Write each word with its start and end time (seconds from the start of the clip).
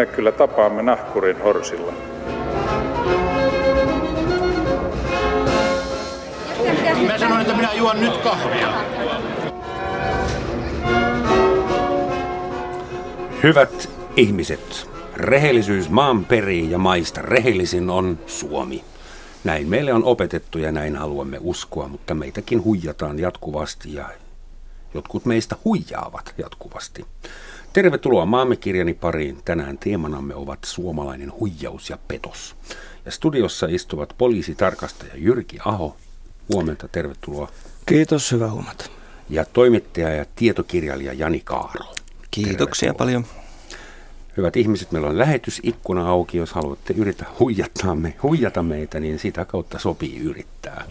me 0.00 0.06
kyllä 0.06 0.32
tapaamme 0.32 0.82
nahkurin 0.82 1.42
horsilla. 1.42 1.92
Mä 7.06 7.18
sanoin, 7.18 7.40
että 7.40 7.54
minä 7.56 7.72
juon 7.72 8.00
nyt 8.00 8.16
kahvia. 8.16 8.72
Hyvät 13.42 13.90
ihmiset, 14.16 14.90
rehellisyys 15.14 15.90
maan 15.90 16.24
perii 16.24 16.70
ja 16.70 16.78
maista 16.78 17.22
rehellisin 17.22 17.90
on 17.90 18.18
Suomi. 18.26 18.84
Näin 19.44 19.68
meille 19.68 19.92
on 19.92 20.04
opetettu 20.04 20.58
ja 20.58 20.72
näin 20.72 20.96
haluamme 20.96 21.38
uskoa, 21.40 21.88
mutta 21.88 22.14
meitäkin 22.14 22.64
huijataan 22.64 23.18
jatkuvasti 23.18 23.94
ja 23.94 24.08
jotkut 24.94 25.24
meistä 25.24 25.56
huijaavat 25.64 26.34
jatkuvasti. 26.38 27.04
Tervetuloa 27.72 28.26
maamme 28.26 28.56
kirjani 28.56 28.94
pariin. 28.94 29.38
Tänään 29.44 29.78
teemanamme 29.78 30.34
ovat 30.34 30.58
suomalainen 30.64 31.32
huijaus 31.32 31.90
ja 31.90 31.98
petos. 32.08 32.56
Ja 33.04 33.10
studiossa 33.10 33.66
istuvat 33.70 34.14
poliisitarkastaja 34.18 35.12
Jyrki 35.16 35.58
Aho. 35.64 35.96
Huomenta, 36.52 36.88
tervetuloa. 36.88 37.50
Kiitos, 37.86 38.32
hyvä 38.32 38.50
huomata. 38.50 38.84
Ja 39.28 39.44
toimittaja 39.44 40.08
ja 40.08 40.24
tietokirjailija 40.36 41.12
Jani 41.12 41.40
Kaaro. 41.44 41.84
Kiitoksia 42.30 42.86
tervetuloa. 42.86 42.98
paljon. 42.98 43.24
Hyvät 44.36 44.56
ihmiset, 44.56 44.92
meillä 44.92 45.08
on 45.08 45.18
lähetysikkuna 45.18 46.08
auki. 46.08 46.38
Jos 46.38 46.52
haluatte 46.52 46.94
yrittää 46.96 47.28
huijata, 47.40 47.94
me, 47.94 48.14
huijata 48.22 48.62
meitä, 48.62 49.00
niin 49.00 49.18
sitä 49.18 49.44
kautta 49.44 49.78
sopii 49.78 50.18
yrittää. 50.18 50.84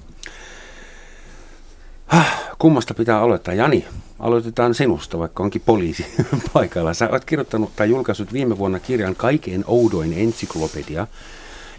Kummasta 2.59 2.93
pitää 2.93 3.21
aloittaa? 3.21 3.53
Jani, 3.53 3.85
aloitetaan 4.19 4.75
sinusta, 4.75 5.19
vaikka 5.19 5.43
onkin 5.43 5.61
poliisi 5.65 6.05
paikalla. 6.53 6.93
Sä 6.93 7.09
olet 7.09 7.25
kirjoittanut 7.25 7.75
tai 7.75 7.89
julkaissut 7.89 8.33
viime 8.33 8.57
vuonna 8.57 8.79
kirjan 8.79 9.15
Kaikkein 9.15 9.63
oudoin 9.67 10.13
ensiklopedia 10.13 11.07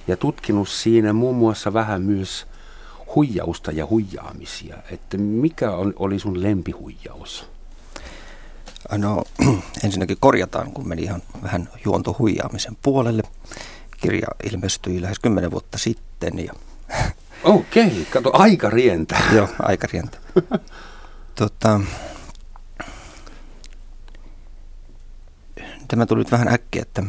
ja 0.07 0.17
tutkinut 0.17 0.69
siinä 0.69 1.13
muun 1.13 1.37
muassa 1.37 1.73
vähän 1.73 2.03
myös 2.03 2.47
huijausta 3.15 3.73
ja 3.73 3.87
huijaamisia. 3.87 4.77
Että 4.91 5.19
mikä 5.19 5.71
on, 5.71 5.93
oli 5.97 6.19
sun 6.19 6.43
lempihuijaus? 6.43 7.47
No 8.93 9.25
ensinnäkin 9.85 10.17
korjataan, 10.21 10.73
kun 10.73 10.89
meni 10.89 11.03
ihan 11.03 11.23
vähän 11.43 11.69
juontohuijaamisen 11.85 12.77
puolelle. 12.83 13.23
Kirja 14.01 14.29
ilmestyi 14.53 15.03
lähes 15.03 15.19
kymmenen 15.19 15.51
vuotta 15.51 15.79
sitten 15.79 16.39
ja 16.39 16.53
Okei, 17.45 17.87
okay, 17.87 18.05
kato, 18.11 18.31
aika 18.33 18.71
rientää. 18.71 19.23
Joo, 19.35 19.49
aika 19.59 19.89
rientää. 19.93 20.21
tota, 21.39 21.81
tämä 25.89 26.07
tuli 26.07 26.19
nyt 26.21 26.33
vähän 26.33 26.49
äkkiä, 26.49 26.83
että... 26.83 27.03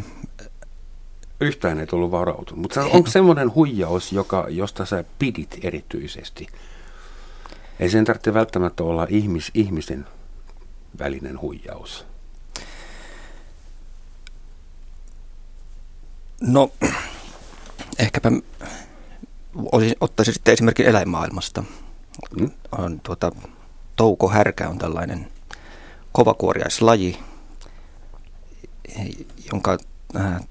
Yhtään 1.41 1.79
ei 1.79 1.87
tullut 1.87 2.11
varautunut, 2.11 2.61
mutta 2.61 2.83
onko 2.83 3.09
semmoinen 3.09 3.55
huijaus, 3.55 4.11
joka, 4.11 4.45
josta 4.49 4.85
sä 4.85 5.03
pidit 5.19 5.59
erityisesti? 5.63 6.47
Ei 7.79 7.89
sen 7.89 8.05
tarvitse 8.05 8.33
välttämättä 8.33 8.83
olla 8.83 9.07
ihmis, 9.09 9.51
ihmisen 9.53 10.05
välinen 10.99 11.41
huijaus. 11.41 12.05
No, 16.41 16.71
ehkäpä 17.99 18.31
olisin, 19.71 19.95
ottaisin 20.01 20.33
sitten 20.33 20.53
esimerkin 20.53 20.85
eläinmaailmasta. 20.85 21.63
Mm. 22.39 22.51
On, 22.77 22.99
tuota, 22.99 23.31
toukohärkä 23.95 24.69
on 24.69 24.77
tällainen 24.77 25.27
kovakuoriaislaji, 26.11 27.19
jonka 29.51 29.77
äh, 30.15 30.41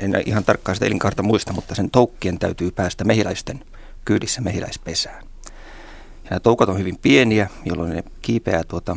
en 0.00 0.12
ihan 0.26 0.44
tarkkaan 0.44 0.76
sitä 0.76 0.86
elinkaarta 0.86 1.22
muista, 1.22 1.52
mutta 1.52 1.74
sen 1.74 1.90
toukkien 1.90 2.38
täytyy 2.38 2.70
päästä 2.70 3.04
mehiläisten 3.04 3.64
kyydissä 4.04 4.40
mehiläispesään. 4.40 5.24
Ja 6.24 6.30
nämä 6.30 6.40
toukat 6.40 6.68
on 6.68 6.78
hyvin 6.78 6.98
pieniä, 6.98 7.48
jolloin 7.64 7.90
ne 7.90 8.04
kiipeää 8.22 8.64
tuota, 8.64 8.96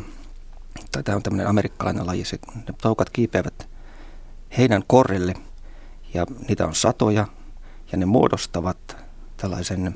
tai 0.91 1.03
tämä 1.03 1.15
on 1.15 1.23
tämmöinen 1.23 1.47
amerikkalainen 1.47 2.07
laji, 2.07 2.25
se, 2.25 2.39
ne 2.55 2.73
toukat 2.81 3.09
kiipeävät 3.09 3.69
heinän 4.57 4.83
korrelle 4.87 5.33
ja 6.13 6.25
niitä 6.47 6.67
on 6.67 6.75
satoja 6.75 7.27
ja 7.91 7.97
ne 7.97 8.05
muodostavat 8.05 9.02
tällaisen 9.43 9.95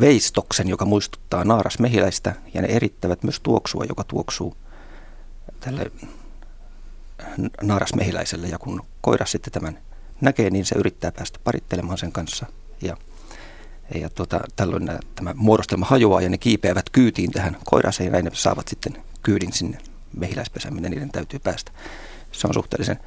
veistoksen, 0.00 0.68
joka 0.68 0.84
muistuttaa 0.84 1.44
naarasmehiläistä, 1.44 2.34
ja 2.54 2.62
ne 2.62 2.68
erittävät 2.68 3.22
myös 3.22 3.40
tuoksua, 3.40 3.84
joka 3.88 4.04
tuoksuu 4.04 4.56
tälle 5.60 5.92
naarasmehiläiselle. 7.62 8.46
Ja 8.46 8.58
kun 8.58 8.82
koira 9.00 9.26
sitten 9.26 9.52
tämän 9.52 9.78
näkee, 10.20 10.50
niin 10.50 10.64
se 10.64 10.74
yrittää 10.78 11.12
päästä 11.12 11.38
parittelemaan 11.44 11.98
sen 11.98 12.12
kanssa. 12.12 12.46
Ja, 12.82 12.96
ja 13.94 14.08
tuota, 14.10 14.40
tällöin 14.56 14.90
tämä 15.14 15.34
muodostelma 15.34 15.86
hajoaa 15.86 16.20
ja 16.20 16.28
ne 16.28 16.38
kiipeävät 16.38 16.90
kyytiin 16.90 17.32
tähän 17.32 17.56
koiraseen 17.64 18.12
ja 18.12 18.22
ne 18.22 18.30
saavat 18.32 18.68
sitten 18.68 19.02
kyydin 19.22 19.52
sinne 19.52 19.78
mehiläispesään, 20.16 20.74
minne 20.74 20.88
niiden 20.88 21.10
täytyy 21.10 21.38
päästä. 21.38 21.72
Se 22.32 22.46
on 22.46 22.54
suhteellisen 22.54 23.00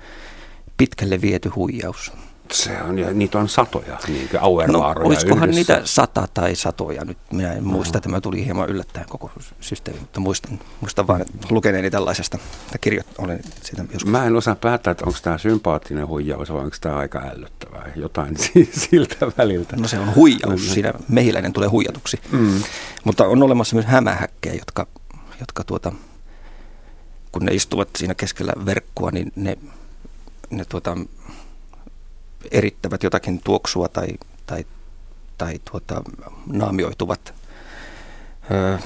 pitkälle 0.78 1.22
viety 1.22 1.50
huijaus. 1.50 2.12
Se 2.52 2.82
on, 2.82 3.00
ja 3.00 3.14
niitä 3.14 3.40
on 3.40 3.50
satoja, 3.50 3.98
niin 4.08 4.30
kuin 4.30 4.42
auervaaroja 4.42 5.04
no, 5.04 5.08
olisikohan 5.08 5.50
yhdessä. 5.50 5.74
niitä 5.74 5.88
sata 5.88 6.28
tai 6.34 6.56
satoja 6.56 7.06
nyt? 7.06 7.18
Minä 7.32 7.54
en 7.54 7.64
muista, 7.64 7.98
uh-huh. 7.98 8.02
tämä 8.02 8.22
tuli 8.22 8.46
hieman 8.46 8.70
yllättäen 8.70 9.06
koko 9.10 9.32
systeemi, 9.60 10.00
mutta 10.00 10.20
muistan, 10.20 10.60
muistan 10.82 11.08
vaan 11.08 11.26
lukeneeni 11.50 11.92
tällaisesta, 11.92 12.38
tai 12.38 12.80
kirjoit, 12.82 13.08
olen 13.18 13.40
sitä 13.64 13.86
joskus. 13.94 14.12
Mä 14.12 14.26
en 14.26 14.36
osaa 14.36 14.56
päättää, 14.56 14.92
että 14.92 15.06
onko 15.06 15.20
tämä 15.22 15.38
sympaattinen 15.38 16.08
huijaus 16.08 16.52
vai 16.52 16.60
onko 16.60 16.76
tämä 16.82 16.96
aika 16.96 17.22
ällöttävää, 17.36 17.92
jotain 17.96 18.38
siltä 18.90 19.32
väliltä. 19.38 19.76
No 19.76 19.88
se 19.88 20.00
on 20.00 20.16
huijaus, 20.16 20.74
siinä 20.74 20.94
mehiläinen 21.08 21.54
tulee 21.54 21.70
huijatuksi. 21.70 22.20
Mm. 22.32 22.64
Mutta 23.04 23.26
on 23.26 23.44
olemassa 23.44 23.76
myös 23.76 23.86
hämähäkkejä, 23.86 24.56
jotka, 24.56 24.88
jotka 25.40 25.64
tuota, 25.64 25.92
kun 27.32 27.46
ne 27.46 27.54
istuvat 27.54 27.90
siinä 27.98 28.16
keskellä 28.16 28.54
verkkoa, 28.66 29.12
niin 29.12 29.32
ne, 29.36 29.58
ne 30.50 30.66
tuota, 30.66 30.98
erittävät 32.52 33.04
jotakin 33.04 33.42
tuoksua 33.44 33.88
tai, 33.88 34.08
tai, 34.46 34.66
tai 35.38 35.60
tuota, 35.72 36.04
naamioituvat 36.48 37.34
ö, 38.52 38.80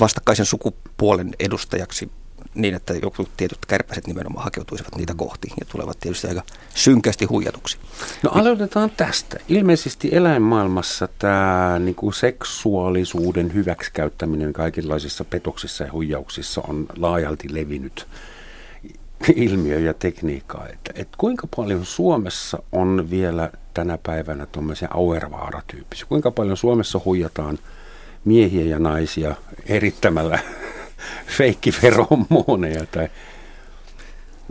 vastakkaisen 0.00 0.46
sukupuolen 0.46 1.30
edustajaksi 1.38 2.10
niin, 2.54 2.74
että 2.74 2.94
joku 2.94 3.28
tietyt 3.36 3.58
kärpäset 3.66 4.06
nimenomaan 4.06 4.44
hakeutuisivat 4.44 4.96
niitä 4.96 5.14
kohti 5.16 5.48
ja 5.60 5.66
tulevat 5.72 6.00
tietysti 6.00 6.28
aika 6.28 6.42
synkästi 6.74 7.24
huijatuksi. 7.24 7.78
No 8.22 8.30
aloitetaan 8.34 8.90
tästä. 8.96 9.36
Ilmeisesti 9.48 10.08
eläinmaailmassa 10.12 11.08
tämä 11.18 11.78
niin 11.78 11.94
kuin 11.94 12.14
seksuaalisuuden 12.14 13.54
hyväksikäyttäminen 13.54 14.52
kaikenlaisissa 14.52 15.24
petoksissa 15.24 15.84
ja 15.84 15.92
huijauksissa 15.92 16.62
on 16.68 16.86
laajalti 16.96 17.54
levinnyt 17.54 18.06
ilmiö 19.36 19.78
ja 19.78 19.94
tekniikkaa. 19.94 20.68
Että, 20.68 20.92
että 20.94 21.16
kuinka 21.18 21.48
paljon 21.56 21.84
Suomessa 21.84 22.62
on 22.72 23.10
vielä 23.10 23.50
tänä 23.74 23.98
päivänä 24.02 24.46
tuommoisia 24.46 24.88
auervaara-tyyppisiä? 24.90 26.06
Kuinka 26.08 26.30
paljon 26.30 26.56
Suomessa 26.56 27.00
huijataan 27.04 27.58
miehiä 28.24 28.64
ja 28.64 28.78
naisia 28.78 29.34
erittämällä 29.66 30.38
feikkiferomoneja 31.38 32.86
tai 32.86 33.08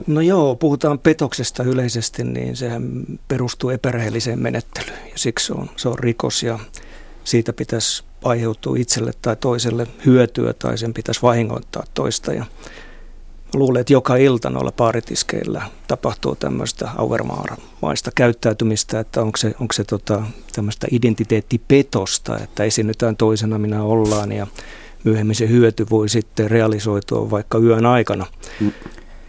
No 0.07 0.21
joo, 0.21 0.55
puhutaan 0.55 0.99
petoksesta 0.99 1.63
yleisesti, 1.63 2.23
niin 2.23 2.55
sehän 2.55 3.05
perustuu 3.27 3.69
epärehelliseen 3.69 4.39
menettelyyn 4.39 5.07
ja 5.11 5.17
siksi 5.17 5.45
se 5.45 5.53
on, 5.53 5.69
se 5.75 5.89
on 5.89 5.99
rikos 5.99 6.43
ja 6.43 6.59
siitä 7.23 7.53
pitäisi 7.53 8.03
aiheutua 8.23 8.75
itselle 8.77 9.11
tai 9.21 9.35
toiselle 9.35 9.87
hyötyä 10.05 10.53
tai 10.53 10.77
sen 10.77 10.93
pitäisi 10.93 11.21
vahingoittaa 11.21 11.83
toista 11.93 12.33
ja 12.33 12.45
luulen, 13.53 13.81
että 13.81 13.93
joka 13.93 14.15
ilta 14.15 14.49
noilla 14.49 14.71
paaritiskeillä 14.71 15.61
tapahtuu 15.87 16.35
tämmöistä 16.35 16.89
auermaaramaista 16.97 18.11
käyttäytymistä, 18.15 18.99
että 18.99 19.21
onko 19.21 19.37
se, 19.37 19.53
onko 19.59 19.73
se 19.73 19.83
tota, 19.83 20.23
tämmöistä 20.55 20.87
identiteettipetosta, 20.91 22.37
että 22.37 22.63
esiinnytään 22.63 23.15
toisena 23.15 23.57
minä 23.57 23.83
ollaan 23.83 24.31
ja 24.31 24.47
myöhemmin 25.03 25.35
se 25.35 25.49
hyöty 25.49 25.85
voi 25.89 26.09
sitten 26.09 26.51
realisoitua 26.51 27.29
vaikka 27.29 27.57
yön 27.57 27.85
aikana. 27.85 28.25
Mm. 28.59 28.71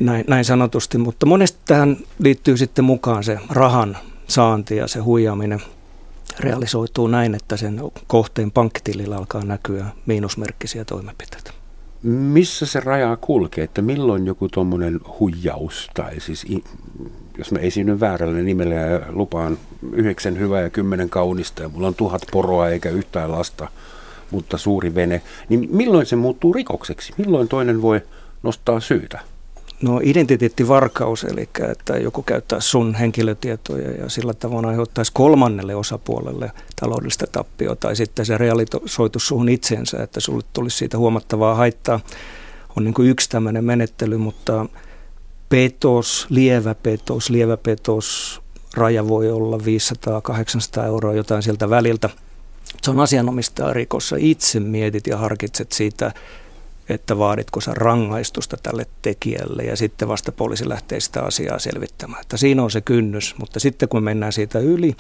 Näin, 0.01 0.25
näin 0.29 0.45
sanotusti, 0.45 0.99
mutta 0.99 1.27
monesti 1.27 1.59
tähän 1.65 1.97
liittyy 2.19 2.57
sitten 2.57 2.85
mukaan 2.85 3.25
se 3.25 3.39
rahan 3.51 3.97
saanti 4.29 4.77
ja 4.77 4.89
se 4.89 4.99
huijaaminen 5.01 5.63
realisoituu 6.41 7.07
näin, 7.07 7.35
että 7.35 7.57
sen 7.57 7.81
kohteen 8.07 8.51
pankkitilillä 8.51 9.17
alkaa 9.17 9.45
näkyä 9.45 9.87
miinusmerkkisiä 10.07 10.85
toimenpiteitä. 10.85 11.60
Missä 12.03 12.67
se 12.67 12.81
raja 12.81 13.19
kulkee, 13.21 13.65
että 13.65 13.83
milloin 13.83 14.27
joku 14.27 14.49
tuommoinen 14.49 15.01
huijaus, 15.21 15.91
tai 15.95 16.21
siis 16.21 16.47
jos 17.39 17.53
mä 17.53 17.59
esiinnyn 17.59 18.01
väärällä 18.01 18.39
nimellä 18.39 18.75
ja 18.75 19.01
lupaan 19.09 19.59
yhdeksän 19.93 20.39
hyvää 20.39 20.61
ja 20.61 20.71
kymmenen 20.71 21.11
kaunista 21.11 21.63
ja 21.63 21.69
mulla 21.69 21.89
on 21.89 21.95
tuhat 21.95 22.23
poroa 22.33 22.69
eikä 22.69 22.91
yhtään 22.91 23.33
lasta, 23.33 23.69
mutta 24.31 24.59
suuri 24.59 24.95
vene, 24.95 25.23
niin 25.49 25.69
milloin 25.73 26.07
se 26.07 26.17
muuttuu 26.17 26.53
rikokseksi? 26.53 27.13
Milloin 27.19 27.49
toinen 27.49 27.83
voi 27.83 28.01
nostaa 28.43 28.81
syytä? 28.81 29.21
No 29.83 30.01
identiteettivarkaus, 30.03 31.25
eli 31.25 31.49
että 31.71 31.97
joku 31.97 32.23
käyttää 32.23 32.61
sun 32.61 32.95
henkilötietoja 32.95 33.91
ja 33.91 34.09
sillä 34.09 34.35
tavoin 34.35 34.65
aiheuttaisi 34.65 35.13
kolmannelle 35.15 35.75
osapuolelle 35.75 36.53
taloudellista 36.81 37.27
tappioa 37.33 37.77
tai 37.77 37.97
sitten 37.97 38.27
se 38.27 38.39
realisoitu 38.39 39.19
suhun 39.19 39.49
itsensä, 39.49 40.03
että 40.03 40.21
sulle 40.21 40.45
tulisi 40.53 40.77
siitä 40.77 40.99
huomattavaa 40.99 41.55
haittaa, 41.55 42.01
on 42.77 42.85
niin 42.85 42.95
kuin 42.95 43.09
yksi 43.09 43.31
tämmöinen 43.31 43.65
menettely, 43.65 44.17
mutta 44.17 44.67
petos, 45.49 46.27
lievä 46.31 46.75
petos, 46.75 47.31
lievä 47.31 47.57
petos, 47.57 48.41
raja 48.75 49.09
voi 49.09 49.31
olla 49.31 49.57
500-800 49.57 50.87
euroa 50.87 51.15
jotain 51.15 51.43
sieltä 51.43 51.71
väliltä. 51.71 52.11
Se 52.83 52.91
on 52.91 53.01
asianomistaja 53.01 53.73
rikossa. 53.73 54.17
Itse 54.19 54.61
mietit 54.61 55.07
ja 55.07 55.17
harkitset 55.17 55.73
siitä, 55.73 56.13
että 56.91 57.19
vaaditko 57.19 57.61
sä 57.61 57.73
rangaistusta 57.75 58.57
tälle 58.63 58.87
tekijälle 59.03 59.63
ja 59.63 59.77
sitten 59.77 60.09
vasta 60.09 60.33
poliisi 60.33 60.69
lähtee 60.69 61.01
sitä 61.01 61.23
asiaa 61.23 61.59
selvittämään. 61.59 62.21
Että 62.21 62.37
siinä 62.37 62.63
on 62.63 62.71
se 62.71 62.81
kynnys, 62.81 63.35
mutta 63.39 63.61
sitten 63.61 63.89
kun 63.89 64.03
mennään 64.03 64.33
siitä 64.33 64.59
yli, 64.59 64.97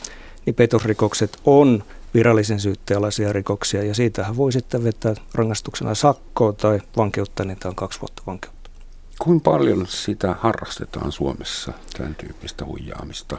niin 0.46 0.54
petosrikokset 0.54 1.36
on 1.44 1.84
virallisen 2.14 2.60
syyttealaisia 2.60 3.32
rikoksia 3.32 3.82
ja 3.82 3.94
siitähän 3.94 4.36
voi 4.36 4.52
sitten 4.52 4.84
vetää 4.84 5.14
rangaistuksena 5.34 5.94
sakkoa 5.94 6.52
tai 6.52 6.80
vankeutta, 6.96 7.44
niin 7.44 7.58
tämä 7.58 7.70
on 7.70 7.76
kaksi 7.76 8.00
vuotta 8.00 8.22
vankeutta. 8.26 8.70
Kuinka 9.18 9.50
paljon 9.50 9.86
sitä 9.86 10.36
harrastetaan 10.40 11.12
Suomessa, 11.12 11.72
tämän 11.96 12.14
tyyppistä 12.14 12.64
huijaamista? 12.64 13.38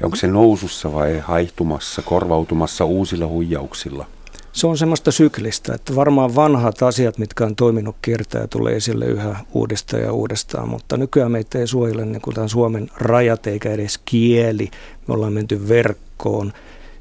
Ja 0.00 0.06
onko 0.06 0.16
se 0.16 0.26
nousussa 0.26 0.92
vai 0.92 1.18
haihtumassa, 1.18 2.02
korvautumassa 2.02 2.84
uusilla 2.84 3.26
huijauksilla? 3.26 4.06
Se 4.52 4.66
on 4.66 4.78
semmoista 4.78 5.12
syklistä, 5.12 5.74
että 5.74 5.94
varmaan 5.94 6.34
vanhat 6.34 6.82
asiat, 6.82 7.18
mitkä 7.18 7.44
on 7.44 7.56
toiminut 7.56 7.96
kiertää, 8.02 8.46
tulee 8.46 8.76
esille 8.76 9.04
yhä 9.04 9.36
uudestaan 9.52 10.02
ja 10.02 10.12
uudestaan, 10.12 10.68
mutta 10.68 10.96
nykyään 10.96 11.32
meitä 11.32 11.58
ei 11.58 11.66
suojele 11.66 12.04
niin 12.04 12.22
kuin 12.22 12.34
tämän 12.34 12.48
Suomen 12.48 12.90
rajat 12.96 13.46
eikä 13.46 13.70
edes 13.70 13.98
kieli. 14.04 14.70
Me 15.08 15.14
ollaan 15.14 15.32
menty 15.32 15.68
verkkoon, 15.68 16.52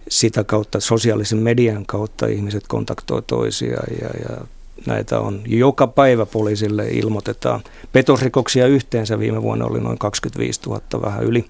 sitä 0.09 0.43
kautta 0.43 0.79
sosiaalisen 0.79 1.37
median 1.37 1.85
kautta 1.85 2.27
ihmiset 2.27 2.63
kontaktoi 2.67 3.21
toisiaan 3.21 3.87
ja, 4.01 4.07
ja 4.07 4.45
näitä 4.85 5.19
on 5.19 5.41
joka 5.45 5.87
päivä 5.87 6.25
poliisille 6.25 6.89
ilmoitetaan. 6.89 7.61
Petosrikoksia 7.91 8.67
yhteensä 8.67 9.19
viime 9.19 9.41
vuonna 9.41 9.65
oli 9.65 9.79
noin 9.79 9.97
25 9.97 10.61
000 10.65 10.81
vähän 11.01 11.23
yli. 11.23 11.45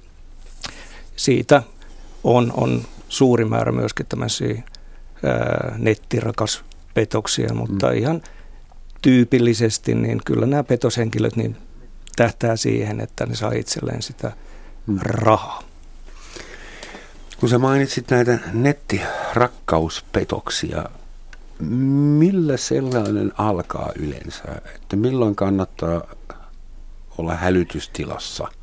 Siitä 1.15 1.63
on, 2.23 2.53
on 2.57 2.81
suuri 3.09 3.45
määrä 3.45 3.71
myöskin 3.71 4.05
tämmöisiä 4.05 4.63
nettirakas 5.77 6.63
petoksia, 6.93 7.53
mutta 7.53 7.87
mm. 7.87 7.93
ihan 7.97 8.21
tyypillisesti 9.01 9.95
niin 9.95 10.21
kyllä 10.25 10.45
nämä 10.45 10.63
petoshenkilöt 10.63 11.35
niin 11.35 11.57
tähtää 12.15 12.55
siihen, 12.55 13.01
että 13.01 13.25
ne 13.25 13.35
saa 13.35 13.51
itselleen 13.51 14.01
sitä 14.01 14.31
mm. 14.87 14.99
rahaa. 15.01 15.63
Kun 17.39 17.49
sä 17.49 17.59
mainitsit 17.59 18.11
näitä 18.11 18.39
nettirakkauspetoksia, 18.53 20.85
millä 22.19 22.57
sellainen 22.57 23.31
alkaa 23.37 23.91
yleensä? 23.95 24.43
Että 24.75 24.95
milloin 24.95 25.35
kannattaa 25.35 26.01
olla 27.17 27.35
hälytystilassa– 27.35 28.47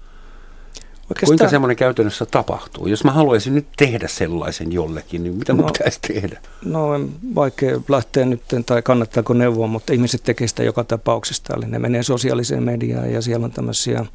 Oikeastaan... 1.10 1.38
Kuinka 1.38 1.50
semmoinen 1.50 1.76
käytännössä 1.76 2.26
tapahtuu? 2.26 2.86
Jos 2.86 3.04
mä 3.04 3.12
haluaisin 3.12 3.54
nyt 3.54 3.66
tehdä 3.76 4.08
sellaisen 4.08 4.72
jollekin, 4.72 5.22
niin 5.22 5.34
mitä 5.34 5.52
no, 5.52 5.56
mun 5.56 5.72
pitäisi 5.72 6.00
tehdä? 6.00 6.40
No 6.64 6.88
vaikea 7.34 7.80
lähteä 7.88 8.24
nyt, 8.24 8.42
tai 8.66 8.82
kannattaako 8.82 9.32
neuvoa, 9.32 9.66
mutta 9.66 9.92
ihmiset 9.92 10.22
tekevät 10.24 10.50
sitä 10.50 10.62
joka 10.62 10.84
tapauksesta. 10.84 11.54
Eli 11.56 11.66
ne 11.66 11.78
menee 11.78 12.02
sosiaaliseen 12.02 12.62
mediaan 12.62 13.12
ja 13.12 13.22
siellä 13.22 13.44
on 13.44 13.52
tämmöisiä 13.52 14.06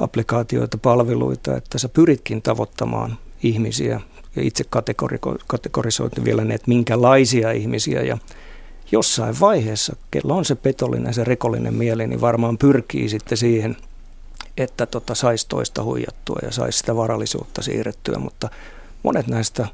applikaatioita, 0.00 0.78
palveluita, 0.78 1.56
että 1.56 1.78
sä 1.78 1.88
pyritkin 1.88 2.42
tavoittamaan 2.42 3.18
ihmisiä 3.42 4.00
ja 4.36 4.42
itse 4.42 4.64
kategorisoit 5.46 6.24
vielä 6.24 6.44
ne, 6.44 6.54
että 6.54 6.68
minkälaisia 6.68 7.52
ihmisiä 7.52 8.02
ja 8.02 8.18
jossain 8.92 9.40
vaiheessa, 9.40 9.96
kello 10.10 10.36
on 10.36 10.44
se 10.44 10.54
petollinen, 10.54 11.14
se 11.14 11.24
rikollinen 11.24 11.74
mieli, 11.74 12.06
niin 12.06 12.20
varmaan 12.20 12.58
pyrkii 12.58 13.08
sitten 13.08 13.38
siihen– 13.38 13.76
että 14.58 14.86
tota, 14.86 15.14
saisi 15.14 15.46
toista 15.48 15.82
huijattua 15.82 16.38
ja 16.42 16.52
saisi 16.52 16.78
sitä 16.78 16.96
varallisuutta 16.96 17.62
siirrettyä, 17.62 18.18
mutta 18.18 18.48
monet 19.02 19.26
näistä, 19.26 19.66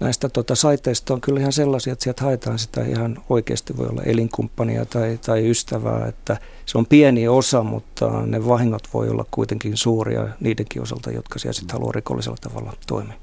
näistä 0.00 0.28
tota, 0.28 0.54
saiteista 0.54 1.14
on 1.14 1.20
kyllä 1.20 1.40
ihan 1.40 1.52
sellaisia, 1.52 1.92
että 1.92 2.02
sieltä 2.02 2.24
haetaan 2.24 2.58
sitä 2.58 2.84
ihan 2.84 3.18
oikeasti 3.28 3.76
voi 3.76 3.86
olla 3.86 4.02
elinkumppania 4.02 4.84
tai, 4.84 5.18
tai 5.26 5.50
ystävää, 5.50 6.06
että 6.06 6.36
se 6.66 6.78
on 6.78 6.86
pieni 6.86 7.28
osa, 7.28 7.62
mutta 7.62 8.26
ne 8.26 8.46
vahingot 8.46 8.88
voi 8.94 9.08
olla 9.08 9.24
kuitenkin 9.30 9.76
suuria 9.76 10.28
niidenkin 10.40 10.82
osalta, 10.82 11.10
jotka 11.10 11.38
siellä 11.38 11.52
sitten 11.52 11.72
haluaa 11.72 11.92
rikollisella 11.92 12.38
tavalla 12.40 12.72
toimia. 12.86 13.16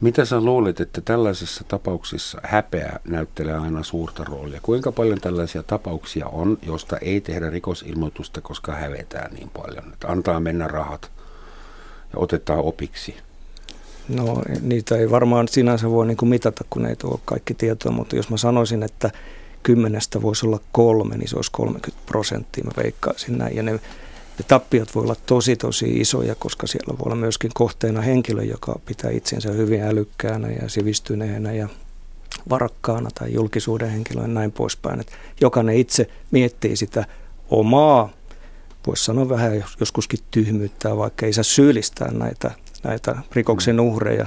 Mitä 0.00 0.24
sä 0.24 0.40
luulet, 0.40 0.80
että 0.80 1.00
tällaisissa 1.00 1.64
tapauksissa 1.68 2.40
häpeä 2.42 3.00
näyttelee 3.04 3.54
aina 3.54 3.82
suurta 3.82 4.24
roolia? 4.24 4.60
Kuinka 4.62 4.92
paljon 4.92 5.20
tällaisia 5.20 5.62
tapauksia 5.62 6.26
on, 6.26 6.58
josta 6.62 6.96
ei 6.96 7.20
tehdä 7.20 7.50
rikosilmoitusta, 7.50 8.40
koska 8.40 8.72
hävetään 8.72 9.34
niin 9.34 9.50
paljon? 9.50 9.92
Että 9.92 10.08
antaa 10.08 10.40
mennä 10.40 10.68
rahat 10.68 11.10
ja 12.12 12.18
otetaan 12.18 12.60
opiksi. 12.60 13.14
No 14.08 14.42
niitä 14.60 14.96
ei 14.96 15.10
varmaan 15.10 15.48
sinänsä 15.48 15.90
voi 15.90 16.06
niin 16.06 16.16
kuin 16.16 16.28
mitata, 16.28 16.64
kun 16.70 16.86
ei 16.86 16.96
tuo 16.96 17.20
kaikki 17.24 17.54
tietoa, 17.54 17.92
mutta 17.92 18.16
jos 18.16 18.30
mä 18.30 18.36
sanoisin, 18.36 18.82
että 18.82 19.10
kymmenestä 19.62 20.22
voisi 20.22 20.46
olla 20.46 20.60
kolme, 20.72 21.16
niin 21.16 21.28
se 21.28 21.36
olisi 21.36 21.52
30 21.52 22.06
prosenttia, 22.06 22.64
mä 22.64 22.70
veikkaisin 22.76 23.38
näin. 23.38 23.56
Ja 23.56 23.62
ne 23.62 23.80
ne 24.38 24.44
tappiot 24.48 24.94
voi 24.94 25.02
olla 25.02 25.16
tosi 25.26 25.56
tosi 25.56 26.00
isoja, 26.00 26.34
koska 26.34 26.66
siellä 26.66 26.98
voi 26.98 27.04
olla 27.04 27.16
myöskin 27.16 27.50
kohteena 27.54 28.00
henkilö, 28.00 28.42
joka 28.42 28.80
pitää 28.86 29.10
itsensä 29.10 29.52
hyvin 29.52 29.82
älykkäänä 29.82 30.48
ja 30.48 30.68
sivistyneenä 30.68 31.52
ja 31.52 31.68
varakkaana 32.50 33.08
tai 33.14 33.32
julkisuuden 33.32 33.90
henkilöä 33.90 34.22
ja 34.22 34.28
näin 34.28 34.52
poispäin. 34.52 35.00
Et 35.00 35.12
jokainen 35.40 35.76
itse 35.76 36.08
miettii 36.30 36.76
sitä 36.76 37.06
omaa, 37.50 38.10
voisi 38.86 39.04
sanoa 39.04 39.28
vähän 39.28 39.64
joskuskin 39.80 40.20
tyhmyyttä, 40.30 40.96
vaikka 40.96 41.26
ei 41.26 41.32
saa 41.32 41.44
syyllistää 41.44 42.10
näitä, 42.10 42.50
näitä 42.84 43.16
rikoksen 43.32 43.76
mm. 43.76 43.80
uhreja, 43.80 44.26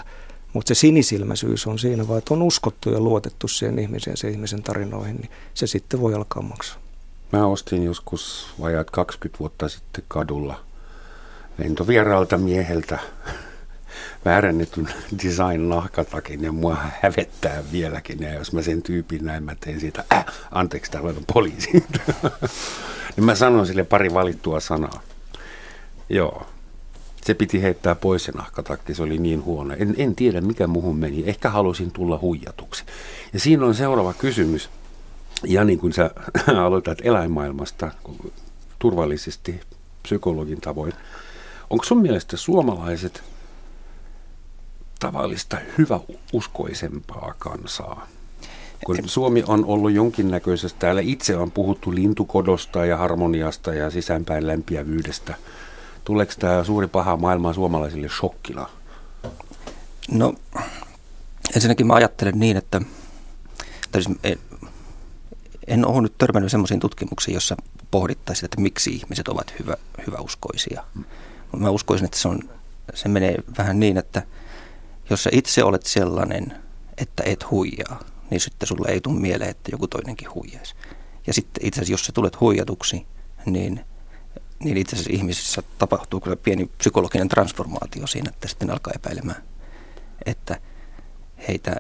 mutta 0.54 0.68
se 0.68 0.80
sinisilmäisyys 0.80 1.68
on 1.68 1.80
siinä 1.80 2.08
vaan, 2.08 2.18
että 2.18 2.34
on 2.34 2.42
uskottu 2.42 2.90
ja 2.90 3.00
luotettu 3.00 3.48
siihen 3.48 3.80
ihmiseen, 3.80 4.18
sen 4.18 4.32
ihmisen 4.32 4.64
tarinoihin, 4.64 5.16
niin 5.16 5.30
se 5.54 5.68
sitten 5.68 6.02
voi 6.02 6.14
alkaa 6.14 6.44
maksaa. 6.44 6.78
Mä 7.32 7.46
ostin 7.46 7.84
joskus 7.84 8.48
vajaat 8.62 8.92
20 8.92 9.40
vuotta 9.40 9.70
sitten 9.70 10.04
kadulla 10.08 10.60
lentovieraalta 11.58 12.38
mieheltä 12.38 13.00
väärännetyn 14.26 14.90
design-nahkatakin 15.24 16.44
ja 16.44 16.52
mua 16.52 16.78
hävettää 17.02 17.64
vieläkin. 17.72 18.22
Ja 18.22 18.34
jos 18.34 18.54
mä 18.54 18.62
sen 18.62 18.82
tyypin 18.82 19.26
näin, 19.26 19.44
mä 19.44 19.56
teen 19.56 19.80
siitä, 19.80 20.04
äh, 20.14 20.26
anteeksi, 20.52 20.92
täällä 20.92 21.10
on 21.10 21.26
poliisi. 21.34 21.72
niin 23.16 23.26
mä 23.26 23.36
sanon 23.36 23.68
sille 23.68 23.84
pari 23.84 24.14
valittua 24.14 24.60
sanaa. 24.60 25.02
Joo, 26.10 26.46
se 27.26 27.34
piti 27.34 27.62
heittää 27.62 27.96
pois 27.96 28.24
se 28.24 28.32
nahkatakki, 28.32 28.94
se 28.94 29.04
oli 29.04 29.18
niin 29.18 29.44
huono. 29.44 29.76
En, 29.78 29.96
en 29.98 30.16
tiedä 30.16 30.42
mikä 30.42 30.68
muuhun 30.68 30.98
meni, 30.98 31.24
ehkä 31.26 31.50
halusin 31.50 31.92
tulla 31.92 32.20
huijatuksi. 32.22 32.84
Ja 33.34 33.40
siinä 33.40 33.66
on 33.66 33.76
seuraava 33.76 34.14
kysymys. 34.14 34.70
Ja 35.44 35.64
niin 35.64 35.80
kuin 35.80 35.94
sä 35.94 36.12
aloitat 36.66 36.98
eläinmaailmasta 37.04 37.92
turvallisesti 38.80 39.62
psykologin 40.04 40.62
tavoin, 40.62 40.94
onko 41.70 41.86
sun 41.86 42.02
mielestä 42.02 42.38
suomalaiset 42.38 43.24
tavallista 45.00 45.58
hyväuskoisempaa 45.78 47.34
kansaa? 47.40 48.08
Kun 48.86 48.98
Suomi 49.06 49.44
on 49.48 49.66
ollut 49.66 49.92
jonkinnäköisestä, 49.92 50.80
täällä 50.80 51.02
itse 51.02 51.38
on 51.38 51.52
puhuttu 51.52 51.96
lintukodosta 51.96 52.86
ja 52.86 52.98
harmoniasta 52.98 53.74
ja 53.74 53.90
sisäänpäin 53.90 54.48
lämpiävyydestä. 54.48 55.36
Tuleeko 56.04 56.34
tämä 56.40 56.64
suuri 56.64 56.88
paha 56.88 57.18
maailma 57.18 57.54
suomalaisille 57.54 58.10
shokkina? 58.10 58.70
No 60.12 60.34
ensinnäkin 61.56 61.88
mä 61.88 61.94
ajattelen 61.94 62.40
niin, 62.40 62.58
että 62.58 62.82
tai 63.92 64.04
siis 64.04 64.18
en 65.68 65.86
ole 65.86 66.02
nyt 66.02 66.18
törmännyt 66.18 66.52
sellaisiin 66.52 66.80
tutkimuksiin, 66.80 67.34
jossa 67.34 67.58
pohdittaisiin, 67.92 68.46
että 68.46 68.62
miksi 68.62 68.90
ihmiset 68.90 69.28
ovat 69.28 69.54
hyvä, 69.60 69.76
hyväuskoisia. 70.08 70.84
Mä 71.58 71.70
uskoisin, 71.70 72.06
että 72.06 72.18
se, 72.18 72.28
on, 72.28 72.40
se 72.94 73.10
menee 73.10 73.36
vähän 73.58 73.80
niin, 73.80 73.98
että 73.98 74.24
jos 75.10 75.24
sä 75.24 75.30
itse 75.34 75.64
olet 75.64 75.86
sellainen, 75.86 76.54
että 76.98 77.24
et 77.26 77.52
huijaa, 77.52 78.00
niin 78.30 78.40
sitten 78.40 78.68
sulle 78.68 78.88
ei 78.92 79.02
tule 79.02 79.20
mieleen, 79.20 79.50
että 79.50 79.72
joku 79.72 79.88
toinenkin 79.88 80.34
huijaisi. 80.34 80.76
Ja 81.28 81.34
sitten 81.34 81.66
itse 81.66 81.80
asiassa, 81.80 81.94
jos 81.94 82.06
sä 82.06 82.12
tulet 82.12 82.40
huijatuksi, 82.40 83.06
niin, 83.46 83.86
niin 84.64 84.78
itse 84.78 84.96
asiassa 84.96 85.14
ihmisissä 85.14 85.64
tapahtuu 85.78 86.20
kyllä 86.20 86.36
pieni 86.36 86.70
psykologinen 86.78 87.30
transformaatio 87.30 88.08
siinä, 88.08 88.30
että 88.30 88.48
sitten 88.48 88.70
alkaa 88.72 88.94
epäilemään, 88.96 89.44
että 90.26 90.58
heitä 91.48 91.76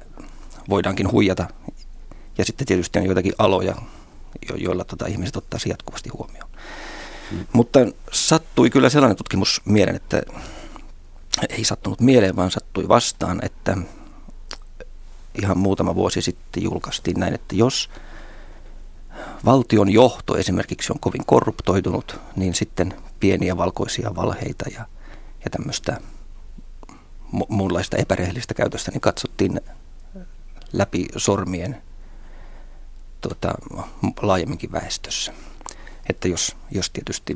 voidaankin 0.69 1.11
huijata 1.11 1.47
ja 2.41 2.45
sitten 2.45 2.67
tietysti 2.67 2.99
on 2.99 3.05
joitakin 3.05 3.33
aloja, 3.37 3.75
jo- 4.49 4.55
joilla 4.55 4.83
tota 4.83 5.07
ihmiset 5.07 5.35
ottaa 5.35 5.59
jatkuvasti 5.65 6.09
huomioon. 6.09 6.49
Mm. 7.31 7.45
Mutta 7.53 7.79
sattui 8.11 8.69
kyllä 8.69 8.89
sellainen 8.89 9.17
tutkimus 9.17 9.61
mieleen, 9.65 9.95
että 9.95 10.21
ei 11.49 11.63
sattunut 11.63 11.99
mieleen, 11.99 12.35
vaan 12.35 12.51
sattui 12.51 12.87
vastaan, 12.87 13.39
että 13.45 13.77
ihan 15.41 15.57
muutama 15.57 15.95
vuosi 15.95 16.21
sitten 16.21 16.63
julkaistiin 16.63 17.19
näin, 17.19 17.33
että 17.33 17.55
jos 17.55 17.89
valtion 19.45 19.89
johto 19.89 20.37
esimerkiksi 20.37 20.93
on 20.93 20.99
kovin 20.99 21.25
korruptoitunut, 21.25 22.19
niin 22.35 22.53
sitten 22.53 22.93
pieniä 23.19 23.57
valkoisia 23.57 24.15
valheita 24.15 24.65
ja, 24.73 24.85
ja 25.43 25.49
tämmöistä 25.51 25.97
muunlaista 27.49 27.97
epärehellistä 27.97 28.53
käytöstä, 28.53 28.91
niin 28.91 29.01
katsottiin 29.01 29.61
läpi 30.73 31.05
sormien 31.17 31.81
tuota, 33.21 33.53
laajemminkin 34.21 34.71
väestössä. 34.71 35.33
Että 36.09 36.27
jos, 36.27 36.55
jos 36.71 36.89
tietysti 36.89 37.35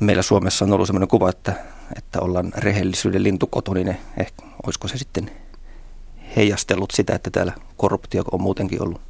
meillä 0.00 0.22
Suomessa 0.22 0.64
on 0.64 0.72
ollut 0.72 0.86
sellainen 0.86 1.08
kuva, 1.08 1.30
että, 1.30 1.52
että 1.96 2.20
ollaan 2.20 2.52
rehellisyyden 2.56 3.22
lintukoto, 3.22 3.74
niin 3.74 3.96
ehkä, 4.16 4.42
olisiko 4.66 4.88
se 4.88 4.98
sitten 4.98 5.30
heijastellut 6.36 6.90
sitä, 6.90 7.14
että 7.14 7.30
täällä 7.30 7.52
korruptio 7.76 8.22
on 8.32 8.40
muutenkin 8.40 8.82
ollut, 8.82 9.00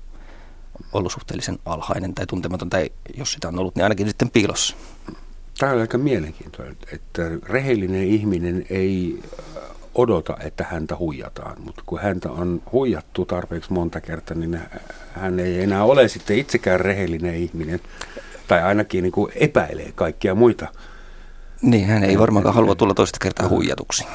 ollut 0.93 1.13
suhteellisen 1.13 1.59
alhainen 1.65 2.15
tai 2.15 2.27
tuntematon, 2.27 2.71
tai 2.71 2.91
jos 3.17 3.33
sitä 3.33 3.49
on 3.49 3.59
ollut, 3.59 3.75
niin 3.75 3.83
ainakin 3.83 4.07
sitten 4.07 4.31
piilossa. 4.31 4.77
Tämä 5.59 5.73
on 5.73 5.81
aika 5.81 5.99
mielenkiintoinen, 5.99 6.77
että 6.93 7.23
rehellinen 7.43 8.05
ihminen 8.05 8.67
ei 8.71 9.23
odota, 9.99 10.37
että 10.41 10.65
häntä 10.71 10.97
huijataan, 10.97 11.57
mutta 11.65 11.83
kun 11.87 12.01
häntä 12.01 12.31
on 12.31 12.63
huijattu 12.73 13.25
tarpeeksi 13.25 13.73
monta 13.73 14.01
kertaa, 14.01 14.37
niin 14.37 14.61
hän 15.13 15.41
ei 15.41 15.63
enää 15.63 15.85
ole 15.85 16.09
sitten 16.09 16.39
itsekään 16.39 16.81
rehellinen 16.81 17.35
ihminen, 17.35 17.81
tai 18.49 18.63
ainakin 18.63 19.03
niin 19.03 19.13
kuin 19.13 19.33
epäilee 19.35 19.93
kaikkia 19.95 20.35
muita 20.35 20.67
niin, 21.63 21.87
hän 21.87 22.05
ei 22.05 22.19
varmaankaan 22.19 22.55
halua 22.55 22.75
tulla 22.75 22.95
toista 22.95 23.19
kertaa 23.23 23.49
huijatuksi. 23.49 24.07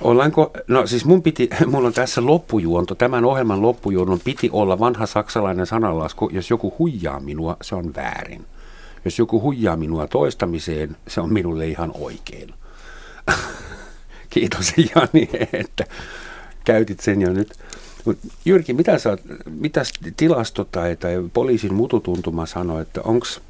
Ollaanko, 0.00 0.52
no 0.68 0.86
siis 0.86 1.04
mun 1.04 1.22
piti, 1.22 1.50
mulla 1.70 1.86
on 1.86 1.92
tässä 1.92 2.26
loppujuonto, 2.26 2.94
tämän 2.94 3.24
ohjelman 3.24 3.62
loppujuonnon 3.62 4.20
piti 4.24 4.50
olla 4.52 4.78
vanha 4.78 5.06
saksalainen 5.06 5.66
sanalasku, 5.66 6.30
jos 6.32 6.50
joku 6.50 6.74
huijaa 6.78 7.20
minua, 7.20 7.56
se 7.62 7.74
on 7.74 7.94
väärin. 7.96 8.46
Jos 9.04 9.18
joku 9.18 9.42
huijaa 9.42 9.76
minua 9.76 10.06
toistamiseen, 10.06 10.96
se 11.08 11.20
on 11.20 11.32
minulle 11.32 11.66
ihan 11.66 11.92
oikein. 11.94 12.54
Kiitos 14.38 14.72
Jani, 14.94 15.30
että 15.52 15.84
käytit 16.64 17.00
sen 17.00 17.22
jo 17.22 17.32
nyt. 17.32 17.54
Mut 18.04 18.18
Jyrki, 18.44 18.72
mitä, 18.72 18.98
sä, 18.98 19.18
mitä 19.50 19.82
tilasto 20.16 20.64
tai, 20.64 20.96
tai 20.96 21.14
poliisin 21.32 21.74
mututuntuma 21.74 22.46
sanoo, 22.46 22.80
että 22.80 23.02
onks, 23.02 23.40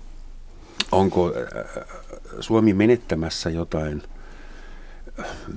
onko 0.92 1.32
äh, 1.36 1.84
Suomi 2.40 2.74
menettämässä 2.74 3.50
jotain 3.50 4.02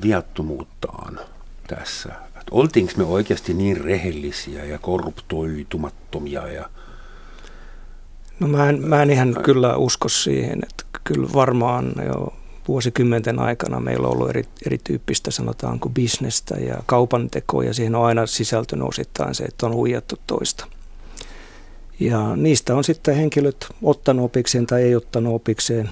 viattomuuttaan 0.03 1.19
tässä? 1.67 2.09
Oltiinko 2.51 2.93
me 2.97 3.03
oikeasti 3.03 3.53
niin 3.53 3.77
rehellisiä 3.81 4.65
ja 4.65 4.77
korruptoitumattomia 4.77 6.47
ja 6.47 6.69
No 8.39 8.47
mä 8.47 8.69
en, 8.69 8.87
mä 8.87 9.01
en 9.01 9.09
ihan 9.09 9.35
kyllä 9.43 9.77
usko 9.77 10.09
siihen, 10.09 10.59
että 10.63 10.83
kyllä 11.03 11.27
varmaan 11.33 11.93
jo 12.05 12.33
vuosikymmenten 12.67 13.39
aikana 13.39 13.79
meillä 13.79 14.07
on 14.07 14.13
ollut 14.13 14.29
eri, 14.29 14.43
erityyppistä 14.65 15.31
sanotaanko 15.31 15.89
bisnestä 15.89 16.55
ja 16.55 16.75
kaupantekoa 16.85 17.63
ja 17.63 17.73
siihen 17.73 17.95
on 17.95 18.05
aina 18.05 18.25
sisältynyt 18.25 18.87
osittain 18.87 19.35
se, 19.35 19.43
että 19.43 19.65
on 19.65 19.73
huijattu 19.73 20.15
toista. 20.27 20.67
Ja 21.99 22.35
niistä 22.35 22.75
on 22.75 22.83
sitten 22.83 23.15
henkilöt 23.15 23.67
ottanut 23.83 24.25
opikseen 24.25 24.65
tai 24.65 24.81
ei 24.81 24.95
ottanut 24.95 25.35
opikseen. 25.35 25.89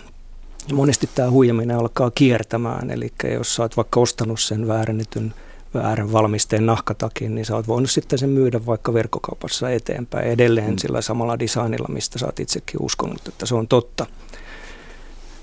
Monesti 0.74 1.10
tämä 1.16 1.32
huijaminen 1.32 1.78
alkaa 1.78 2.12
kiertämään, 2.12 2.92
eli 2.92 3.14
jos 3.34 3.56
sä 3.56 3.64
oot 3.64 3.78
vaikka 3.78 4.00
ostanut 4.00 4.40
sen 4.40 4.68
väärennetyn 4.68 5.34
väärän 5.74 6.12
valmisteen 6.12 6.66
nahkatakin, 6.66 7.36
niin 7.36 7.46
sä 7.46 7.56
oot 7.56 7.68
voinut 7.68 7.92
sitten 7.92 8.20
sen 8.20 8.30
myydä 8.30 8.66
vaikka 8.66 8.94
verkkokaupassa 8.94 9.70
eteenpäin 9.70 10.28
edelleen 10.28 10.70
mm. 10.70 10.78
sillä 10.78 11.02
samalla 11.02 11.40
designilla, 11.40 11.88
mistä 11.94 12.20
sä 12.20 12.26
oot 12.26 12.40
itsekin 12.40 12.82
uskonut, 12.82 13.28
että 13.28 13.46
se 13.46 13.56
on 13.56 13.68
totta. 13.68 14.06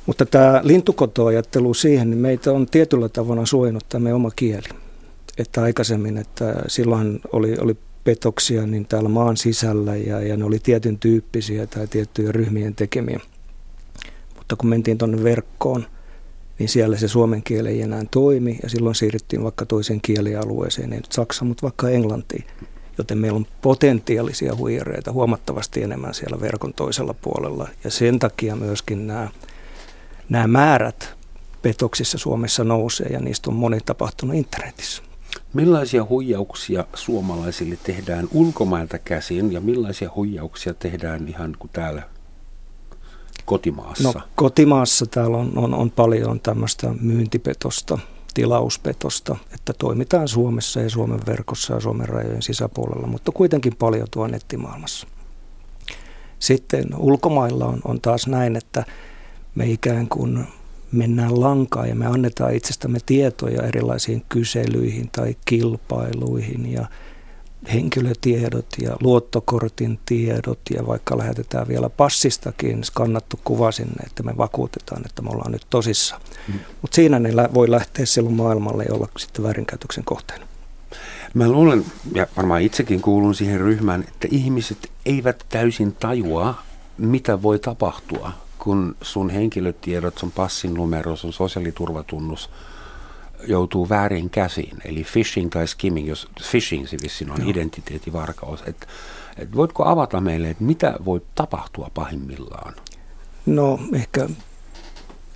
Mutta 0.06 0.26
tämä 0.26 0.60
lintukotoajattelu 0.62 1.75
siihen, 1.75 2.10
niin 2.10 2.18
meitä 2.18 2.52
on 2.52 2.66
tietyllä 2.66 3.08
tavalla 3.08 3.46
suojannut 3.46 3.88
tämä 3.88 4.14
oma 4.14 4.30
kieli. 4.36 4.68
Että 5.38 5.62
aikaisemmin, 5.62 6.16
että 6.18 6.62
silloin 6.66 7.20
oli, 7.32 7.56
oli 7.60 7.76
petoksia 8.04 8.66
niin 8.66 8.86
täällä 8.86 9.08
maan 9.08 9.36
sisällä 9.36 9.96
ja, 9.96 10.20
ja 10.20 10.36
ne 10.36 10.44
oli 10.44 10.58
tietyn 10.58 10.98
tyyppisiä 10.98 11.66
tai 11.66 11.86
tiettyjä 11.86 12.32
ryhmien 12.32 12.75
tekemiä. 12.75 13.20
Mutta 14.36 14.56
kun 14.56 14.68
mentiin 14.68 14.98
tuonne 14.98 15.25
verkkoon, 15.25 15.86
niin 16.58 16.68
siellä 16.68 16.96
se 16.96 17.08
suomen 17.08 17.42
kieli 17.42 17.68
ei 17.68 17.82
enää 17.82 18.02
toimi 18.10 18.58
ja 18.62 18.68
silloin 18.68 18.94
siirryttiin 18.94 19.42
vaikka 19.42 19.66
toiseen 19.66 20.00
kielialueeseen, 20.00 20.92
ei 20.92 20.98
nyt 20.98 21.12
Saksa, 21.12 21.44
mutta 21.44 21.62
vaikka 21.62 21.88
Englantiin. 21.90 22.44
Joten 22.98 23.18
meillä 23.18 23.36
on 23.36 23.46
potentiaalisia 23.62 24.56
huijareita 24.56 25.12
huomattavasti 25.12 25.82
enemmän 25.82 26.14
siellä 26.14 26.40
verkon 26.40 26.75
toisella 26.75 27.14
puolella 27.14 27.68
ja 27.84 27.90
sen 27.90 28.18
takia 28.18 28.56
myöskin 28.56 29.06
nämä, 29.06 29.28
nämä 30.28 30.47
määrät 30.47 31.16
petoksissa 31.62 32.18
Suomessa 32.18 32.64
nousee 32.64 33.06
ja 33.06 33.21
niistä 33.21 33.50
on 33.50 33.56
moni 33.56 33.80
tapahtunut 33.80 34.37
internetissä. 34.37 35.02
Millaisia 35.54 36.04
huijauksia 36.04 36.85
suomalaisille 36.95 37.78
tehdään 37.83 38.28
ulkomailta 38.33 38.99
käsin 38.99 39.52
ja 39.52 39.61
millaisia 39.61 40.11
huijauksia 40.14 40.75
tehdään 40.75 41.28
ihan 41.28 41.56
kuin 41.59 41.71
täällä 41.73 42.02
kotimaassa? 43.45 44.12
No 44.14 44.21
kotimaassa 44.35 45.06
täällä 45.06 45.37
on, 45.37 45.52
on, 45.56 45.75
on 45.75 45.90
paljon 45.90 46.40
tämmöistä 46.40 46.95
myyntipetosta, 47.00 47.99
tilauspetosta, 48.35 49.37
että 49.54 49.73
toimitaan 49.78 50.28
Suomessa 50.28 50.80
ja 50.80 50.90
Suomen 50.90 51.21
verkossa 51.26 51.75
ja 51.75 51.80
Suomen 51.80 52.09
rajojen 52.09 52.42
sisäpuolella, 52.42 53.06
mutta 53.06 53.33
kuitenkin 53.33 53.76
paljon 53.76 54.09
tuo 54.11 54.26
nettimaailmassa. 54.26 55.06
Sitten 56.38 56.87
ulkomailla 56.97 57.66
on, 57.66 57.80
on 57.85 58.00
taas 58.00 58.26
näin, 58.26 58.56
että 58.56 58.85
me 59.56 59.66
ikään 59.66 60.08
kuin 60.08 60.46
mennään 60.92 61.40
lankaan 61.40 61.88
ja 61.88 61.94
me 61.94 62.06
annetaan 62.06 62.54
itsestämme 62.54 62.98
tietoja 63.06 63.62
erilaisiin 63.62 64.22
kyselyihin 64.28 65.08
tai 65.12 65.36
kilpailuihin 65.44 66.72
ja 66.72 66.86
henkilötiedot 67.72 68.66
ja 68.82 68.96
luottokortin 69.00 69.98
tiedot 70.06 70.60
ja 70.75 70.86
vaikka 70.86 71.18
lähetetään 71.18 71.68
vielä 71.68 71.90
passistakin 71.90 72.84
skannattu 72.84 73.40
kuva 73.44 73.72
sinne, 73.72 74.04
että 74.06 74.22
me 74.22 74.36
vakuutetaan, 74.36 75.02
että 75.06 75.22
me 75.22 75.30
ollaan 75.30 75.52
nyt 75.52 75.66
tosissa. 75.70 76.20
Mm. 76.48 76.54
Mutta 76.82 76.94
siinä 76.94 77.18
ne 77.18 77.30
voi 77.54 77.70
lähteä 77.70 78.06
silloin 78.06 78.34
maailmalle 78.34 78.84
ja 78.84 78.94
olla 78.94 79.08
sitten 79.18 79.44
väärinkäytöksen 79.44 80.04
kohteena. 80.04 80.46
Mä 81.34 81.48
luulen, 81.48 81.84
ja 82.14 82.26
varmaan 82.36 82.62
itsekin 82.62 83.02
kuulun 83.02 83.34
siihen 83.34 83.60
ryhmään, 83.60 84.04
että 84.08 84.28
ihmiset 84.30 84.90
eivät 85.06 85.46
täysin 85.48 85.92
tajua, 85.92 86.54
mitä 86.98 87.42
voi 87.42 87.58
tapahtua, 87.58 88.32
kun 88.66 88.96
sun 89.02 89.30
henkilötiedot, 89.30 90.18
sun 90.18 90.32
passin 90.32 90.75
numero, 90.75 91.16
sun 91.16 91.32
sosiaaliturvatunnus– 91.32 92.50
joutuu 93.46 93.88
väärin 93.88 94.30
käsiin. 94.30 94.76
Eli 94.85 95.04
phishing 95.12 95.50
tai 95.50 95.66
skimming, 95.66 96.08
jos 96.08 96.28
phishing 96.50 96.87
se 96.87 96.96
vissiin 97.02 97.30
on 97.30 97.49
identiteettivarkaus. 97.49 98.62
Et, 98.66 98.87
et 99.37 99.56
voitko 99.56 99.85
avata 99.85 100.20
meille, 100.20 100.50
että 100.50 100.64
mitä 100.64 100.94
voi 101.04 101.23
tapahtua 101.35 101.90
pahimmillaan? 101.94 102.75
No 103.46 103.78
ehkä, 103.94 104.28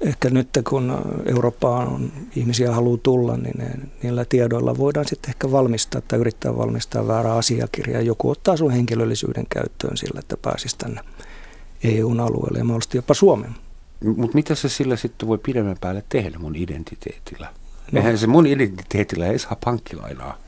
ehkä 0.01 0.31
nyt 0.31 0.49
kun 0.69 0.99
Eurooppaan 1.27 1.89
on, 1.89 2.13
ihmisiä 2.37 2.73
haluaa 2.73 2.99
tulla, 3.03 3.37
niin 3.37 3.59
ne, 3.59 3.71
niillä 4.03 4.25
tiedoilla 4.25 4.79
voidaan 4.79 5.09
sitten 5.09 5.31
ehkä 5.31 5.53
valmistaa 5.53 6.01
tai 6.01 6.19
yrittää 6.19 6.57
valmistaa 6.57 7.07
väärää 7.09 7.35
asiakirjaa. 7.35 8.03
Joku 8.03 8.31
ottaa 8.31 8.57
sun 8.57 8.71
henkilöllisyyden 8.71 9.47
käyttöön 9.47 9.97
sillä, 9.97 10.21
että 10.21 10.37
pääsisi 10.37 10.79
tänne 10.79 11.01
EUn 11.85 12.21
alueelle 12.21 12.59
ja 12.59 12.65
mahdollisesti 12.65 12.99
jopa 12.99 13.15
Suomeen. 13.15 13.55
Mutta 14.17 14.35
mitä 14.35 14.55
se 14.55 14.69
sillä 14.69 14.97
sitten 14.97 15.29
voi 15.29 15.39
pidemmän 15.39 15.77
päälle 15.81 16.05
tehdä 16.09 16.39
mun 16.39 16.57
identiteetillä? 16.57 17.49
No. 17.93 17.99
Eihän 18.01 18.19
se 18.19 18.27
mun 18.27 18.47
identiteetillä 18.47 19.27
ei 19.27 19.39
saa 19.39 19.57
pankkilainaa. 19.65 20.39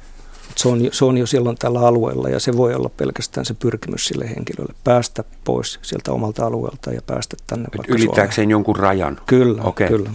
Se 0.56 0.68
on, 0.68 0.88
se 0.92 1.04
on 1.04 1.18
jo 1.18 1.26
silloin 1.26 1.56
tällä 1.58 1.80
alueella 1.80 2.28
ja 2.28 2.40
se 2.40 2.56
voi 2.56 2.74
olla 2.74 2.88
pelkästään 2.88 3.46
se 3.46 3.54
pyrkimys 3.54 4.06
sille 4.06 4.30
henkilölle 4.36 4.74
päästä 4.84 5.24
pois 5.44 5.78
sieltä 5.82 6.12
omalta 6.12 6.46
alueelta 6.46 6.92
ja 6.92 7.02
päästä 7.02 7.36
tänne 7.46 7.68
Et 7.72 7.78
vaikka 7.78 7.94
Ylittääkseen 7.94 8.34
Suomeen. 8.34 8.50
jonkun 8.50 8.76
rajan? 8.76 9.20
Kyllä, 9.26 9.62
okay. 9.62 9.88
kyllä. 9.88 10.10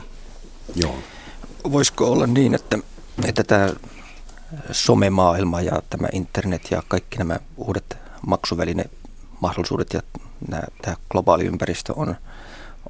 Joo. 0.75 0.95
Voisiko 1.71 2.11
olla 2.11 2.27
niin, 2.27 2.55
että, 2.55 2.79
että 3.25 3.43
tämä 3.43 3.69
somemaailma 4.71 5.61
ja 5.61 5.81
tämä 5.89 6.07
internet 6.13 6.61
ja 6.71 6.83
kaikki 6.87 7.17
nämä 7.17 7.39
uudet 7.57 7.97
maksuväline 8.27 8.85
mahdollisuudet 9.41 9.93
ja 9.93 10.01
tämä 10.81 10.95
globaali 11.09 11.45
ympäristö 11.45 11.93
on, 11.95 12.15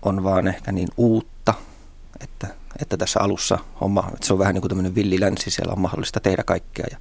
on 0.02 0.24
vaan 0.24 0.48
ehkä 0.48 0.72
niin 0.72 0.90
uutta, 0.98 1.54
että 2.20 2.48
että 2.82 2.98
tässä 2.98 3.20
alussa 3.20 3.60
on, 3.82 3.98
että 4.14 4.28
se 4.28 4.34
on 4.34 4.40
vähän 4.40 4.54
niin 4.54 4.62
kuin 4.62 4.70
tämmöinen 4.70 4.96
villilänsi, 4.96 5.52
siellä 5.52 5.74
on 5.74 5.80
mahdollista 5.80 6.20
tehdä 6.20 6.44
kaikkea 6.44 6.86
ja 6.92 6.98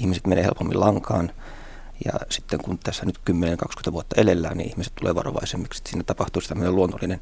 ihmiset 0.00 0.26
menee 0.26 0.44
helpommin 0.44 0.80
lankaan 0.80 1.32
Ja 2.04 2.12
sitten 2.30 2.58
kun 2.62 2.78
tässä 2.78 3.06
nyt 3.06 3.18
10-20 3.88 3.92
vuotta 3.92 4.20
elellään, 4.20 4.56
niin 4.56 4.70
ihmiset 4.70 4.92
tulee 4.94 5.14
varovaisemmiksi, 5.14 5.82
siinä 5.86 6.02
tapahtuu 6.02 6.42
tämmöinen 6.42 6.74
luonnollinen 6.74 7.20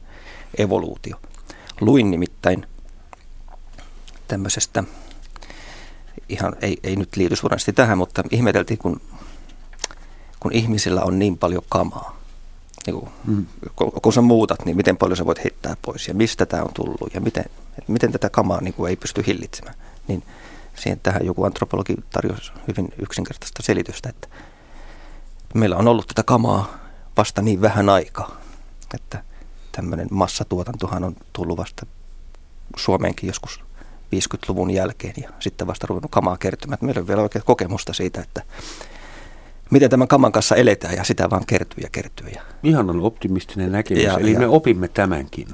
evoluutio. 0.58 1.16
Luin 1.80 2.10
nimittäin 2.10 2.66
tämmöisestä, 4.28 4.84
ihan 6.28 6.56
ei, 6.62 6.78
ei 6.82 6.96
nyt 6.96 7.16
liity 7.16 7.36
suorasti 7.36 7.72
tähän, 7.72 7.98
mutta 7.98 8.22
ihmeteltiin, 8.30 8.78
kun, 8.78 9.00
kun 10.40 10.52
ihmisillä 10.52 11.02
on 11.02 11.18
niin 11.18 11.38
paljon 11.38 11.62
kamaa. 11.68 12.21
Niin 12.86 12.94
kun, 12.94 13.08
mm. 13.24 13.46
kun 14.02 14.12
sä 14.12 14.20
muutat, 14.20 14.64
niin 14.64 14.76
miten 14.76 14.96
paljon 14.96 15.16
sä 15.16 15.26
voit 15.26 15.44
heittää 15.44 15.76
pois 15.82 16.08
ja 16.08 16.14
mistä 16.14 16.46
tämä 16.46 16.62
on 16.62 16.74
tullut 16.74 17.14
ja 17.14 17.20
miten, 17.20 17.44
miten 17.88 18.12
tätä 18.12 18.30
kamaa 18.30 18.60
niin 18.60 18.74
kuin 18.74 18.90
ei 18.90 18.96
pysty 18.96 19.24
hillitsemään. 19.26 19.74
Niin 20.08 20.22
siihen 20.74 21.00
tähän 21.02 21.26
joku 21.26 21.44
antropologi 21.44 21.94
tarjosi 22.10 22.52
hyvin 22.68 22.88
yksinkertaista 22.98 23.62
selitystä, 23.62 24.08
että 24.08 24.28
meillä 25.54 25.76
on 25.76 25.88
ollut 25.88 26.06
tätä 26.06 26.22
kamaa 26.22 26.78
vasta 27.16 27.42
niin 27.42 27.60
vähän 27.60 27.88
aikaa, 27.88 28.36
että 28.94 29.24
tämmöinen 29.72 30.08
massatuotantohan 30.10 31.04
on 31.04 31.16
tullut 31.32 31.58
vasta 31.58 31.86
Suomeenkin 32.76 33.26
joskus 33.26 33.60
50-luvun 34.16 34.70
jälkeen 34.70 35.14
ja 35.16 35.30
sitten 35.40 35.66
vasta 35.66 35.86
ruvennut 35.86 36.10
kamaa 36.10 36.36
kertymään. 36.36 36.78
Meillä 36.80 37.00
on 37.00 37.08
vielä 37.08 37.22
oikein 37.22 37.44
kokemusta 37.44 37.92
siitä, 37.92 38.20
että 38.20 38.42
miten 39.72 39.90
tämän 39.90 40.08
kaman 40.08 40.32
kanssa 40.32 40.56
eletään 40.56 40.96
ja 40.96 41.04
sitä 41.04 41.30
vaan 41.30 41.46
kertyy 41.46 41.82
ja 41.82 41.88
kertyy. 41.92 42.28
Ja 42.28 42.42
Ihan 42.62 42.90
on 42.90 43.00
optimistinen 43.00 43.72
näkemys, 43.72 44.04
ja, 44.04 44.18
eli 44.18 44.32
ja 44.32 44.38
me 44.38 44.46
opimme 44.46 44.88
tämänkin. 44.88 45.48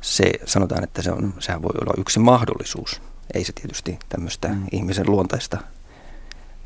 Se 0.00 0.32
sanotaan, 0.44 0.84
että 0.84 1.02
se 1.02 1.12
on, 1.12 1.34
sehän 1.38 1.62
voi 1.62 1.70
olla 1.80 1.94
yksi 1.98 2.18
mahdollisuus. 2.18 3.02
Ei 3.34 3.44
se 3.44 3.52
tietysti 3.52 3.98
tämmöistä 4.08 4.48
mm. 4.48 4.62
ihmisen 4.72 5.10
luontaista 5.10 5.58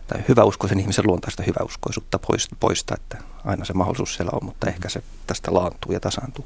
tai 0.06 0.24
hyväuskoisen 0.28 0.80
ihmisen 0.80 1.06
luontaista 1.06 1.42
hyväuskoisuutta 1.42 2.18
poista, 2.60 2.94
että 2.94 3.18
aina 3.44 3.64
se 3.64 3.72
mahdollisuus 3.72 4.14
siellä 4.14 4.30
on, 4.32 4.44
mutta 4.44 4.66
ehkä 4.66 4.88
se 4.88 5.02
tästä 5.26 5.54
laantuu 5.54 5.92
ja 5.92 6.00
tasaantuu. 6.00 6.44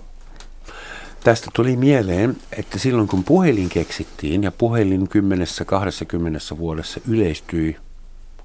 Tästä 1.25 1.51
tuli 1.55 1.77
mieleen, 1.77 2.37
että 2.53 2.79
silloin 2.79 3.09
kun 3.09 3.25
puhelin 3.25 3.69
keksittiin 3.69 4.43
ja 4.43 4.53
puhelin 4.53 5.09
10-20 6.55 6.59
vuodessa 6.59 7.01
yleistyi 7.09 7.77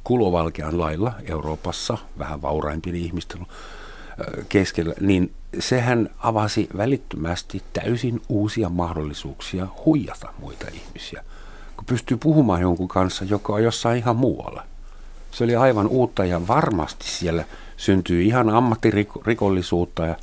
kulovalkean 0.04 0.80
lailla 0.80 1.14
Euroopassa, 1.26 1.98
vähän 2.20 2.42
vauraimpien 2.42 2.96
ihmisten 2.96 3.46
keskellä, 4.50 4.94
niin 5.00 5.34
sehän 5.60 6.10
avasi 6.20 6.70
välittömästi 6.78 7.62
täysin 7.74 8.22
uusia 8.30 8.70
mahdollisuuksia 8.70 9.68
huijata 9.86 10.34
muita 10.40 10.68
ihmisiä. 10.74 11.24
Kun 11.76 11.86
pystyy 11.86 12.18
puhumaan 12.18 12.62
jonkun 12.62 12.88
kanssa, 12.88 13.26
joka 13.26 13.54
on 13.54 13.64
jossain 13.64 13.98
ihan 13.98 14.16
muualla. 14.16 14.64
Se 15.32 15.44
oli 15.44 15.56
aivan 15.56 15.88
uutta 15.88 16.26
ja 16.26 16.48
varmasti 16.48 17.06
siellä 17.08 17.46
syntyy 17.78 18.24
ihan 18.24 18.50
ammattirikollisuutta 18.50 20.06
ja, 20.06 20.16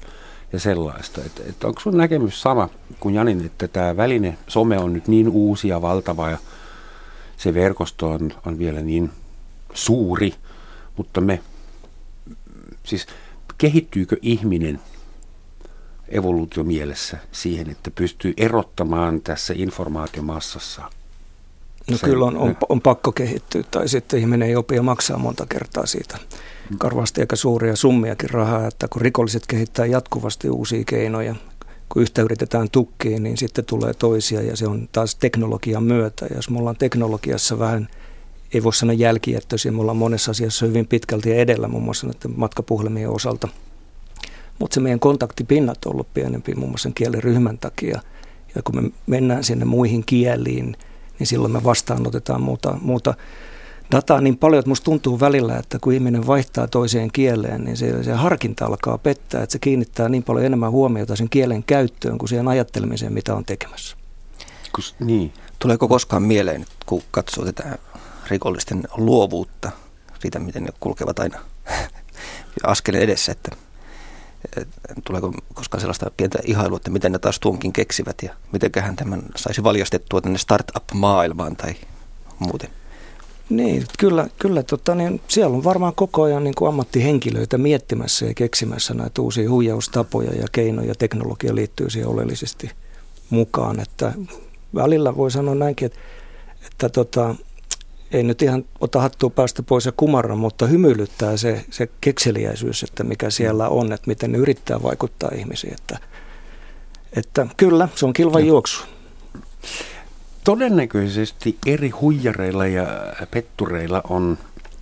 ja 0.53 0.61
sellaista. 0.61 1.21
Että, 1.27 1.43
että 1.49 1.67
onko 1.67 1.81
sun 1.81 1.97
näkemys 1.97 2.43
sama 2.43 2.69
kuin 3.01 3.15
Janin, 3.15 3.47
että 3.47 3.69
tämä 3.69 3.97
väline, 3.97 4.39
some 4.49 4.79
on 4.79 4.93
nyt 4.93 5.09
niin 5.09 5.29
uusi 5.29 5.69
ja 5.69 5.83
valtava 5.83 6.31
ja 6.31 6.39
se 7.37 7.55
verkosto 7.55 8.11
on, 8.11 8.33
on 8.47 8.59
vielä 8.59 8.81
niin 8.81 9.11
suuri, 9.75 10.35
mutta 10.97 11.21
me, 11.21 11.41
siis 12.85 13.07
kehittyykö 13.59 14.17
ihminen 14.23 14.81
evoluutiomielessä 16.09 17.19
siihen, 17.33 17.71
että 17.71 17.91
pystyy 17.91 18.35
erottamaan 18.37 19.21
tässä 19.21 19.55
informaatiomassassa? 19.57 20.83
No 21.91 21.97
sen, 21.97 22.11
kyllä 22.11 22.25
on, 22.25 22.37
on, 22.37 22.57
on 22.69 22.81
pakko 22.81 23.13
kehittyä, 23.13 23.63
tai 23.71 23.89
sitten 23.89 24.21
ihminen 24.21 24.49
ei 24.49 24.57
opi 24.57 24.75
ja 24.75 24.83
maksaa 24.83 25.19
monta 25.19 25.47
kertaa 25.47 25.87
siitä. 25.87 26.19
Karvasti 26.79 27.21
eikä 27.21 27.37
suuria 27.37 27.77
summiakin 27.77 28.31
rahaa, 28.31 28.67
että 28.67 28.89
kun 28.89 29.03
rikolliset 29.03 29.47
kehittää 29.47 29.87
jatkuvasti 29.87 30.51
uusia 30.51 30.85
keinoja, 30.87 31.35
kun 31.89 32.03
yhtä 32.03 32.23
yritetään 32.23 32.71
tukkiin, 32.71 33.23
niin 33.23 33.37
sitten 33.37 33.65
tulee 33.65 33.95
toisia 33.95 34.43
ja 34.43 34.57
se 34.57 34.67
on 34.67 34.89
taas 34.93 35.15
teknologian 35.15 35.83
myötä. 35.83 36.27
Ja 36.31 36.37
jos 36.37 36.51
me 36.51 36.59
ollaan 36.59 36.77
teknologiassa 36.77 37.59
vähän, 37.59 37.89
ei 38.55 38.63
voi 38.63 38.75
sanoa 38.75 38.95
jälkijättöisiä, 38.95 39.73
me 39.73 39.81
ollaan 39.81 39.97
monessa 39.97 40.31
asiassa 40.31 40.67
hyvin 40.67 40.87
pitkälti 40.87 41.39
edellä, 41.39 41.69
muun 41.69 41.83
muassa 41.83 42.07
näiden 42.07 42.39
matkapuhelimien 42.41 43.11
osalta. 43.11 43.49
Mutta 44.59 44.75
se 44.75 44.81
meidän 44.81 45.01
kontaktipinnat 45.01 45.85
on 45.85 45.93
ollut 45.93 46.15
pienempi 46.15 46.55
muun 46.55 46.71
muassa 46.71 46.91
kieliryhmän 46.95 47.59
takia. 47.59 48.01
Ja 48.55 48.63
kun 48.63 48.83
me 48.83 48.91
mennään 49.07 49.45
sinne 49.45 49.65
muihin 49.65 50.05
kieliin, 50.07 50.77
niin 51.19 51.27
silloin 51.27 51.53
me 51.53 51.65
vastaanotetaan 51.65 52.43
muuta, 52.43 52.79
muuta 52.83 53.15
dataa 53.91 54.21
niin 54.21 54.39
paljon, 54.39 54.59
että 54.59 54.69
musta 54.69 54.85
tuntuu 54.85 55.21
välillä, 55.21 55.57
että 55.57 55.79
kun 55.79 55.93
ihminen 55.93 56.27
vaihtaa 56.27 56.69
toiseen 56.69 57.13
kieleen, 57.13 57.65
niin 57.65 57.77
se, 57.77 58.03
se 58.05 58.13
harkinta 58.13 58.67
alkaa 58.67 58.99
pettää, 58.99 59.43
että 59.43 59.53
se 59.53 59.59
kiinnittää 59.59 60.09
niin 60.09 60.23
paljon 60.23 60.47
enemmän 60.47 60.71
huomiota 60.71 61.17
sen 61.17 61.29
kielen 61.29 61.63
käyttöön 61.63 62.19
kuin 62.19 62.29
siihen 62.29 62.49
ajattelemiseen, 62.49 63.13
mitä 63.13 63.35
on 63.35 63.45
tekemässä. 63.45 63.97
Kus, 64.75 64.95
niin. 65.01 65.33
Tuleeko 65.59 65.89
koskaan 65.89 66.23
mieleen, 66.23 66.65
kun 66.87 67.03
katsoo 67.11 67.45
tätä 67.45 67.79
rikollisten 68.31 68.83
luovuutta, 68.97 69.71
siitä 70.19 70.39
miten 70.39 70.65
ne 70.65 70.71
kulkevat 70.81 71.19
aina 71.19 71.39
askeleen 72.65 73.05
edessä, 73.05 73.33
että 73.33 73.57
tuleeko 75.05 75.33
koskaan 75.55 75.81
sellaista 75.81 76.11
pientä 76.17 76.39
ihailua, 76.45 76.77
että 76.77 76.91
miten 76.91 77.13
ne 77.13 77.19
taas 77.19 77.41
tuonkin 77.41 77.73
keksivät 77.73 78.17
ja 78.23 78.35
mitenköhän 78.53 78.97
tämän 78.97 79.23
saisi 79.37 79.65
valjastettua 79.65 80.21
tänne 80.21 80.39
startup-maailmaan 80.39 81.57
tai 81.57 81.75
muuten? 82.39 82.71
Niin, 83.51 83.85
kyllä, 83.99 84.29
kyllä 84.39 84.63
tota, 84.63 84.95
niin 84.95 85.21
siellä 85.29 85.57
on 85.57 85.65
varmaan 85.65 85.95
koko 85.95 86.23
ajan 86.23 86.45
niin 86.45 86.55
kuin 86.55 86.69
ammattihenkilöitä 86.69 87.59
miettimässä 87.59 88.27
ja 88.27 88.35
keksimässä 88.35 88.95
näitä 88.95 89.23
uusia 89.23 89.51
huijaustapoja 89.51 90.35
ja 90.35 90.47
keinoja. 90.53 90.95
Teknologia 90.95 91.55
liittyy 91.55 91.91
siihen 91.91 92.09
oleellisesti 92.09 92.71
mukaan. 93.31 93.81
Että 93.81 94.13
välillä 94.75 95.17
voi 95.17 95.31
sanoa 95.31 95.55
näinkin, 95.55 95.87
että, 95.87 95.99
että 96.73 96.89
tota, 96.89 97.35
ei 98.11 98.23
nyt 98.23 98.43
ihan 98.43 98.65
ota 98.81 99.01
hattua 99.01 99.31
päästä 99.31 99.63
pois 99.63 99.87
ja 99.87 99.93
kumarra, 99.97 100.37
mutta 100.37 100.67
hymyilyttää 100.67 101.37
se, 101.37 101.65
se 101.71 101.89
kekseliäisyys, 102.01 102.83
että 102.83 103.05
mikä 103.05 103.31
siellä 103.31 103.69
on, 103.69 103.93
että 103.93 104.09
miten 104.09 104.33
ne 104.33 104.39
yrittää 104.39 104.83
vaikuttaa 104.83 105.31
ihmisiin. 105.35 105.75
Että, 105.75 105.99
että 107.17 107.47
kyllä, 107.57 107.89
se 107.95 108.07
on 108.07 108.13
kilvan 108.13 108.47
juoksu. 108.47 108.85
Todennäköisesti 110.45 111.59
eri 111.67 111.91
huijareilla 111.91 112.67
ja 112.67 112.87
pettureilla 113.31 114.03
on, 114.09 114.39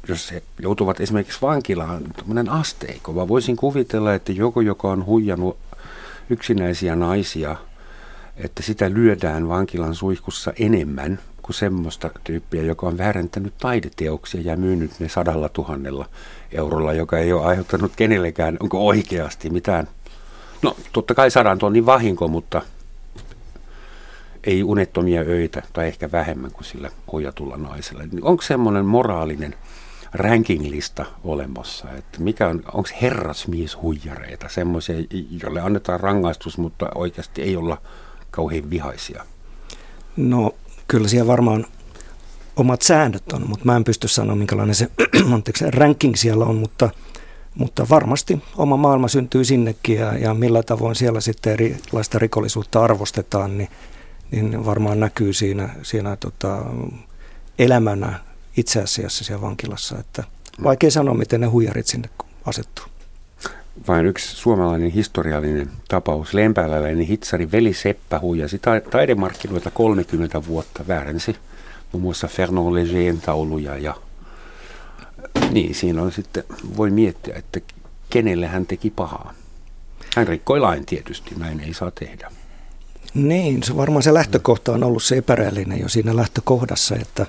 jos 0.08 0.32
he 0.32 0.42
joutuvat 0.58 1.00
esimerkiksi 1.00 1.42
vankilaan, 1.42 2.02
tämmöinen 2.16 2.48
asteikko. 2.48 3.14
Vaan 3.14 3.28
voisin 3.28 3.56
kuvitella, 3.56 4.14
että 4.14 4.32
joku, 4.32 4.60
joka 4.60 4.88
on 4.88 5.06
huijannut 5.06 5.58
yksinäisiä 6.30 6.96
naisia, 6.96 7.56
että 8.36 8.62
sitä 8.62 8.90
lyödään 8.90 9.48
vankilan 9.48 9.94
suihkussa 9.94 10.52
enemmän 10.58 11.18
kuin 11.46 11.56
semmoista 11.56 12.10
tyyppiä, 12.24 12.62
joka 12.62 12.86
on 12.86 12.98
väärentänyt 12.98 13.54
taideteoksia 13.58 14.40
ja 14.44 14.56
myynyt 14.56 14.90
ne 14.98 15.08
sadalla 15.08 15.48
tuhannella 15.48 16.08
eurolla, 16.52 16.92
joka 16.92 17.18
ei 17.18 17.32
ole 17.32 17.46
aiheuttanut 17.46 17.92
kenellekään, 17.96 18.56
onko 18.60 18.86
oikeasti 18.86 19.50
mitään. 19.50 19.88
No 20.62 20.76
totta 20.92 21.14
kai 21.14 21.30
sadan 21.30 21.58
tonnin 21.58 21.86
vahinko, 21.86 22.28
mutta 22.28 22.62
ei 24.44 24.62
unettomia 24.62 25.20
öitä 25.20 25.62
tai 25.72 25.86
ehkä 25.86 26.12
vähemmän 26.12 26.50
kuin 26.50 26.64
sillä 26.64 26.90
huijatulla 27.12 27.56
naisella. 27.56 28.02
Onko 28.22 28.42
semmoinen 28.42 28.86
moraalinen 28.86 29.54
rankinglista 30.12 31.06
olemassa, 31.24 31.90
että 31.90 32.20
mikä 32.20 32.48
on, 32.48 32.62
onko 32.72 32.88
herrasmieshuijareita, 33.02 34.48
semmoisia, 34.48 34.96
joille 35.42 35.60
annetaan 35.60 36.00
rangaistus, 36.00 36.58
mutta 36.58 36.88
oikeasti 36.94 37.42
ei 37.42 37.56
olla 37.56 37.78
kauhean 38.30 38.70
vihaisia? 38.70 39.24
No 40.16 40.54
kyllä 40.88 41.08
siellä 41.08 41.26
varmaan 41.26 41.66
omat 42.56 42.82
säännöt 42.82 43.32
on, 43.32 43.48
mutta 43.48 43.64
mä 43.64 43.76
en 43.76 43.84
pysty 43.84 44.08
sanoa, 44.08 44.36
minkälainen 44.36 44.74
se 44.74 44.88
anteeksi, 45.34 45.70
ranking 45.70 46.14
siellä 46.14 46.44
on, 46.44 46.56
mutta, 46.56 46.90
mutta 47.54 47.86
varmasti 47.90 48.42
oma 48.56 48.76
maailma 48.76 49.08
syntyy 49.08 49.44
sinnekin 49.44 49.96
ja, 49.96 50.18
ja 50.18 50.34
millä 50.34 50.62
tavoin 50.62 50.94
siellä 50.96 51.20
sitten 51.20 51.52
erilaista 51.52 52.18
rikollisuutta 52.18 52.84
arvostetaan, 52.84 53.58
niin, 53.58 53.68
niin 54.30 54.66
varmaan 54.66 55.00
näkyy 55.00 55.32
siinä, 55.32 55.68
siinä 55.82 56.16
tota, 56.16 56.62
elämänä 57.58 58.20
itse 58.56 58.82
asiassa 58.82 59.24
siellä 59.24 59.42
vankilassa. 59.42 59.98
Että 59.98 60.24
vaikea 60.62 60.90
sanoa, 60.90 61.14
miten 61.14 61.40
ne 61.40 61.46
huijarit 61.46 61.86
sinne 61.86 62.08
asettuu 62.44 62.84
vain 63.88 64.06
yksi 64.06 64.36
suomalainen 64.36 64.90
historiallinen 64.90 65.70
tapaus. 65.88 66.34
Lempääläläinen 66.34 67.06
hitsari 67.06 67.52
Veli 67.52 67.74
Seppä 67.74 68.18
huijasi 68.20 68.60
taidemarkkinoita 68.90 69.70
30 69.70 70.46
vuotta, 70.46 70.84
väärensi 70.88 71.36
muun 71.92 72.02
muassa 72.02 72.28
Fernand 72.28 72.74
Legeen 72.74 73.20
tauluja 73.20 73.78
ja 73.78 73.94
niin, 75.50 75.74
siinä 75.74 76.02
on 76.02 76.12
sitten, 76.12 76.44
voi 76.76 76.90
miettiä, 76.90 77.34
että 77.36 77.60
kenelle 78.10 78.46
hän 78.46 78.66
teki 78.66 78.90
pahaa. 78.90 79.34
Hän 80.16 80.28
rikkoi 80.28 80.60
lain 80.60 80.86
tietysti, 80.86 81.34
näin 81.38 81.60
ei 81.60 81.74
saa 81.74 81.90
tehdä. 81.90 82.32
Niin, 83.14 83.62
se 83.62 83.76
varmaan 83.76 84.02
se 84.02 84.14
lähtökohta 84.14 84.72
on 84.72 84.84
ollut 84.84 85.02
se 85.02 85.16
epäreellinen 85.16 85.80
jo 85.80 85.88
siinä 85.88 86.16
lähtökohdassa, 86.16 86.96
että 86.96 87.26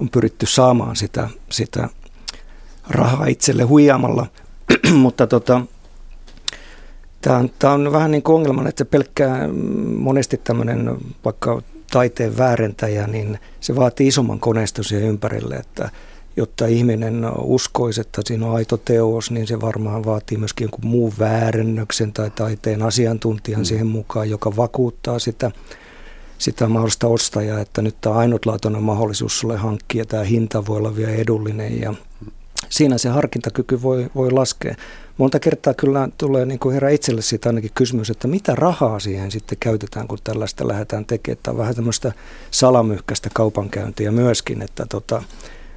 on 0.00 0.08
pyritty 0.08 0.46
saamaan 0.46 0.96
sitä, 0.96 1.28
sitä 1.50 1.88
rahaa 2.88 3.26
itselle 3.26 3.62
huijaamalla. 3.62 4.26
Mutta 4.92 5.26
tota, 5.26 5.60
tämä 7.26 7.38
on, 7.38 7.50
tämä 7.58 7.72
on 7.72 7.92
vähän 7.92 8.10
niin 8.10 8.22
kuin 8.22 8.34
ongelma, 8.34 8.68
että 8.68 8.84
pelkkää 8.84 9.48
monesti 9.96 10.40
tämmöinen 10.44 10.96
vaikka 11.24 11.62
taiteen 11.90 12.38
väärentäjä, 12.38 13.06
niin 13.06 13.38
se 13.60 13.76
vaatii 13.76 14.06
isomman 14.06 14.40
koneiston 14.40 14.84
siihen 14.84 15.08
ympärille, 15.08 15.54
että 15.54 15.90
jotta 16.36 16.66
ihminen 16.66 17.26
uskoisi, 17.38 18.00
että 18.00 18.22
siinä 18.24 18.46
on 18.46 18.54
aito 18.54 18.76
teos, 18.76 19.30
niin 19.30 19.46
se 19.46 19.60
varmaan 19.60 20.04
vaatii 20.04 20.38
myöskin 20.38 20.64
jonkun 20.64 20.90
muun 20.90 21.12
väärennöksen 21.18 22.12
tai 22.12 22.30
taiteen 22.30 22.82
asiantuntijan 22.82 23.60
mm. 23.60 23.64
siihen 23.64 23.86
mukaan, 23.86 24.30
joka 24.30 24.56
vakuuttaa 24.56 25.18
sitä, 25.18 25.50
sitä 26.38 26.68
mahdollista 26.68 27.06
ostajaa, 27.06 27.60
että 27.60 27.82
nyt 27.82 27.96
tämä 28.00 28.14
ainutlaatuinen 28.14 28.82
mahdollisuus 28.82 29.40
sulle 29.40 29.56
hankkia, 29.56 30.04
tämä 30.04 30.24
hinta 30.24 30.66
voi 30.66 30.76
olla 30.76 30.96
vielä 30.96 31.12
edullinen 31.12 31.80
ja 31.80 31.94
siinä 32.68 32.98
se 32.98 33.08
harkintakyky 33.08 33.82
voi, 33.82 34.10
voi 34.14 34.30
laskea. 34.30 34.74
Monta 35.18 35.40
kertaa 35.40 35.74
kyllä 35.74 36.08
tulee 36.18 36.44
niin 36.44 36.58
kuin 36.58 36.72
herra 36.72 36.88
itselle 36.88 37.22
siitä 37.22 37.48
ainakin 37.48 37.70
kysymys, 37.74 38.10
että 38.10 38.28
mitä 38.28 38.54
rahaa 38.54 39.00
siihen 39.00 39.30
sitten 39.30 39.58
käytetään, 39.60 40.08
kun 40.08 40.18
tällaista 40.24 40.68
lähdetään 40.68 41.04
tekemään. 41.04 41.38
Tämä 41.42 41.52
on 41.52 41.58
vähän 41.58 41.74
tämmöistä 41.74 42.12
salamyhkäistä 42.50 43.30
kaupankäyntiä 43.34 44.10
myöskin, 44.10 44.62
että 44.62 44.86
tota, 44.88 45.22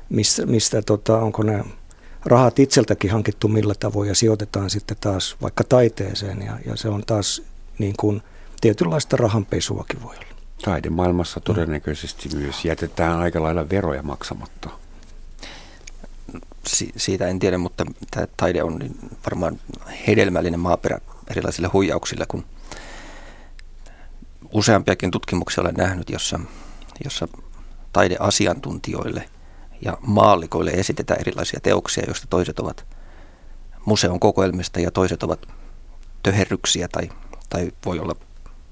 mistä, 0.09 0.45
mistä 0.45 0.81
tota, 0.81 1.17
onko 1.17 1.43
ne 1.43 1.63
rahat 2.25 2.59
itseltäkin 2.59 3.11
hankittu 3.11 3.47
millä 3.47 3.73
tavoin 3.79 4.09
ja 4.09 4.15
sijoitetaan 4.15 4.69
sitten 4.69 4.97
taas 5.01 5.37
vaikka 5.41 5.63
taiteeseen 5.63 6.41
ja, 6.41 6.59
ja 6.65 6.75
se 6.75 6.89
on 6.89 7.03
taas 7.07 7.41
niin 7.77 7.93
kuin 7.99 8.21
tietynlaista 8.61 9.17
rahanpesuakin 9.17 10.03
voi 10.03 10.15
olla. 10.15 10.25
Taidemaailmassa 10.63 11.39
todennäköisesti 11.39 12.29
myös 12.35 12.65
jätetään 12.65 13.19
aika 13.19 13.43
lailla 13.43 13.69
veroja 13.69 14.03
maksamatta. 14.03 14.69
Si- 16.67 16.93
siitä 16.97 17.27
en 17.27 17.39
tiedä, 17.39 17.57
mutta 17.57 17.85
tämä 18.11 18.27
taide 18.37 18.63
on 18.63 18.79
niin 18.79 18.95
varmaan 19.25 19.59
hedelmällinen 20.07 20.59
maaperä 20.59 20.99
erilaisille 21.31 21.69
huijauksille, 21.73 22.25
kun 22.25 22.45
useampiakin 24.53 25.11
tutkimuksia 25.11 25.61
olen 25.61 25.75
nähnyt, 25.75 26.09
jossa, 26.09 26.39
jossa 27.03 27.27
taideasiantuntijoille– 27.93 29.29
ja 29.81 29.97
maallikoille 30.01 30.71
esitetään 30.71 31.19
erilaisia 31.19 31.59
teoksia, 31.63 32.03
joista 32.07 32.27
toiset 32.29 32.59
ovat 32.59 32.85
museon 33.85 34.19
kokoelmista 34.19 34.79
ja 34.79 34.91
toiset 34.91 35.23
ovat 35.23 35.47
töherryksiä 36.23 36.87
tai, 36.87 37.09
tai 37.49 37.71
voi 37.85 37.99
olla 37.99 38.15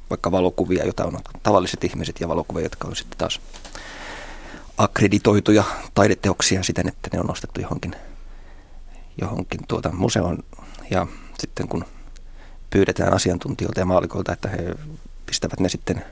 vaikka 0.10 0.32
valokuvia, 0.32 0.84
joita 0.84 1.06
on 1.06 1.20
tavalliset 1.44 1.84
ihmiset 1.84 2.22
ja 2.22 2.28
valokuvia, 2.28 2.64
jotka 2.64 2.88
on 2.88 2.96
sitten 2.96 3.18
taas 3.18 3.42
akkreditoituja 4.78 5.64
taideteoksia 5.94 6.64
siten, 6.64 6.88
että 6.88 7.10
ne 7.14 7.20
on 7.20 7.26
nostettu 7.26 7.62
johonkin, 7.62 7.96
johonkin 9.22 9.60
tuota 9.68 9.92
museoon. 9.94 10.38
Ja 10.92 11.08
sitten 11.40 11.68
kun 11.68 11.86
pyydetään 12.70 13.14
asiantuntijoilta 13.14 13.80
ja 13.80 13.86
maalikoilta, 13.86 14.34
että 14.34 14.50
he 14.50 14.76
pistävät 15.26 15.60
ne 15.60 15.70
sitten, 15.70 16.06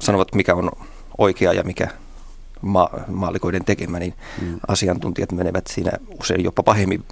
sanovat 0.00 0.34
mikä 0.34 0.54
on 0.54 0.70
oikea 1.18 1.52
ja 1.52 1.62
mikä 1.62 1.88
ma- 2.60 2.90
maalikoiden 3.06 3.64
tekemä, 3.64 3.98
niin 3.98 4.14
mm. 4.40 4.60
asiantuntijat 4.68 5.32
menevät 5.32 5.66
siinä 5.66 5.90
usein 6.20 6.44
jopa 6.44 6.62
pahemmin 6.62 7.04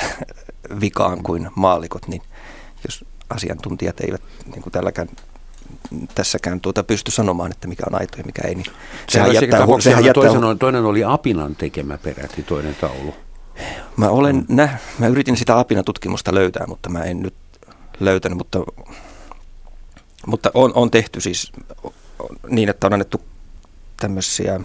vikaan 0.80 1.22
kuin 1.22 1.50
maalikot, 1.54 2.08
niin 2.08 2.22
jos 2.84 3.04
asiantuntijat 3.30 4.00
eivät 4.00 4.22
niin 4.46 4.62
kuin 4.62 4.72
tälläkään 4.72 5.08
tässäkään 6.14 6.60
tuota 6.60 6.82
pysty 6.82 7.10
sanomaan, 7.10 7.52
että 7.52 7.68
mikä 7.68 7.82
on 7.86 8.00
aito 8.00 8.18
ja 8.18 8.24
mikä 8.24 8.42
ei, 8.48 8.54
niin 8.54 8.66
sehän 9.08 9.34
jättää, 9.34 9.66
hu- 9.66 9.80
sehän 9.80 10.04
jättää 10.04 10.22
toisen, 10.24 10.42
hu- 10.42 10.56
toinen 10.58 10.84
oli 10.84 11.04
Apinan 11.04 11.56
tekemä 11.56 11.98
peräti 11.98 12.42
toinen 12.42 12.74
taulu. 12.80 13.14
Mä, 13.96 14.08
olen, 14.08 14.36
mm. 14.36 14.44
nä, 14.48 14.78
mä 14.98 15.06
yritin 15.06 15.36
sitä 15.36 15.58
Apinan 15.58 15.84
tutkimusta 15.84 16.34
löytää, 16.34 16.66
mutta 16.66 16.88
mä 16.88 17.04
en 17.04 17.20
nyt 17.20 17.34
löytänyt, 18.00 18.38
mutta, 18.38 18.58
mutta 20.26 20.50
on, 20.54 20.72
on 20.74 20.90
tehty 20.90 21.20
siis 21.20 21.52
niin, 22.48 22.68
että 22.68 22.86
on 22.86 22.92
annettu 22.92 23.20
tämmöisiä 24.00 24.60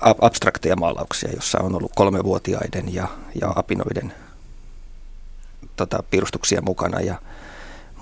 abstrakteja 0.00 0.76
maalauksia, 0.76 1.30
jossa 1.34 1.60
on 1.60 1.74
ollut 1.74 1.92
kolmevuotiaiden 1.94 2.94
ja, 2.94 3.08
ja 3.40 3.52
apinoiden 3.56 4.12
tota, 5.76 6.02
piirustuksia 6.10 6.62
mukana. 6.62 7.00
Ja, 7.00 7.18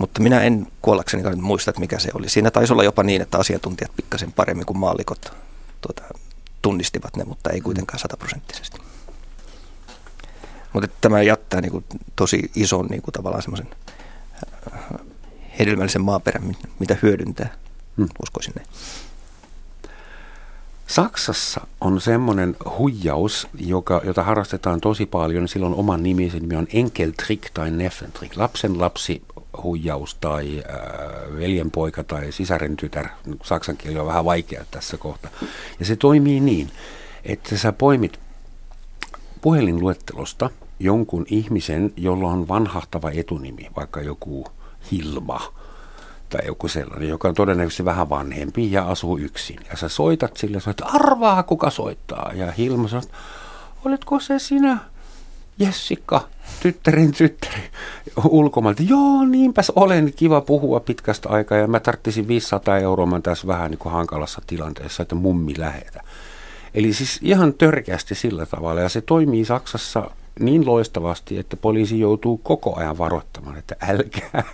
mutta 0.03 0.23
minä 0.23 0.41
en 0.41 0.67
kuollakseni 0.83 1.37
muista, 1.37 1.71
että 1.71 1.81
mikä 1.81 1.99
se 1.99 2.11
oli. 2.15 2.29
Siinä 2.29 2.51
taisi 2.51 2.73
olla 2.73 2.85
jopa 2.85 3.03
niin, 3.03 3.23
että 3.23 3.39
asiantuntijat 3.39 3.97
pikkasen 3.97 4.33
paremmin 4.33 4.67
kuin 4.67 4.79
maallikot 4.79 5.33
tuota, 5.81 6.03
tunnistivat 6.63 7.17
ne, 7.17 7.25
mutta 7.25 7.51
ei 7.51 7.61
kuitenkaan 7.61 7.99
sataprosenttisesti. 7.99 8.79
Mutta 10.73 10.89
tämä 11.01 11.23
jättää 11.23 11.61
niin 11.61 11.73
kuin, 11.73 11.85
tosi 12.17 12.51
ison 12.55 12.87
niin 12.87 13.03
kuin, 13.03 13.13
tavallaan 13.13 13.43
semmoisen 13.43 13.69
äh, 14.73 14.81
hedelmällisen 15.59 16.03
maaperän, 16.05 16.57
mitä 16.79 16.97
hyödyntää, 17.03 17.55
hmm. 17.97 18.09
uskoisin 18.23 18.53
ne. 18.57 18.63
Saksassa 20.87 21.67
on 21.81 22.01
semmoinen 22.01 22.57
huijaus, 22.79 23.49
joka, 23.59 24.01
jota 24.05 24.23
harrastetaan 24.23 24.81
tosi 24.81 25.07
paljon. 25.07 25.49
Sillä 25.49 25.67
on 25.67 25.75
oman 25.75 26.03
nimi, 26.03 26.31
se 26.31 26.41
nimi 26.41 26.57
on 26.57 26.67
Enkeltrick 26.73 27.51
tai 27.55 27.71
Neffentrick. 27.71 28.37
Lapsen 28.37 28.81
lapsi 28.81 29.23
huijaus 29.63 30.15
tai 30.15 30.63
äh, 30.71 31.37
veljenpoika 31.39 32.05
tai 32.05 32.33
sisaren 32.33 32.77
tytär. 32.77 33.09
Saksan 33.43 33.77
kieli 33.77 33.99
on 33.99 34.07
vähän 34.07 34.25
vaikea 34.25 34.65
tässä 34.71 34.97
kohtaa. 34.97 35.31
Ja 35.79 35.87
se 35.87 35.97
toimii 35.97 36.41
niin, 36.41 36.71
että 37.25 37.59
sä 37.59 37.73
poimit 37.73 38.21
puhelinluettelosta 39.41 40.51
jonkun 40.79 41.27
ihmisen, 41.29 41.93
jolla 41.97 42.29
on 42.29 42.49
vanhahtava 42.49 43.11
etunimi, 43.11 43.71
vaikka 43.77 44.01
joku 44.01 44.47
Hilma– 44.93 45.41
tai 46.33 46.47
joku 46.47 46.69
sellainen, 46.69 47.09
joka 47.09 47.29
on 47.29 47.35
todennäköisesti 47.35 47.85
vähän 47.85 48.11
vanhempi 48.11 48.73
ja 48.73 48.89
asuu 48.89 49.19
yksin. 49.19 49.59
Ja 49.71 49.77
sä 49.77 49.89
soitat 49.89 50.37
sille, 50.37 50.59
että 50.71 50.87
arvaa 50.87 51.43
kuka 51.43 51.71
soittaa. 51.71 52.33
Ja 52.35 52.53
Hilma 52.53 52.89
sanoo, 52.89 53.07
oletko 53.85 54.21
se 54.21 54.39
sinä 54.39 54.79
Jessica, 55.59 56.21
tyttärin 56.63 57.13
tyttäri 57.13 57.63
ulkomailta. 58.25 58.83
Joo, 58.83 59.25
niinpäs 59.25 59.73
olen, 59.77 60.13
kiva 60.17 60.41
puhua 60.41 60.81
pitkästä 60.81 61.29
aikaa 61.29 61.59
ja 61.59 61.67
mä 61.67 61.81
tarttisin 61.81 62.29
500 62.29 62.79
euroa, 62.79 63.07
mä 63.07 63.21
tässä 63.21 63.47
vähän 63.47 63.71
niin 63.71 63.79
kuin 63.79 63.93
hankalassa 63.93 64.43
tilanteessa, 64.47 65.03
että 65.03 65.15
mummi 65.15 65.55
lähetä. 65.59 66.03
Eli 66.75 66.93
siis 66.93 67.19
ihan 67.23 67.55
törkeästi 67.55 68.15
sillä 68.15 68.47
tavalla 68.47 68.81
ja 68.81 68.89
se 68.89 69.01
toimii 69.01 69.45
Saksassa 69.45 70.11
niin 70.41 70.67
loistavasti, 70.67 71.39
että 71.39 71.57
poliisi 71.57 72.01
joutuu 72.01 72.39
koko 72.39 72.77
ajan 72.77 72.99
varoittamaan, 72.99 73.59
että 73.59 73.77
älkää 73.81 74.45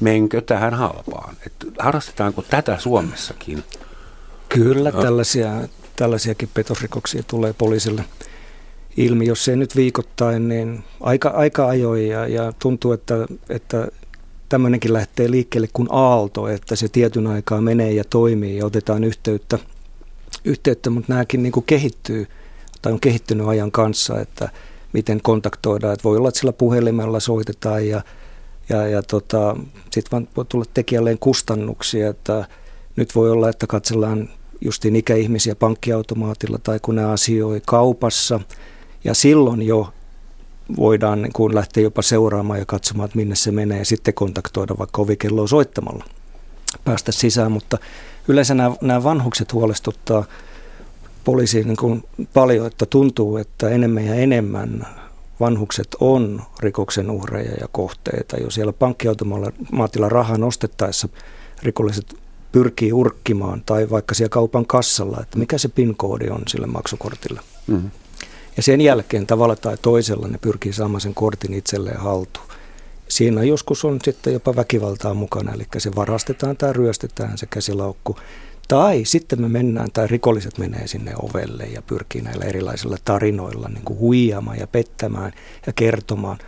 menkö 0.00 0.40
tähän 0.40 0.74
halpaan. 0.74 1.36
Että 1.46 1.66
harrastetaanko 1.78 2.42
tätä 2.42 2.78
Suomessakin? 2.78 3.64
Kyllä, 4.48 4.92
tällaisia, 4.92 5.52
tällaisiakin 5.96 6.50
petosrikoksia 6.54 7.22
tulee 7.22 7.52
poliisille 7.52 8.04
ilmi, 8.96 9.26
jos 9.26 9.48
ei 9.48 9.56
nyt 9.56 9.76
viikoittain, 9.76 10.48
niin 10.48 10.84
aika, 11.00 11.28
aika 11.28 11.68
ajoin 11.68 12.08
ja, 12.08 12.26
ja 12.26 12.52
tuntuu, 12.58 12.92
että, 12.92 13.14
että 13.48 13.88
tämmöinenkin 14.48 14.92
lähtee 14.92 15.30
liikkeelle 15.30 15.68
kuin 15.72 15.88
aalto, 15.90 16.48
että 16.48 16.76
se 16.76 16.88
tietyn 16.88 17.26
aikaa 17.26 17.60
menee 17.60 17.92
ja 17.92 18.04
toimii 18.04 18.56
ja 18.56 18.66
otetaan 18.66 19.04
yhteyttä, 19.04 19.58
yhteyttä 20.44 20.90
mutta 20.90 21.12
nämäkin 21.12 21.42
niin 21.42 21.52
kuin 21.52 21.66
kehittyy 21.66 22.26
tai 22.82 22.92
on 22.92 23.00
kehittynyt 23.00 23.46
ajan 23.46 23.72
kanssa, 23.72 24.20
että 24.20 24.48
miten 24.92 25.22
kontaktoidaan. 25.22 25.92
Että 25.92 26.04
voi 26.04 26.16
olla, 26.16 26.28
että 26.28 26.40
sillä 26.40 26.52
puhelimella 26.52 27.20
soitetaan 27.20 27.88
ja 27.88 28.02
ja, 28.68 28.88
ja 28.88 29.02
tota, 29.02 29.56
sitten 29.90 30.10
vaan 30.12 30.28
voi 30.36 30.44
tulla 30.44 30.64
tekijälleen 30.74 31.18
kustannuksia, 31.18 32.08
että 32.08 32.44
nyt 32.96 33.14
voi 33.14 33.30
olla, 33.30 33.48
että 33.48 33.66
katsellaan 33.66 34.28
justiin 34.60 34.96
ikäihmisiä 34.96 35.54
pankkiautomaatilla 35.54 36.58
tai 36.58 36.78
kun 36.82 36.94
ne 36.94 37.04
asioi 37.04 37.62
kaupassa 37.66 38.40
ja 39.04 39.14
silloin 39.14 39.62
jo 39.62 39.92
voidaan 40.76 41.22
niin 41.22 41.32
kuin 41.32 41.54
lähteä 41.54 41.82
jopa 41.82 42.02
seuraamaan 42.02 42.58
ja 42.58 42.66
katsomaan, 42.66 43.04
että 43.04 43.16
minne 43.16 43.34
se 43.34 43.50
menee 43.50 43.78
ja 43.78 43.84
sitten 43.84 44.14
kontaktoida 44.14 44.74
vaikka 44.78 45.02
ovikelloa 45.02 45.46
soittamalla 45.46 46.04
päästä 46.84 47.12
sisään, 47.12 47.52
mutta 47.52 47.78
yleensä 48.28 48.54
nämä, 48.54 48.76
nämä 48.80 49.04
vanhukset 49.04 49.52
huolestuttaa 49.52 50.24
poliisiin 51.24 51.66
niin 51.66 52.04
paljon, 52.34 52.66
että 52.66 52.86
tuntuu, 52.86 53.36
että 53.36 53.68
enemmän 53.68 54.04
ja 54.04 54.14
enemmän 54.14 54.86
vanhukset 55.40 55.88
on 56.00 56.42
rikoksen 56.60 57.10
uhreja 57.10 57.52
ja 57.60 57.68
kohteita. 57.72 58.36
Jo 58.36 58.50
siellä 58.50 58.72
pankkiautomaatilla 58.72 60.08
rahaa 60.08 60.38
nostettaessa 60.38 61.08
rikolliset 61.62 62.14
pyrkii 62.52 62.92
urkkimaan 62.92 63.62
tai 63.66 63.90
vaikka 63.90 64.14
siellä 64.14 64.30
kaupan 64.30 64.66
kassalla, 64.66 65.18
että 65.22 65.38
mikä 65.38 65.58
se 65.58 65.68
PIN-koodi 65.68 66.28
on 66.30 66.42
sille 66.48 66.66
maksukortille. 66.66 67.40
Mm-hmm. 67.66 67.90
Ja 68.58 68.62
sen 68.62 68.80
jälkeen 68.80 69.26
tavalla 69.26 69.56
tai 69.56 69.76
toisella 69.82 70.28
ne 70.28 70.38
pyrkii 70.38 70.72
saamaan 70.72 71.00
sen 71.00 71.14
kortin 71.14 71.54
itselleen 71.54 72.00
haltuun. 72.00 72.46
Siinä 73.08 73.42
joskus 73.42 73.84
on 73.84 73.98
sitten 74.04 74.32
jopa 74.32 74.56
väkivaltaa 74.56 75.14
mukana, 75.14 75.52
eli 75.52 75.66
se 75.78 75.90
varastetaan 75.96 76.56
tai 76.56 76.72
ryöstetään 76.72 77.38
se 77.38 77.46
käsilaukku. 77.46 78.16
Tai 78.68 79.04
sitten 79.04 79.40
me 79.40 79.48
mennään, 79.48 79.88
tai 79.92 80.06
rikolliset 80.06 80.58
menee 80.58 80.86
sinne 80.86 81.12
ovelle 81.22 81.64
ja 81.64 81.82
pyrkii 81.82 82.22
näillä 82.22 82.44
erilaisilla 82.44 82.96
tarinoilla 83.04 83.68
niin 83.68 83.84
kuin 83.84 83.98
huijamaan 83.98 84.58
ja 84.58 84.66
pettämään 84.66 85.32
ja 85.66 85.72
kertomaan, 85.72 86.38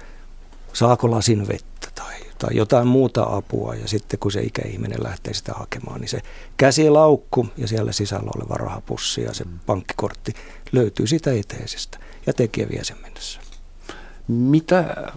saako 0.73 1.11
lasin 1.11 1.49
vettä 1.49 1.89
tai, 1.95 2.15
tai 2.41 2.57
jotain 2.57 2.87
muuta 2.87 3.27
apua. 3.37 3.75
Ja 3.75 3.89
sitten 3.89 4.21
kun 4.21 4.33
se 4.33 4.43
ikäihminen 4.43 5.03
lähtee 5.03 5.35
sitä 5.35 5.53
hakemaan, 5.55 6.01
niin 6.01 6.09
se 6.09 6.23
käsilaukku 6.57 7.47
ja 7.57 7.69
siellä 7.69 7.93
sisällä 7.93 8.31
oleva 8.37 8.55
rahapussi 8.55 9.23
ja 9.23 9.35
se 9.35 9.45
pankkikortti 9.67 10.35
löytyy 10.73 11.07
sitä 11.07 11.33
eteisestä 11.33 11.99
ja 12.27 12.33
tekijä 12.33 12.69
vie 12.69 12.85
sen 12.85 12.97
mennessä. 13.03 13.41
Mitä 14.29 15.13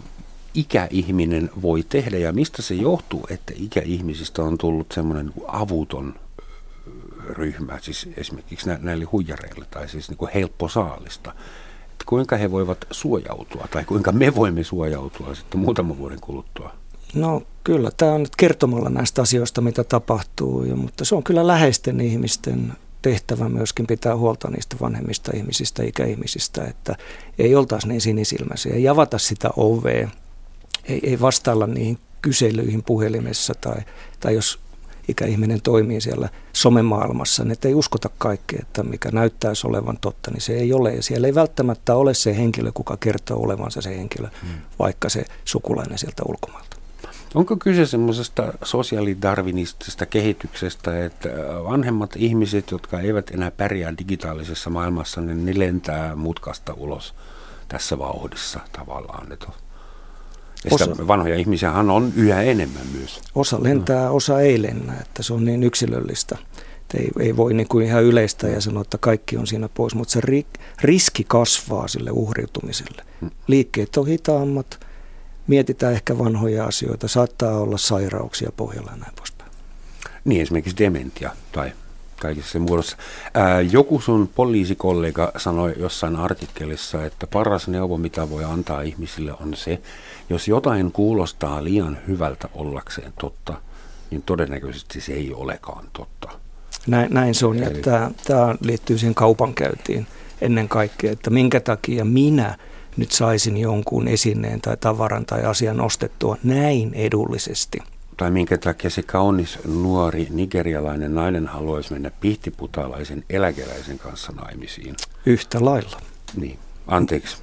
ikäihminen 0.54 1.50
voi 1.62 1.84
tehdä 1.90 2.18
ja 2.18 2.34
mistä 2.34 2.62
se 2.62 2.76
johtuu, 2.76 3.28
että 3.30 3.54
ikäihmisistä 3.56 4.44
on 4.44 4.58
tullut 4.58 4.92
semmoinen 4.92 5.26
niin 5.26 5.46
avuton 5.48 6.16
ryhmä, 7.30 7.80
siis 7.82 8.10
esimerkiksi 8.18 8.68
nä- 8.68 8.80
näille 8.82 9.06
huijareille 9.06 9.66
tai 9.72 9.90
siis 9.90 10.10
niin 10.10 10.18
kuin 10.18 10.32
helppo 10.34 10.70
saalista. 10.70 11.34
Että 11.92 12.04
kuinka 12.06 12.38
he 12.38 12.52
voivat 12.52 12.86
suojautua 12.92 13.68
tai 13.72 13.86
kuinka 13.86 14.12
me 14.12 14.36
voimme 14.36 14.64
suojautua 14.64 15.36
sitten 15.36 15.60
muutaman 15.60 15.98
vuoden 15.98 16.20
kuluttua? 16.22 16.83
No 17.16 17.42
kyllä, 17.64 17.92
tämä 17.98 18.12
on 18.12 18.22
nyt 18.22 18.36
kertomalla 18.36 18.90
näistä 18.90 19.22
asioista, 19.22 19.62
mitä 19.62 19.84
tapahtuu, 19.84 20.64
ja, 20.64 20.76
mutta 20.76 21.06
se 21.06 21.16
on 21.16 21.24
kyllä 21.24 21.48
läheisten 21.48 22.02
ihmisten 22.02 22.74
tehtävä 23.02 23.50
myöskin 23.50 23.88
pitää 23.88 24.18
huolta 24.18 24.50
niistä 24.50 24.76
vanhemmista 24.82 25.32
ihmisistä, 25.36 25.84
ikäihmisistä, 25.84 26.64
että 26.64 26.96
ei 27.40 27.56
oltaisi 27.56 27.88
niin 27.88 28.02
sinisilmäisiä, 28.02 28.74
ei 28.74 28.88
avata 28.88 29.18
sitä 29.18 29.50
ovea, 29.58 30.10
ei, 30.84 31.00
ei 31.04 31.22
vastailla 31.22 31.68
niihin 31.68 32.00
kyselyihin 32.22 32.84
puhelimessa 32.84 33.54
tai, 33.62 33.82
tai 34.20 34.36
jos 34.36 34.60
ikäihminen 35.08 35.62
toimii 35.62 36.02
siellä 36.02 36.30
somemaailmassa, 36.54 37.44
niin 37.44 37.58
ei 37.66 37.74
uskota 37.74 38.10
kaikkea, 38.18 38.60
että 38.62 38.84
mikä 38.84 39.10
näyttäisi 39.12 39.68
olevan 39.68 39.98
totta, 40.02 40.32
niin 40.32 40.42
se 40.42 40.54
ei 40.54 40.74
ole. 40.74 40.94
Ja 40.94 41.04
siellä 41.04 41.28
ei 41.28 41.36
välttämättä 41.36 41.96
ole 41.96 42.14
se 42.14 42.38
henkilö, 42.38 42.72
kuka 42.74 42.98
kertoo 42.98 43.44
olevansa 43.44 43.82
se 43.82 43.98
henkilö, 43.98 44.28
hmm. 44.42 44.54
vaikka 44.80 45.10
se 45.10 45.26
sukulainen 45.46 45.98
sieltä 45.98 46.24
ulkomailta. 46.26 46.78
Onko 47.36 47.58
kyse 47.58 47.86
semmoisesta 47.86 48.54
sosiaalidarvinistisesta 48.64 50.06
kehityksestä, 50.06 51.06
että 51.06 51.30
vanhemmat 51.64 52.16
ihmiset, 52.16 52.72
jotka 52.72 53.00
eivät 53.00 53.32
enää 53.32 53.52
pärjää 53.52 53.94
digitaalisessa 53.98 54.70
maailmassa, 54.70 55.22
niin 55.22 55.46
ne 55.46 55.60
lentää 55.60 56.16
mutkasta 56.16 56.74
ulos 56.74 57.14
tässä 57.68 58.00
vauhdissa 58.00 58.60
tavallaan? 58.72 59.32
Että 59.32 59.48
ja 60.66 60.72
osa, 60.72 61.08
vanhoja 61.08 61.36
ihmisiä 61.36 61.74
on 61.74 62.14
yhä 62.16 62.42
enemmän 62.42 62.88
myös. 62.98 63.22
Osa 63.36 63.64
lentää, 63.64 64.12
osa 64.12 64.42
ei 64.42 64.62
lennä, 64.62 64.94
että 65.02 65.24
se 65.24 65.34
on 65.34 65.46
niin 65.46 65.64
yksilöllistä. 65.64 66.38
ei, 66.94 67.10
ei 67.20 67.38
voi 67.38 67.54
niin 67.54 67.68
kuin 67.68 67.86
ihan 67.86 68.04
yleistä 68.04 68.48
ja 68.48 68.62
sanoa, 68.62 68.82
että 68.82 68.98
kaikki 68.98 69.38
on 69.38 69.48
siinä 69.48 69.70
pois, 69.70 69.96
mutta 69.96 70.12
se 70.12 70.22
ri, 70.22 70.46
riski 70.82 71.24
kasvaa 71.28 71.88
sille 71.88 72.12
uhriutumiselle. 72.12 73.04
Hmm. 73.22 73.32
Liikkeet 73.48 73.98
on 73.98 74.08
hitaammat, 74.08 74.80
mietitään 75.48 75.94
ehkä 75.94 76.18
vanhoja 76.18 76.66
asioita, 76.66 77.08
saattaa 77.08 77.58
olla 77.58 77.78
sairauksia 77.78 78.52
pohjalla 78.58 78.92
ja 78.92 78.98
näin 78.98 79.14
poispäin. 79.16 79.52
Niin, 80.26 80.42
esimerkiksi 80.42 80.78
dementia 80.78 81.32
tai 81.52 81.72
kaikissa 82.20 82.52
sen 82.52 82.62
muodossa. 82.62 82.98
Ää, 83.34 83.62
joku 83.62 84.02
sun 84.02 84.30
poliisikollega 84.36 85.32
sanoi 85.38 85.74
jossain 85.78 86.16
artikkelissa, 86.16 87.06
että 87.06 87.28
paras 87.28 87.68
neuvo, 87.68 87.98
mitä 87.98 88.30
voi 88.30 88.44
antaa 88.44 88.82
ihmisille, 88.82 89.34
on 89.42 89.56
se, 89.56 89.82
jos 90.30 90.48
jotain 90.48 90.92
kuulostaa 90.92 91.64
liian 91.64 91.98
hyvältä 92.08 92.50
ollakseen 92.54 93.14
totta, 93.20 93.54
niin 94.12 94.22
todennäköisesti 94.22 95.02
se 95.02 95.14
ei 95.14 95.34
olekaan 95.34 95.86
totta. 95.94 96.30
Näin, 96.88 97.14
näin 97.14 97.36
se 97.36 97.46
on, 97.46 97.60
ja 97.60 97.70
tämä, 97.82 98.12
tämä 98.24 98.56
liittyy 98.62 98.98
siihen 98.98 99.16
kaupankäyntiin 99.16 100.08
ennen 100.42 100.70
kaikkea, 100.70 101.12
että 101.12 101.30
minkä 101.30 101.60
takia 101.60 102.06
minä 102.06 102.58
nyt 102.98 103.12
saisin 103.12 103.58
jonkun 103.58 104.08
esineen 104.08 104.62
tai 104.62 104.78
tavaran 104.78 105.26
tai 105.26 105.46
asian 105.46 105.82
ostettua 105.82 106.38
näin 106.44 106.94
edullisesti. 106.94 107.80
Tai 108.18 108.32
minkä 108.32 108.58
takia 108.58 108.90
se 108.90 109.04
kaunis 109.04 109.60
nuori 109.66 110.28
nigerialainen 110.30 111.16
nainen 111.16 111.48
haluaisi 111.48 111.94
mennä 111.94 112.12
pihtiputalaisen 112.12 113.24
eläkeläisen 113.30 114.00
kanssa 114.00 114.32
naimisiin. 114.32 114.96
Yhtä 115.26 115.66
lailla. 115.66 116.02
Niin, 116.36 116.60
anteeksi. 116.88 117.38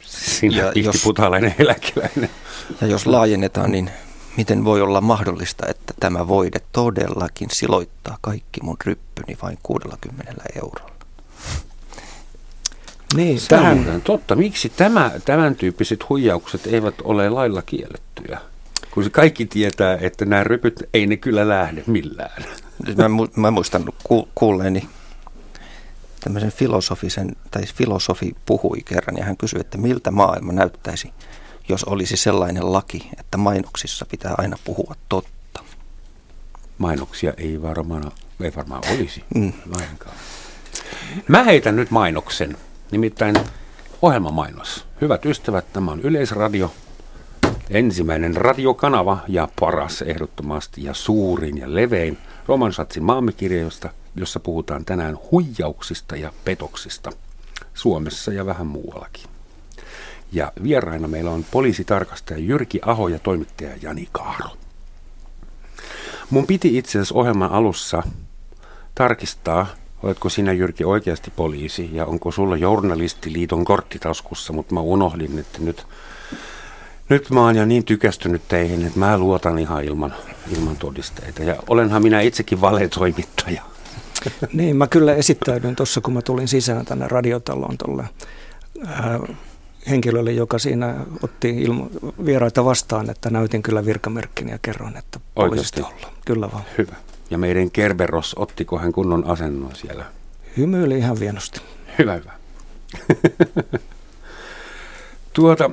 Sinä 0.00 0.56
ja 0.56 0.72
pihtiputalainen 0.74 1.54
jos, 1.58 1.60
eläkeläinen. 1.60 2.30
Ja 2.80 2.86
jos 2.86 3.06
laajennetaan, 3.06 3.70
niin 3.70 3.90
miten 4.36 4.64
voi 4.64 4.82
olla 4.82 5.00
mahdollista, 5.00 5.66
että 5.68 5.94
tämä 6.00 6.28
voide 6.28 6.60
todellakin 6.72 7.48
siloittaa 7.52 8.18
kaikki 8.20 8.60
mun 8.62 8.76
ryppyni 8.84 9.38
vain 9.42 9.58
60 9.62 10.32
eurolla? 10.62 10.93
Niin, 13.16 13.40
Se 13.40 13.48
tähän... 13.48 13.88
on 13.94 14.00
totta. 14.00 14.36
Miksi 14.36 14.68
tämä, 14.68 15.10
tämän 15.24 15.56
tyyppiset 15.56 16.08
huijaukset 16.08 16.66
eivät 16.66 16.94
ole 17.04 17.30
lailla 17.30 17.62
kiellettyjä? 17.62 18.40
Kun 18.90 19.04
se 19.04 19.10
kaikki 19.10 19.46
tietää, 19.46 19.98
että 20.00 20.24
nämä 20.24 20.44
rypyt, 20.44 20.82
ei 20.94 21.06
ne 21.06 21.16
kyllä 21.16 21.48
lähde 21.48 21.84
millään. 21.86 22.44
Mä, 22.96 23.04
mä 23.36 23.50
muistan 23.50 23.84
ku, 24.04 24.28
kuulleeni 24.34 24.88
tämmöisen 26.20 26.52
filosofisen, 26.52 27.36
tai 27.50 27.66
filosofi 27.66 28.36
puhui 28.46 28.82
kerran 28.84 29.16
ja 29.16 29.24
hän 29.24 29.36
kysyi, 29.36 29.60
että 29.60 29.78
miltä 29.78 30.10
maailma 30.10 30.52
näyttäisi, 30.52 31.12
jos 31.68 31.84
olisi 31.84 32.16
sellainen 32.16 32.72
laki, 32.72 33.10
että 33.20 33.38
mainoksissa 33.38 34.06
pitää 34.10 34.34
aina 34.38 34.56
puhua 34.64 34.94
totta. 35.08 35.64
Mainoksia 36.78 37.32
ei 37.36 37.62
varmaan, 37.62 38.12
ei 38.40 38.52
varmaan 38.56 38.82
olisi 38.94 39.24
mm. 39.34 39.52
lainkaan. 39.76 40.16
Mä 41.28 41.44
heitän 41.44 41.76
nyt 41.76 41.90
mainoksen. 41.90 42.56
Nimittäin 42.90 43.36
ohjelmamainos. 44.02 44.86
Hyvät 45.00 45.26
ystävät, 45.26 45.72
tämä 45.72 45.90
on 45.90 46.00
Yleisradio. 46.00 46.72
Ensimmäinen 47.70 48.36
radiokanava 48.36 49.18
ja 49.28 49.48
paras 49.60 50.02
ehdottomasti 50.02 50.84
ja 50.84 50.94
suurin 50.94 51.58
ja 51.58 51.74
levein 51.74 52.18
Romansatsin 52.48 53.02
maamekirjoista, 53.02 53.90
jossa 54.16 54.40
puhutaan 54.40 54.84
tänään 54.84 55.18
huijauksista 55.30 56.16
ja 56.16 56.32
petoksista 56.44 57.10
Suomessa 57.74 58.32
ja 58.32 58.46
vähän 58.46 58.66
muuallakin. 58.66 59.24
Ja 60.32 60.52
vieraina 60.62 61.08
meillä 61.08 61.30
on 61.30 61.44
poliisitarkastaja 61.50 62.38
Jyrki 62.38 62.80
Aho 62.86 63.08
ja 63.08 63.18
toimittaja 63.18 63.76
Jani 63.82 64.08
Kaaro. 64.12 64.50
Mun 66.30 66.46
piti 66.46 66.78
itse 66.78 66.98
asiassa 66.98 67.14
ohjelman 67.14 67.52
alussa 67.52 68.02
tarkistaa, 68.94 69.66
Oletko 70.04 70.28
sinä 70.28 70.52
Jyrki 70.52 70.84
oikeasti 70.84 71.32
poliisi 71.36 71.90
ja 71.92 72.06
onko 72.06 72.32
sulla 72.32 72.56
journalistiliiton 72.56 73.64
korttitaskussa, 73.64 74.52
mutta 74.52 74.74
mä 74.74 74.80
unohdin, 74.80 75.38
että 75.38 75.58
nyt, 75.62 75.86
nyt 77.08 77.30
mä 77.30 77.40
oon 77.40 77.56
jo 77.56 77.64
niin 77.64 77.84
tykästynyt 77.84 78.42
teihin, 78.48 78.86
että 78.86 78.98
mä 78.98 79.18
luotan 79.18 79.58
ihan 79.58 79.84
ilman, 79.84 80.14
ilman 80.56 80.76
todisteita. 80.76 81.42
Ja 81.42 81.56
olenhan 81.68 82.02
minä 82.02 82.20
itsekin 82.20 82.60
valetoimittaja. 82.60 83.62
Niin, 84.52 84.76
mä 84.76 84.86
kyllä 84.86 85.14
esittäydyin 85.14 85.76
tuossa, 85.76 86.00
kun 86.00 86.14
mä 86.14 86.22
tulin 86.22 86.48
sisään 86.48 86.86
tänne 86.86 87.08
radiotaloon 87.08 87.78
tuolle 87.78 88.04
äh, 88.88 89.36
henkilölle, 89.90 90.32
joka 90.32 90.58
siinä 90.58 90.94
otti 91.22 91.64
ilmo- 91.66 92.14
vieraita 92.24 92.64
vastaan, 92.64 93.10
että 93.10 93.30
näytin 93.30 93.62
kyllä 93.62 93.86
virkamerkkini 93.86 94.50
ja 94.50 94.58
kerroin, 94.62 94.96
että 94.96 95.20
poliisista 95.34 95.86
ollaan. 95.86 96.12
Kyllä 96.24 96.52
vaan. 96.52 96.64
Hyvä. 96.78 96.94
Ja 97.30 97.38
meidän 97.38 97.70
Kerberos, 97.70 98.34
ottiko 98.38 98.78
hän 98.78 98.92
kunnon 98.92 99.26
asennon 99.26 99.76
siellä? 99.76 100.04
Hymyili 100.56 100.98
ihan 100.98 101.20
vienosti. 101.20 101.60
Hyvä, 101.98 102.14
hyvä. 102.14 102.32
tuota, 105.32 105.70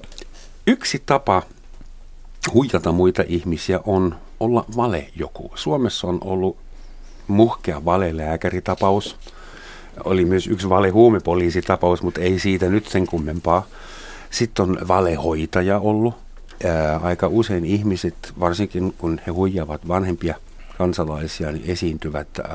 yksi 0.68 1.04
tapa 1.06 1.44
huijata 2.54 2.92
muita 2.92 3.24
ihmisiä 3.28 3.80
on 3.86 4.16
olla 4.40 4.66
vale 4.76 5.08
joku. 5.16 5.52
Suomessa 5.56 6.08
on 6.08 6.18
ollut 6.22 6.58
muhkea 7.28 7.86
valelääkäritapaus. 7.86 9.18
Oli 10.04 10.26
myös 10.26 10.48
yksi 10.48 10.70
valehuumepoliisitapaus, 10.70 12.04
mutta 12.04 12.22
ei 12.22 12.40
siitä 12.40 12.70
nyt 12.70 12.88
sen 12.88 13.08
kummempaa. 13.08 13.66
Sitten 14.30 14.64
on 14.64 14.78
valehoitaja 14.88 15.80
ollut. 15.80 16.16
Ää, 16.66 16.98
aika 16.98 17.28
usein 17.28 17.66
ihmiset, 17.66 18.16
varsinkin 18.40 18.94
kun 18.98 19.22
he 19.28 19.32
huijavat 19.32 19.88
vanhempia– 19.88 20.36
kansalaisia 20.82 21.52
niin 21.52 21.70
esiintyvät 21.70 22.28
äh, 22.40 22.46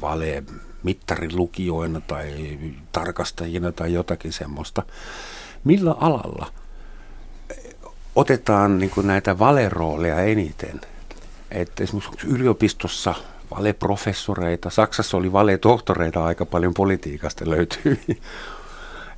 vale 0.00 0.42
mittarilukijoina 0.82 2.00
tai 2.00 2.58
tarkastajina 2.92 3.72
tai 3.72 3.92
jotakin 3.92 4.32
semmoista. 4.32 4.82
Millä 5.64 5.94
alalla 6.00 6.52
otetaan 8.16 8.78
niin 8.78 8.90
kuin 8.90 9.06
näitä 9.06 9.38
valerooleja 9.38 10.20
eniten? 10.20 10.80
Että 11.50 11.84
esimerkiksi 11.84 12.26
yliopistossa 12.26 13.14
valeprofessoreita, 13.50 14.70
Saksassa 14.70 15.16
oli 15.16 15.32
valetohtoreita 15.32 16.24
aika 16.24 16.46
paljon 16.46 16.74
politiikasta 16.74 17.50
löytyy. 17.50 18.00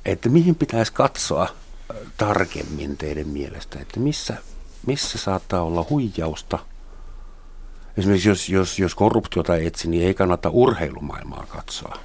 Että 0.05 0.29
mihin 0.29 0.55
pitäisi 0.55 0.93
katsoa 0.93 1.47
tarkemmin 2.17 2.97
teidän 2.97 3.27
mielestä, 3.27 3.79
että 3.79 3.99
missä, 3.99 4.37
missä 4.87 5.17
saattaa 5.17 5.61
olla 5.61 5.85
huijausta– 5.89 6.59
Esimerkiksi 8.01 8.29
jos, 8.29 8.49
jos, 8.49 8.79
jos 8.79 8.95
korruptiota 8.95 9.57
etsi, 9.57 9.89
niin 9.89 10.07
ei 10.07 10.13
kannata 10.13 10.49
urheilumaailmaa 10.49 11.45
katsoa. 11.49 11.97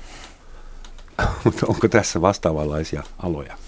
Mutta 1.44 1.66
onko 1.68 1.88
tässä 1.88 2.20
vastaavanlaisia 2.20 3.02
aloja? 3.18 3.59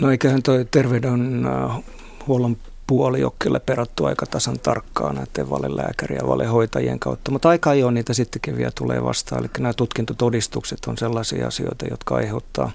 No 0.00 0.10
eiköhän 0.10 0.42
toi 0.42 0.66
terveydenhuollon 0.70 2.56
puoli 2.86 3.24
ole 3.24 3.32
kyllä 3.38 3.60
perattu 3.60 4.04
aika 4.04 4.26
tasan 4.26 4.58
tarkkaan 4.58 5.14
näiden 5.14 5.50
valelääkäri- 5.50 6.16
ja 6.16 6.26
valehoitajien 6.28 6.98
kautta, 6.98 7.30
mutta 7.30 7.48
aika 7.48 7.70
ajoin 7.70 7.94
niitä 7.94 8.14
sittenkin 8.14 8.56
vielä 8.56 8.72
tulee 8.74 9.04
vastaan. 9.04 9.40
Eli 9.40 9.50
nämä 9.58 9.72
tutkintotodistukset 9.72 10.78
on 10.86 10.98
sellaisia 10.98 11.46
asioita, 11.46 11.86
jotka 11.90 12.14
aiheuttaa 12.14 12.72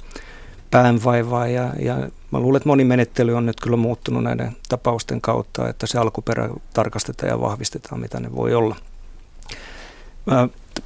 päänvaivaa 0.74 1.48
ja, 1.48 1.74
ja 1.80 2.10
mä 2.32 2.40
luulen, 2.40 2.58
että 2.58 2.70
moni 2.70 2.84
menettely 2.84 3.34
on 3.34 3.46
nyt 3.46 3.60
kyllä 3.62 3.78
muuttunut 3.78 4.24
näiden 4.24 4.56
tapausten 4.70 5.22
kautta, 5.22 5.70
että 5.70 5.88
se 5.88 5.98
alkuperä 5.98 6.50
tarkastetaan 6.74 7.30
ja 7.30 7.42
vahvistetaan, 7.42 8.02
mitä 8.02 8.20
ne 8.20 8.36
voi 8.36 8.54
olla. 8.54 8.76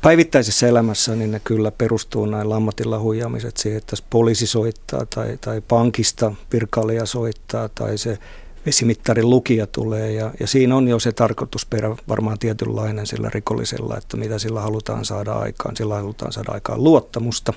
Päivittäisessä 0.02 0.68
elämässä 0.68 1.16
niin 1.16 1.32
ne 1.32 1.42
kyllä 1.44 1.72
perustuu 1.72 2.26
näin 2.26 2.54
ammatilla 2.54 3.00
huijaamiset 3.00 3.58
siihen, 3.58 3.78
että 3.78 3.96
poliisi 4.10 4.48
soittaa 4.48 5.06
tai, 5.06 5.38
tai 5.42 5.62
pankista 5.62 6.32
virkailija 6.54 7.06
soittaa 7.06 7.70
tai 7.70 7.98
se 7.98 8.18
vesimittarin 8.66 9.30
lukija 9.30 9.68
tulee 9.68 10.12
ja, 10.12 10.32
ja 10.40 10.48
siinä 10.48 10.76
on 10.76 10.88
jo 10.88 11.00
se 11.00 11.12
tarkoitusperä 11.12 11.96
varmaan 12.08 12.40
tietynlainen 12.40 13.08
sillä 13.08 13.30
rikollisella, 13.34 13.98
että 13.98 14.18
mitä 14.18 14.40
sillä 14.40 14.62
halutaan 14.62 15.06
saada 15.06 15.34
aikaan. 15.34 15.76
Sillä 15.76 15.96
halutaan 15.96 16.32
saada 16.32 16.52
aikaan 16.52 16.84
luottamusta. 16.84 17.54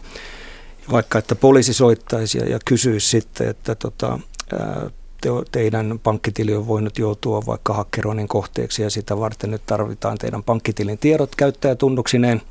Vaikka 0.90 1.18
että 1.18 1.34
poliisi 1.34 1.74
soittaisi 1.74 2.38
ja, 2.38 2.44
ja 2.44 2.58
kysyisi 2.64 3.08
sitten, 3.08 3.48
että 3.48 3.74
tota, 3.74 4.18
te, 5.20 5.28
teidän 5.52 6.00
pankkitili 6.02 6.54
on 6.54 6.66
voinut 6.66 6.98
joutua 6.98 7.42
vaikka 7.46 7.72
hakkeroinnin 7.74 8.28
kohteeksi 8.28 8.82
ja 8.82 8.90
sitä 8.90 9.18
varten 9.18 9.50
nyt 9.50 9.62
tarvitaan 9.66 10.18
teidän 10.18 10.42
pankkitilin 10.42 10.98
tiedot 10.98 11.36
käyttäjätunnuksineen 11.36 12.42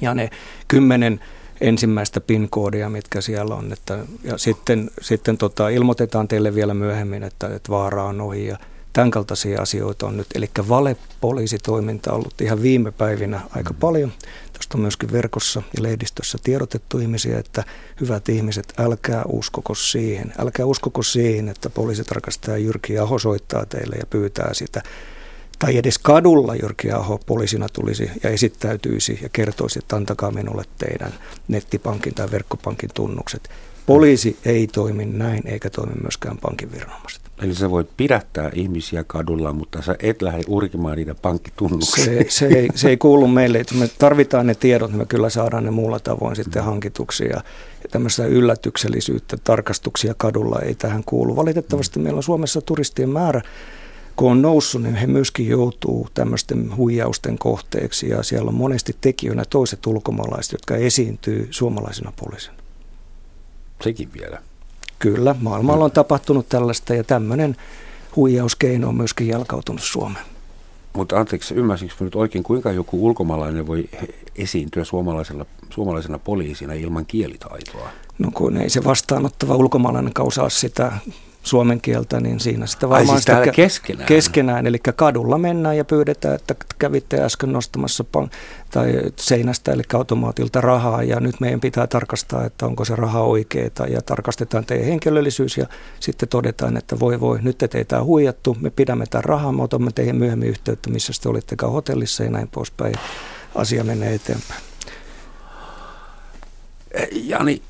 ja 0.00 0.14
ne 0.14 0.30
kymmenen 0.68 1.20
ensimmäistä 1.60 2.20
PIN-koodia, 2.20 2.88
mitkä 2.88 3.20
siellä 3.20 3.54
on. 3.54 3.72
Että, 3.72 3.98
ja 4.24 4.38
sitten, 4.38 4.90
sitten 5.00 5.38
tota, 5.38 5.68
ilmoitetaan 5.68 6.28
teille 6.28 6.54
vielä 6.54 6.74
myöhemmin, 6.74 7.22
että, 7.22 7.46
että 7.46 7.72
vaara 7.72 8.04
on 8.04 8.20
ohi 8.20 8.46
ja 8.46 8.58
tämän 8.92 9.10
kaltaisia 9.10 9.62
asioita 9.62 10.06
on 10.06 10.16
nyt. 10.16 10.26
Eli 10.34 10.50
valepoliisitoiminta 10.68 12.10
on 12.10 12.16
ollut 12.16 12.40
ihan 12.40 12.62
viime 12.62 12.90
päivinä 12.90 13.40
aika 13.56 13.74
paljon. 13.80 14.12
Tästä 14.58 14.78
on 14.78 14.80
myöskin 14.80 15.12
verkossa 15.12 15.62
ja 15.76 15.82
lehdistössä 15.82 16.38
tiedotettu 16.42 16.98
ihmisiä, 16.98 17.38
että 17.38 17.64
hyvät 18.00 18.28
ihmiset, 18.28 18.72
älkää 18.78 19.24
uskoko 19.28 19.74
siihen. 19.74 20.32
Älkää 20.38 20.66
uskoko 20.66 21.02
siihen, 21.02 21.48
että 21.48 21.70
poliisitarkastaja 21.70 22.58
Jyrki 22.58 22.98
Aho 22.98 23.18
soittaa 23.18 23.66
teille 23.66 23.96
ja 23.96 24.06
pyytää 24.06 24.54
sitä 24.54 24.82
tai 25.58 25.76
edes 25.76 25.98
kadulla 25.98 26.54
Jyrki 26.54 26.92
Aho 26.92 27.20
poliisina 27.26 27.68
tulisi 27.72 28.10
ja 28.22 28.30
esittäytyisi 28.30 29.18
ja 29.22 29.28
kertoisi, 29.28 29.78
että 29.78 29.96
antakaa 29.96 30.30
minulle 30.30 30.64
teidän 30.78 31.14
nettipankin 31.48 32.14
tai 32.14 32.30
verkkopankin 32.30 32.90
tunnukset. 32.94 33.50
Poliisi 33.86 34.38
ei 34.44 34.66
toimi 34.66 35.06
näin, 35.06 35.42
eikä 35.46 35.70
toimi 35.70 35.94
myöskään 36.02 36.38
pankin 36.38 36.72
viranomaiset. 36.72 37.27
Eli 37.42 37.54
sä 37.54 37.70
voit 37.70 37.88
pidättää 37.96 38.50
ihmisiä 38.54 39.04
kadulla, 39.04 39.52
mutta 39.52 39.82
sä 39.82 39.96
et 40.00 40.22
lähde 40.22 40.42
urkimaan 40.46 40.96
niitä 40.96 41.14
pankkitunnuksia. 41.14 42.04
Se, 42.04 42.26
se, 42.28 42.46
ei, 42.46 42.68
se 42.74 42.88
ei 42.88 42.96
kuulu 42.96 43.28
meille. 43.28 43.58
Että 43.58 43.74
me 43.74 43.90
tarvitaan 43.98 44.46
ne 44.46 44.54
tiedot, 44.54 44.90
niin 44.90 44.98
me 44.98 45.06
kyllä 45.06 45.30
saadaan 45.30 45.64
ne 45.64 45.70
muulla 45.70 46.00
tavoin 46.00 46.36
sitten 46.36 46.64
hankituksi. 46.64 47.24
Ja, 47.24 47.40
tämmöistä 47.90 48.26
yllätyksellisyyttä, 48.26 49.36
tarkastuksia 49.44 50.14
kadulla 50.16 50.60
ei 50.60 50.74
tähän 50.74 51.04
kuulu. 51.04 51.36
Valitettavasti 51.36 51.98
meillä 51.98 52.16
on 52.16 52.22
Suomessa 52.22 52.60
turistien 52.60 53.08
määrä 53.08 53.42
kun 54.18 54.30
on 54.30 54.42
noussut, 54.42 54.82
niin 54.82 54.94
he 54.94 55.06
myöskin 55.06 55.48
joutuu 55.48 56.08
tämmöisten 56.14 56.76
huijausten 56.76 57.38
kohteeksi 57.38 58.08
ja 58.08 58.22
siellä 58.22 58.48
on 58.48 58.54
monesti 58.54 58.96
tekijöinä 59.00 59.44
toiset 59.50 59.86
ulkomaalaiset, 59.86 60.52
jotka 60.52 60.76
esiintyy 60.76 61.48
suomalaisina 61.50 62.12
poliisina. 62.20 62.56
Sekin 63.82 64.10
vielä. 64.20 64.42
Kyllä, 64.98 65.34
maailmalla 65.40 65.84
on 65.84 65.90
tapahtunut 65.90 66.48
tällaista 66.48 66.94
ja 66.94 67.04
tämmöinen 67.04 67.56
huijauskeino 68.16 68.88
on 68.88 68.96
myöskin 68.96 69.28
jalkautunut 69.28 69.82
Suomeen. 69.82 70.24
Mutta 70.92 71.20
anteeksi, 71.20 71.54
ymmärsinkö 71.54 71.94
nyt 72.00 72.14
oikein, 72.14 72.44
kuinka 72.44 72.72
joku 72.72 73.06
ulkomaalainen 73.06 73.66
voi 73.66 73.88
esiintyä 74.36 74.84
suomalaisella, 74.84 75.46
suomalaisena 75.70 76.18
poliisina 76.18 76.72
ilman 76.72 77.06
kielitaitoa? 77.06 77.88
No 78.18 78.30
kun 78.34 78.56
ei 78.56 78.70
se 78.70 78.84
vastaanottava 78.84 79.56
ulkomaalainen 79.56 80.12
osaa 80.18 80.48
sitä 80.48 80.92
suomen 81.48 81.80
kieltä, 81.80 82.20
niin 82.20 82.40
siinä 82.40 82.66
sitä 82.66 82.88
varmaan 82.88 83.16
Ai 83.16 83.22
siis 83.22 83.38
sitä 83.38 83.52
keskenään? 83.52 84.06
keskenään. 84.06 84.66
Eli 84.66 84.78
kadulla 84.78 85.38
mennään 85.38 85.76
ja 85.76 85.84
pyydetään, 85.84 86.34
että 86.34 86.54
kävitte 86.78 87.20
äsken 87.20 87.52
nostamassa 87.52 88.04
tai 88.70 89.02
seinästä, 89.16 89.72
eli 89.72 89.82
automaatilta 89.94 90.60
rahaa, 90.60 91.02
ja 91.02 91.20
nyt 91.20 91.40
meidän 91.40 91.60
pitää 91.60 91.86
tarkastaa, 91.86 92.44
että 92.44 92.66
onko 92.66 92.84
se 92.84 92.96
raha 92.96 93.20
oikeaa, 93.22 93.86
ja 93.88 94.02
tarkastetaan 94.02 94.66
teidän 94.66 94.86
henkilöllisyys, 94.86 95.56
ja 95.56 95.66
sitten 96.00 96.28
todetaan, 96.28 96.76
että 96.76 97.00
voi 97.00 97.20
voi, 97.20 97.38
nyt 97.42 97.58
te 97.58 97.68
teitä 97.68 98.00
on 98.00 98.06
huijattu, 98.06 98.56
me 98.60 98.70
pidämme 98.70 99.06
tämän 99.06 99.24
rahaa, 99.24 99.52
me 99.52 99.62
otamme 99.62 99.90
teihin 99.94 100.16
myöhemmin 100.16 100.48
yhteyttä, 100.48 100.90
missä 100.90 101.12
te 101.22 101.28
olittekaan 101.28 101.72
hotellissa, 101.72 102.24
ja 102.24 102.30
näin 102.30 102.48
poispäin. 102.48 102.94
Asia 103.54 103.84
menee 103.84 104.14
eteenpäin. 104.14 104.60
Jani, 107.12 107.62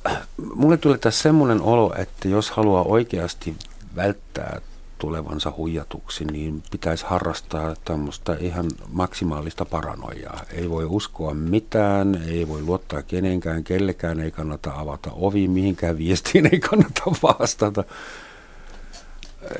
mulle 0.55 0.77
tuli 0.77 0.99
tässä 0.99 1.23
semmoinen 1.23 1.61
olo, 1.61 1.95
että 1.99 2.29
jos 2.29 2.51
haluaa 2.51 2.83
oikeasti 2.83 3.57
välttää 3.99 4.61
tulevansa 4.99 5.53
huijatuksi, 5.57 6.25
niin 6.25 6.63
pitäisi 6.71 7.05
harrastaa 7.05 7.75
tämmöistä 7.85 8.37
ihan 8.41 8.71
maksimaalista 8.89 9.65
paranoiaa. 9.65 10.41
Ei 10.53 10.71
voi 10.71 10.85
uskoa 10.85 11.35
mitään, 11.35 12.23
ei 12.29 12.49
voi 12.49 12.63
luottaa 12.63 13.03
kenenkään, 13.03 13.65
kellekään 13.65 14.21
ei 14.21 14.31
kannata 14.31 14.73
avata 14.75 15.11
ovi, 15.13 15.49
mihinkään 15.49 15.99
viestiin 15.99 16.49
ei 16.53 16.61
kannata 16.61 17.03
vastata. 17.23 17.85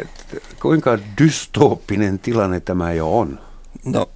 Et 0.01 0.43
kuinka 0.63 0.99
dystooppinen 1.19 2.19
tilanne 2.19 2.61
tämä 2.61 2.93
jo 2.93 3.19
on? 3.19 3.41
No, 3.85 4.11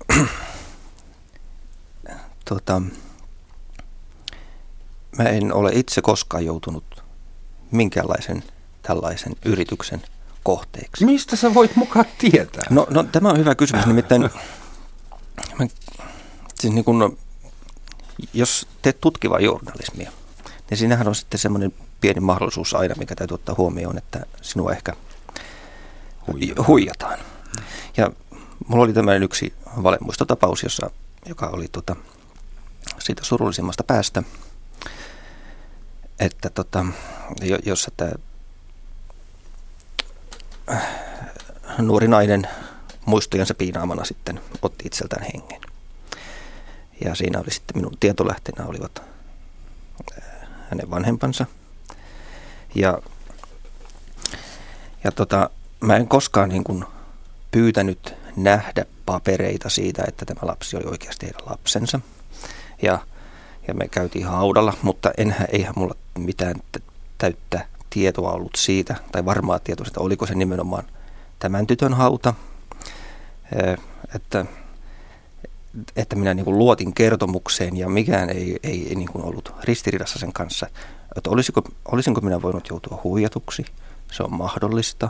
tota, 2.45 2.83
mä 5.19 5.25
en 5.25 5.53
ole 5.53 5.71
itse 5.75 6.03
koskaan 6.03 6.45
joutunut 6.45 7.05
minkäänlaisen 7.71 8.43
tällaisen 8.83 9.33
yrityksen 9.45 10.03
kohteeksi. 10.43 11.05
Mistä 11.05 11.37
sä 11.37 11.55
voit 11.55 11.77
mukaan 11.77 12.05
tietää? 12.19 12.65
No, 12.71 12.87
no 12.91 13.03
tämä 13.03 13.29
on 13.29 13.39
hyvä 13.39 13.55
kysymys, 13.55 13.87
nimittäin 13.87 14.31
mä, 15.59 15.67
siis 16.61 16.75
niin 16.75 16.85
kun, 16.85 17.19
jos 18.35 18.69
teet 18.83 19.01
tutkivaa 19.01 19.41
journalismia, 19.41 20.13
niin 20.71 20.79
siinähän 20.79 21.09
on 21.09 21.15
sitten 21.15 21.41
semmoinen 21.41 21.73
pieni 22.01 22.21
mahdollisuus 22.21 22.75
aina, 22.75 22.95
mikä 22.99 23.15
täytyy 23.15 23.35
ottaa 23.35 23.55
huomioon, 23.59 23.99
että 23.99 24.27
sinua 24.43 24.73
ehkä 24.73 24.93
huijataan. 26.33 26.67
huijataan. 26.67 27.19
Ja 27.97 28.11
mulla 28.69 28.85
oli 28.85 28.93
tämmöinen 28.93 29.23
yksi 29.23 29.55
valemuistotapaus, 29.83 30.63
jossa, 30.63 30.91
joka 31.27 31.47
oli 31.47 31.69
tota, 31.73 31.97
siitä 32.99 33.25
surullisimmasta 33.25 33.85
päästä, 33.85 34.23
että 36.21 36.51
tota, 36.51 36.87
jossa 37.65 37.91
tämä 37.97 38.13
nuori 41.79 42.09
nainen 42.09 42.49
muistojensa 43.07 43.55
piinaamana 43.55 44.05
sitten 44.05 44.41
otti 44.63 44.87
itseltään 44.87 45.27
hengen. 45.35 45.61
Ja 47.05 47.15
siinä 47.15 47.41
oli 47.41 47.51
sitten 47.51 47.77
minun 47.77 47.97
tietolähteenä 48.01 48.67
olivat 48.67 49.03
äh, 50.19 50.25
hänen 50.71 50.91
vanhempansa. 50.91 51.47
Ja, 52.75 52.99
ja 55.05 55.13
tota, 55.13 55.51
mä 55.81 55.97
en 55.97 56.09
koskaan 56.09 56.49
niin 56.49 56.65
kuin 56.65 56.85
pyytänyt 57.51 58.15
nähdä 58.37 58.85
papereita 59.07 59.69
siitä, 59.69 60.05
että 60.09 60.25
tämä 60.27 60.41
lapsi 60.43 60.77
oli 60.77 60.85
oikeasti 60.87 61.27
heidän 61.27 61.51
lapsensa. 61.51 62.01
Ja, 62.83 62.99
ja 63.69 63.75
me 63.75 63.89
käytiin 63.89 64.27
haudalla, 64.27 64.75
mutta 64.83 65.11
enhän, 65.17 65.49
eihän 65.53 65.75
mulla 65.77 65.95
mitään 66.19 66.55
täyttä 67.19 67.67
tietoa 67.93 68.33
ollut 68.33 68.55
siitä, 68.57 68.97
tai 69.13 69.25
varmaa 69.25 69.59
tietoa 69.59 69.85
siitä, 69.85 70.01
oliko 70.01 70.27
se 70.27 70.35
nimenomaan 70.35 70.85
tämän 71.39 71.67
tytön 71.67 71.95
hauta, 71.95 72.35
että, 74.15 74.47
että 75.97 76.17
minä 76.17 76.35
niin 76.35 76.45
kuin 76.45 76.59
luotin 76.59 76.95
kertomukseen 76.95 77.77
ja 77.77 77.89
mikään 77.89 78.31
ei, 78.31 78.59
ei, 78.63 78.89
ei 78.89 78.95
niin 78.95 79.09
kuin 79.09 79.25
ollut 79.25 79.55
ristiriidassa 79.65 80.19
sen 80.19 80.33
kanssa. 80.33 80.67
Että 81.17 81.31
olisiko, 81.31 81.63
olisinko 81.85 82.21
minä 82.21 82.43
voinut 82.43 82.69
joutua 82.69 83.01
huijatuksi? 83.05 83.65
Se 84.13 84.23
on 84.23 84.33
mahdollista. 84.35 85.09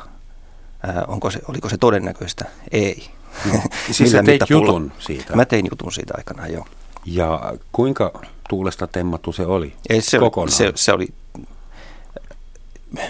Ää, 0.87 1.05
onko 1.09 1.31
se, 1.31 1.41
oliko 1.49 1.69
se 1.69 1.79
todennäköistä? 1.79 2.45
Ei. 2.73 3.09
No, 3.53 3.63
siis 3.91 4.13
sä 4.13 4.23
teit 4.23 4.43
jutun 4.51 4.93
siitä? 4.99 5.37
Mä 5.37 5.45
tein 5.45 5.67
jutun 5.71 5.93
siitä 5.93 6.15
aikanaan, 6.17 6.53
joo. 6.53 6.67
Ja 7.07 7.55
kuinka 7.73 8.21
tuulesta 8.49 8.87
temmattu 8.87 9.33
se 9.33 9.47
oli 9.47 9.73
Ei, 9.89 10.01
se, 10.01 10.19
kokonaan? 10.19 10.53
Se, 10.53 10.73
se 10.75 10.93
oli 10.93 11.09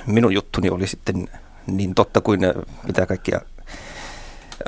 minun 0.06 0.34
juttuni 0.34 0.70
oli 0.70 0.86
sitten 0.86 1.28
niin 1.66 1.94
totta 1.94 2.20
kuin 2.20 2.40
mitä 2.86 3.06
kaikkia 3.06 3.40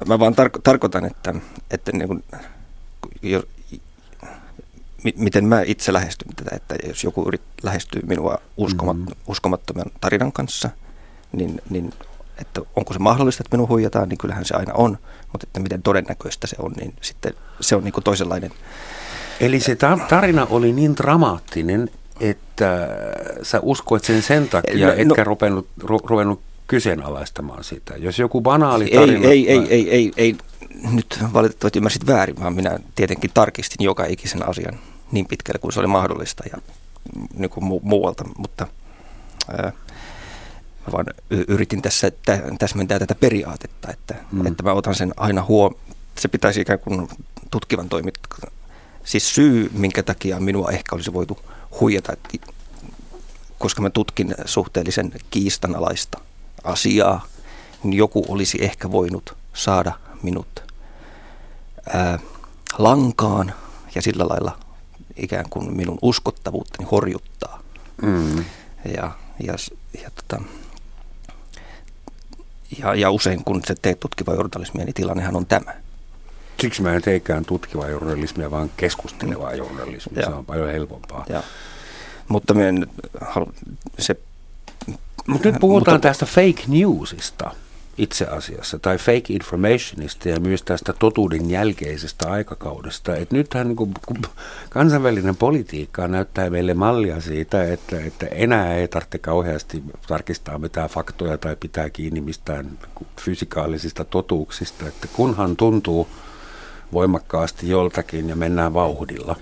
Mä 0.06 0.18
vaan 0.18 0.34
tarko- 0.34 0.60
tarkoitan, 0.64 1.04
että, 1.04 1.34
että 1.70 1.92
niin 1.92 2.08
kuin, 2.08 2.24
jo, 3.22 3.42
miten 5.16 5.44
mä 5.44 5.62
itse 5.66 5.92
lähestyn 5.92 6.36
tätä, 6.36 6.56
että 6.56 6.74
jos 6.88 7.04
joku 7.04 7.24
yrit, 7.28 7.42
lähestyy 7.62 8.02
minua 8.06 8.38
uskomat, 8.56 8.96
mm-hmm. 8.96 9.14
uskomattoman 9.26 9.86
tarinan 10.00 10.32
kanssa, 10.32 10.70
niin, 11.32 11.60
niin 11.70 11.92
että 12.38 12.60
onko 12.76 12.92
se 12.92 12.98
mahdollista, 12.98 13.42
että 13.46 13.56
minun 13.56 13.68
huijataan, 13.68 14.08
niin 14.08 14.18
kyllähän 14.18 14.44
se 14.44 14.54
aina 14.54 14.74
on, 14.74 14.98
mutta 15.32 15.46
että 15.46 15.60
miten 15.60 15.82
todennäköistä 15.82 16.46
se 16.46 16.56
on, 16.58 16.72
niin 16.72 16.94
sitten 17.00 17.34
se 17.60 17.76
on 17.76 17.84
niin 17.84 17.92
kuin 17.92 18.04
toisenlainen. 18.04 18.50
Eli 19.40 19.60
se 19.60 19.76
tarina 20.08 20.46
oli 20.50 20.72
niin 20.72 20.96
dramaattinen, 20.96 21.90
että 22.20 22.88
sä 23.42 23.60
uskoit 23.62 24.04
sen 24.04 24.22
sen 24.22 24.48
takia, 24.48 24.86
no, 24.86 24.92
etkä 24.92 25.24
no, 25.24 25.24
ruvennut, 25.24 25.68
ruvennut 25.82 26.40
kyseenalaistamaan 26.66 27.64
sitä. 27.64 27.94
Jos 27.96 28.18
joku 28.18 28.40
banaali 28.40 28.90
tarina... 28.94 29.28
Ei, 29.28 29.50
ei, 29.50 29.58
ei, 29.58 29.66
ei, 29.70 29.90
ei, 29.90 30.12
ei. 30.16 30.36
Nyt 30.92 31.18
valitettavasti 31.32 31.78
ymmärsit 31.78 32.06
väärin, 32.06 32.40
vaan 32.40 32.54
minä 32.54 32.78
tietenkin 32.94 33.30
tarkistin 33.34 33.84
joka 33.84 34.04
ikisen 34.04 34.48
asian 34.48 34.78
niin 35.12 35.26
pitkälle 35.26 35.58
kuin 35.58 35.72
se 35.72 35.80
oli 35.80 35.86
mahdollista 35.86 36.44
ja 36.52 36.58
niin 37.34 37.50
kuin 37.50 37.64
mu- 37.64 37.80
muualta, 37.82 38.24
mutta 38.36 38.66
ää, 39.48 39.72
mä 40.86 40.92
vaan 40.92 41.06
yritin 41.30 41.82
tässä 41.82 42.10
tä- 42.10 42.42
täsmentää 42.58 42.98
tätä 42.98 43.14
periaatetta, 43.14 43.90
että, 43.90 44.14
mm. 44.32 44.46
että 44.46 44.62
mä 44.62 44.72
otan 44.72 44.94
sen 44.94 45.12
aina 45.16 45.44
huomioon. 45.44 45.84
Se 46.18 46.28
pitäisi 46.28 46.60
ikään 46.60 46.78
kuin 46.78 47.08
tutkivan 47.50 47.88
toimit, 47.88 48.14
siis 49.04 49.34
syy, 49.34 49.70
minkä 49.72 50.02
takia 50.02 50.40
minua 50.40 50.70
ehkä 50.70 50.96
olisi 50.96 51.12
voitu 51.12 51.38
huijata, 51.80 52.12
koska 53.58 53.82
mä 53.82 53.90
tutkin 53.90 54.34
suhteellisen 54.44 55.12
kiistanalaista 55.30 56.20
asiaa, 56.64 57.26
niin 57.84 57.98
joku 57.98 58.24
olisi 58.28 58.64
ehkä 58.64 58.90
voinut 58.90 59.36
saada 59.54 59.92
minut 60.22 60.62
ää, 61.94 62.18
lankaan 62.78 63.54
ja 63.94 64.02
sillä 64.02 64.28
lailla 64.28 64.58
ikään 65.16 65.48
kuin 65.50 65.76
minun 65.76 65.98
uskottavuuttani 66.02 66.88
horjuttaa. 66.90 67.60
Mm. 68.02 68.44
Ja, 68.96 69.10
ja, 69.42 69.54
ja, 70.02 70.10
tota, 70.10 70.42
ja, 72.78 72.94
ja 72.94 73.10
usein 73.10 73.44
kun 73.44 73.62
se 73.66 73.74
teet 73.82 74.00
tutkivaa 74.00 74.34
journalismia, 74.34 74.84
niin 74.84 74.94
tilannehan 74.94 75.36
on 75.36 75.46
tämä. 75.46 75.83
Siksi 76.60 76.82
mä 76.82 76.94
en 76.94 77.02
teekään 77.02 77.44
tutkivaa 77.44 77.88
journalismia, 77.88 78.50
vaan 78.50 78.70
keskustelevaa 78.76 79.50
mm. 79.50 79.56
journalismia. 79.56 80.20
Ja. 80.20 80.26
Se 80.26 80.34
on 80.34 80.46
paljon 80.46 80.68
helpompaa. 80.68 81.24
Ja. 81.28 81.42
Mutta 82.28 82.54
en 82.64 82.86
halu, 83.20 83.52
se... 83.98 84.16
Mutta 85.26 85.48
nyt 85.48 85.60
puhutaan 85.60 85.94
mutta, 85.94 86.08
tästä 86.08 86.26
fake 86.26 86.62
newsista 86.68 87.50
itse 87.98 88.24
asiassa, 88.24 88.78
tai 88.78 88.98
fake 88.98 89.32
informationista 89.32 90.28
ja 90.28 90.40
myös 90.40 90.62
tästä 90.62 90.92
totuuden 90.92 91.50
jälkeisestä 91.50 92.30
aikakaudesta. 92.30 93.16
Et 93.16 93.32
nythän 93.32 93.68
niin 93.68 93.76
kun 93.76 94.22
kansainvälinen 94.70 95.36
politiikka 95.36 96.08
näyttää 96.08 96.50
meille 96.50 96.74
mallia 96.74 97.20
siitä, 97.20 97.72
että, 97.72 98.00
että 98.00 98.26
enää 98.26 98.74
ei 98.74 98.88
tarvitse 98.88 99.18
kauheasti 99.18 99.82
tarkistaa 100.06 100.58
mitään 100.58 100.90
faktoja 100.90 101.38
tai 101.38 101.56
pitää 101.56 101.90
kiinni 101.90 102.20
mistään 102.20 102.78
fysikaalisista 103.20 104.04
totuuksista, 104.04 104.88
että 104.88 105.08
kunhan 105.12 105.56
tuntuu 105.56 106.08
voimakkaasti 106.94 107.68
joltakin 107.68 108.28
ja 108.28 108.36
mennään 108.36 108.74
vauhdilla. 108.74 109.36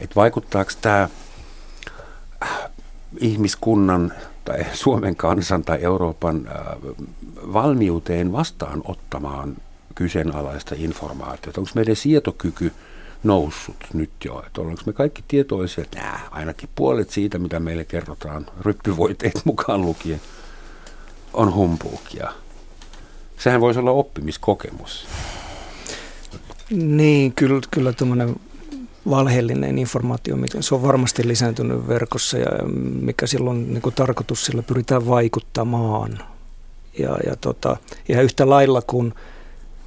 Että 0.00 0.16
vaikuttaako 0.16 0.70
tämä 0.80 1.08
ihmiskunnan 3.18 4.12
tai 4.44 4.66
Suomen 4.72 5.16
kansan 5.16 5.64
tai 5.64 5.78
Euroopan 5.82 6.48
äh, 6.48 6.54
valmiuteen 7.52 8.32
vastaanottamaan 8.32 9.56
kyseenalaista 9.94 10.74
informaatiota? 10.78 11.60
Onko 11.60 11.70
meidän 11.74 11.96
sietokyky 11.96 12.72
noussut 13.22 13.76
nyt 13.94 14.10
jo? 14.24 14.42
Että 14.46 14.60
ollaanko 14.60 14.82
me 14.86 14.92
kaikki 14.92 15.24
tietoisia, 15.28 15.84
että 15.84 15.98
nää, 15.98 16.20
ainakin 16.30 16.68
puolet 16.74 17.10
siitä, 17.10 17.38
mitä 17.38 17.60
meille 17.60 17.84
kerrotaan, 17.84 18.46
ryppyvoiteet 18.60 19.42
mukaan 19.44 19.80
lukien, 19.80 20.20
on 21.32 21.54
humpuukia. 21.54 22.32
Sehän 23.38 23.60
voisi 23.60 23.80
olla 23.80 23.90
oppimiskokemus. 23.90 25.06
Niin, 26.70 27.32
kyllä, 27.32 27.60
kyllä 27.70 27.92
tuommoinen 27.92 28.36
valheellinen 29.10 29.78
informaatio, 29.78 30.36
se 30.60 30.74
on 30.74 30.82
varmasti 30.82 31.28
lisääntynyt 31.28 31.88
verkossa 31.88 32.38
ja 32.38 32.64
mikä 33.00 33.26
silloin 33.26 33.72
niin 33.72 33.82
kuin 33.82 33.94
tarkoitus, 33.94 34.44
sillä 34.44 34.62
pyritään 34.62 35.06
vaikuttamaan. 35.06 36.18
Ja, 36.98 37.18
ja 37.26 37.36
tota, 37.36 37.76
ihan 38.08 38.24
yhtä 38.24 38.48
lailla 38.48 38.82
kuin 38.82 39.14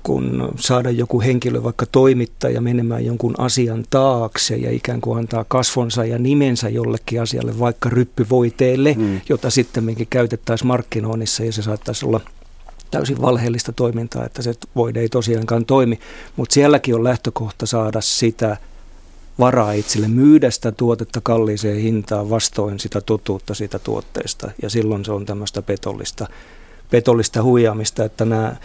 kun 0.04 0.50
saada 0.60 0.90
joku 0.90 1.22
henkilö, 1.22 1.64
vaikka 1.64 1.86
toimittaja, 1.86 2.62
menemään 2.62 3.06
jonkun 3.06 3.36
asian 3.38 3.86
taakse 3.90 4.56
ja 4.56 4.72
ikään 4.72 5.02
kuin 5.02 5.20
antaa 5.20 5.46
kasvonsa 5.48 6.06
ja 6.06 6.20
nimensä 6.20 6.70
jollekin 6.70 7.22
asialle, 7.22 7.60
vaikka 7.60 7.90
ryppyvoiteelle, 7.90 8.96
mm. 8.98 9.22
jota 9.30 9.50
sitten 9.50 9.96
käytettäisiin 10.10 10.68
markkinoinnissa 10.68 11.44
ja 11.44 11.54
se 11.54 11.62
saattaisi 11.62 12.06
olla 12.06 12.22
täysin 12.94 13.22
valheellista 13.22 13.72
toimintaa, 13.72 14.26
että 14.26 14.42
se 14.42 14.54
voide 14.76 15.00
ei 15.00 15.10
tosiaankaan 15.10 15.66
toimi. 15.66 16.00
Mutta 16.36 16.54
sielläkin 16.54 16.96
on 16.96 17.04
lähtökohta 17.04 17.66
saada 17.66 18.02
sitä 18.02 18.58
varaa 19.40 19.72
itselle 19.72 20.08
myydä 20.08 20.52
sitä 20.52 20.72
tuotetta 20.72 21.22
kalliiseen 21.24 21.78
hintaan 21.78 22.30
vastoin 22.30 22.80
sitä 22.80 23.02
totuutta 23.02 23.54
siitä 23.54 23.80
tuotteesta. 23.80 24.52
Ja 24.62 24.70
silloin 24.70 25.06
se 25.06 25.12
on 25.12 25.26
tämmöistä 25.26 25.62
petollista, 25.62 26.28
petollista 26.90 27.44
huijaamista, 27.44 28.04
että 28.04 28.26
nämä, 28.26 28.56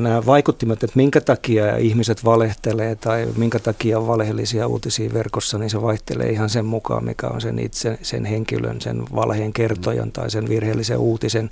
nämä 0.00 0.26
vaikuttimet, 0.26 0.84
että 0.84 0.96
minkä 0.96 1.20
takia 1.20 1.76
ihmiset 1.76 2.24
valehtelee 2.24 2.94
tai 2.94 3.28
minkä 3.36 3.58
takia 3.58 3.98
on 3.98 4.06
valheellisia 4.06 4.66
uutisia 4.66 5.12
verkossa, 5.12 5.58
niin 5.58 5.70
se 5.70 5.82
vaihtelee 5.82 6.30
ihan 6.30 6.50
sen 6.50 6.64
mukaan, 6.64 7.04
mikä 7.04 7.26
on 7.26 7.40
sen 7.40 7.58
itse, 7.58 7.98
sen 8.02 8.24
henkilön, 8.24 8.80
sen 8.80 9.02
valheen 9.14 9.52
kertojan 9.52 10.12
tai 10.12 10.30
sen 10.30 10.48
virheellisen 10.48 10.98
uutisen 10.98 11.50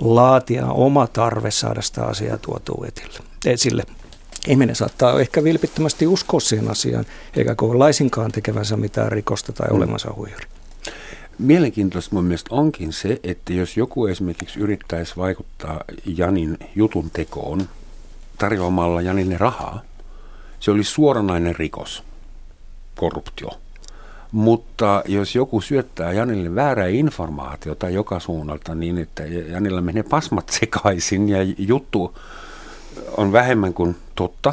laatia 0.00 0.66
oma 0.66 1.06
tarve 1.06 1.50
saada 1.50 1.82
sitä 1.82 2.04
asiaa 2.04 2.38
tuotua 2.38 2.86
esille. 3.46 3.84
Ihminen 4.46 4.76
saattaa 4.76 5.20
ehkä 5.20 5.44
vilpittömästi 5.44 6.06
uskoa 6.06 6.40
siihen 6.40 6.70
asiaan, 6.70 7.04
eikä 7.36 7.54
koe 7.54 7.76
laisinkaan 7.76 8.32
tekevänsä 8.32 8.76
mitään 8.76 9.12
rikosta 9.12 9.52
tai 9.52 9.68
mm. 9.68 9.76
olemansa 9.76 10.12
huijari. 10.16 10.46
Mielenkiintoista 11.38 12.14
mun 12.14 12.24
mielestä 12.24 12.54
onkin 12.54 12.92
se, 12.92 13.20
että 13.22 13.52
jos 13.52 13.76
joku 13.76 14.06
esimerkiksi 14.06 14.60
yrittäisi 14.60 15.16
vaikuttaa 15.16 15.80
Janin 16.06 16.58
jutun 16.74 17.10
tekoon 17.10 17.68
tarjoamalla 18.38 19.02
Janille 19.02 19.38
rahaa, 19.38 19.82
se 20.60 20.70
olisi 20.70 20.90
suoranainen 20.90 21.56
rikos, 21.56 22.02
korruptio. 22.96 23.48
Mutta 24.32 25.02
jos 25.06 25.34
joku 25.34 25.60
syöttää 25.60 26.12
Janille 26.12 26.54
väärää 26.54 26.86
informaatiota 26.86 27.88
joka 27.88 28.20
suunnalta 28.20 28.74
niin, 28.74 28.98
että 28.98 29.22
Janilla 29.24 29.80
menee 29.80 30.02
pasmat 30.02 30.48
sekaisin 30.60 31.28
ja 31.28 31.38
juttu 31.58 32.18
on 33.16 33.32
vähemmän 33.32 33.74
kuin 33.74 33.96
totta, 34.14 34.52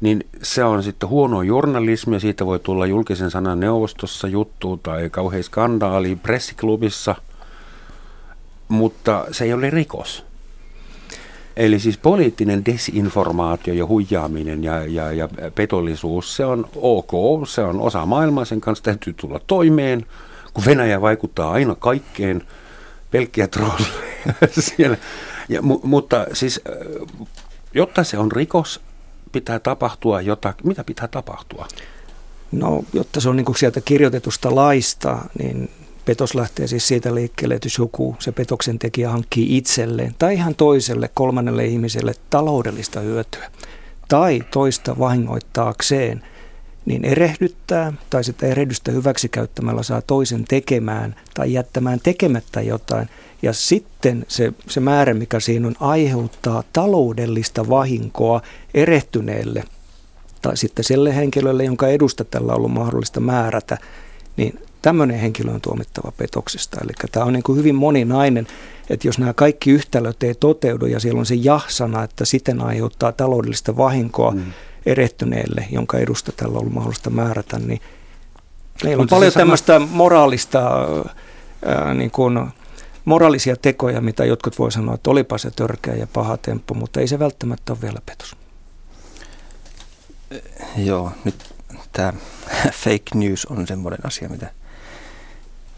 niin 0.00 0.26
se 0.42 0.64
on 0.64 0.82
sitten 0.82 1.08
huono 1.08 1.42
journalismi 1.42 2.16
ja 2.16 2.20
siitä 2.20 2.46
voi 2.46 2.58
tulla 2.58 2.86
julkisen 2.86 3.30
sanan 3.30 3.60
neuvostossa 3.60 4.28
juttu 4.28 4.76
tai 4.76 5.10
kauhean 5.10 5.42
skandaali 5.42 6.16
pressiklubissa, 6.16 7.14
mutta 8.68 9.24
se 9.32 9.44
ei 9.44 9.52
ole 9.52 9.70
rikos. 9.70 10.25
Eli 11.56 11.80
siis 11.80 11.98
poliittinen 11.98 12.64
desinformaatio 12.64 13.74
ja 13.74 13.86
huijaaminen 13.86 14.64
ja, 14.64 14.84
ja, 14.84 15.12
ja 15.12 15.28
petollisuus, 15.54 16.36
se 16.36 16.44
on 16.44 16.68
ok, 16.76 17.10
se 17.48 17.60
on 17.60 17.80
osa 17.80 18.06
maailmaa, 18.06 18.44
sen 18.44 18.60
kanssa 18.60 18.84
täytyy 18.84 19.12
tulla 19.12 19.40
toimeen, 19.46 20.06
kun 20.54 20.64
Venäjä 20.64 21.00
vaikuttaa 21.00 21.50
aina 21.50 21.74
kaikkeen, 21.74 22.42
pelkkiä 23.10 23.48
trolleja 23.48 24.32
siellä. 24.76 24.96
Ja, 25.48 25.62
mu, 25.62 25.80
mutta 25.82 26.26
siis 26.32 26.60
Jotta 27.76 28.04
se 28.04 28.18
on 28.18 28.32
rikos, 28.32 28.80
pitää 29.32 29.58
tapahtua 29.58 30.20
jotakin. 30.20 30.68
Mitä 30.68 30.84
pitää 30.84 31.08
tapahtua? 31.08 31.68
No, 32.52 32.84
jotta 32.92 33.20
se 33.20 33.28
on 33.28 33.36
niin 33.36 33.44
kuin 33.44 33.56
sieltä 33.56 33.80
kirjoitetusta 33.80 34.54
laista, 34.54 35.18
niin 35.38 35.70
petos 36.06 36.34
lähtee 36.34 36.66
siis 36.66 36.88
siitä 36.88 37.14
liikkeelle, 37.14 37.54
että 37.54 37.66
jos 37.66 37.78
joku, 37.78 38.16
se 38.18 38.32
petoksen 38.32 38.78
tekijä 38.78 39.10
hankkii 39.10 39.56
itselleen 39.56 40.14
tai 40.18 40.34
ihan 40.34 40.54
toiselle 40.54 41.10
kolmannelle 41.14 41.64
ihmiselle 41.66 42.12
taloudellista 42.30 43.00
hyötyä 43.00 43.50
tai 44.08 44.42
toista 44.50 44.98
vahingoittaakseen, 44.98 46.22
niin 46.86 47.04
erehdyttää 47.04 47.92
tai 48.10 48.24
sitä 48.24 48.46
erehdystä 48.46 48.92
hyväksikäyttämällä 48.92 49.82
saa 49.82 50.02
toisen 50.02 50.44
tekemään 50.44 51.16
tai 51.34 51.52
jättämään 51.52 52.00
tekemättä 52.02 52.60
jotain– 52.62 53.08
ja 53.42 53.52
sitten 53.52 54.24
se, 54.28 54.52
se 54.68 54.80
määrä, 54.80 55.14
mikä 55.14 55.40
siinä 55.40 55.66
on, 55.66 55.74
aiheuttaa 55.80 56.62
taloudellista 56.72 57.68
vahinkoa 57.68 58.40
erehtyneelle 58.74 59.64
tai 60.42 60.56
sitten 60.56 60.84
sille 60.84 61.16
henkilölle, 61.16 61.64
jonka 61.64 61.88
edusta 61.88 62.24
tällä 62.24 62.52
on 62.52 62.58
ollut 62.58 62.72
mahdollista 62.72 63.20
määrätä, 63.20 63.78
niin 64.36 64.58
tämmöinen 64.82 65.18
henkilö 65.18 65.50
on 65.50 65.60
tuomittava 65.60 66.12
petoksesta. 66.16 66.80
Eli 66.84 66.92
tämä 67.12 67.26
on 67.26 67.32
niin 67.32 67.42
kuin 67.42 67.58
hyvin 67.58 67.74
moninainen. 67.74 68.46
että 68.90 69.08
jos 69.08 69.18
nämä 69.18 69.32
kaikki 69.32 69.70
yhtälöt 69.70 70.22
ei 70.22 70.34
toteudu 70.34 70.86
ja 70.86 71.00
siellä 71.00 71.18
on 71.18 71.26
se 71.26 71.34
jahsana, 71.34 72.02
että 72.02 72.24
siten 72.24 72.60
aiheuttaa 72.60 73.12
taloudellista 73.12 73.76
vahinkoa 73.76 74.30
mm. 74.30 74.52
erehtyneelle, 74.86 75.66
jonka 75.70 75.98
edusta 75.98 76.32
tällä 76.32 76.52
on 76.52 76.60
ollut 76.60 76.74
mahdollista 76.74 77.10
määrätä, 77.10 77.58
niin 77.58 77.80
meillä 78.84 79.00
on 79.00 79.02
Mutta 79.02 79.16
paljon 79.16 79.32
tämmöistä 79.32 79.72
sama... 79.72 79.86
moraalista, 79.92 80.88
ää, 81.64 81.94
niin 81.94 82.10
kuin, 82.10 82.38
moraalisia 83.04 83.56
tekoja, 83.56 84.00
mitä 84.00 84.24
jotkut 84.24 84.58
voi 84.58 84.72
sanoa, 84.72 84.94
että 84.94 85.10
olipa 85.10 85.38
se 85.38 85.50
törkeä 85.50 85.94
ja 85.94 86.06
paha 86.06 86.36
temppu, 86.36 86.74
mutta 86.74 87.00
ei 87.00 87.08
se 87.08 87.18
välttämättä 87.18 87.72
ole 87.72 87.80
vielä 87.82 88.00
petos. 88.06 88.36
Joo, 90.76 91.12
nyt 91.24 91.54
tämä 91.92 92.12
fake 92.84 93.10
news 93.14 93.46
on 93.46 93.66
semmoinen 93.66 94.06
asia, 94.06 94.28
mitä 94.28 94.50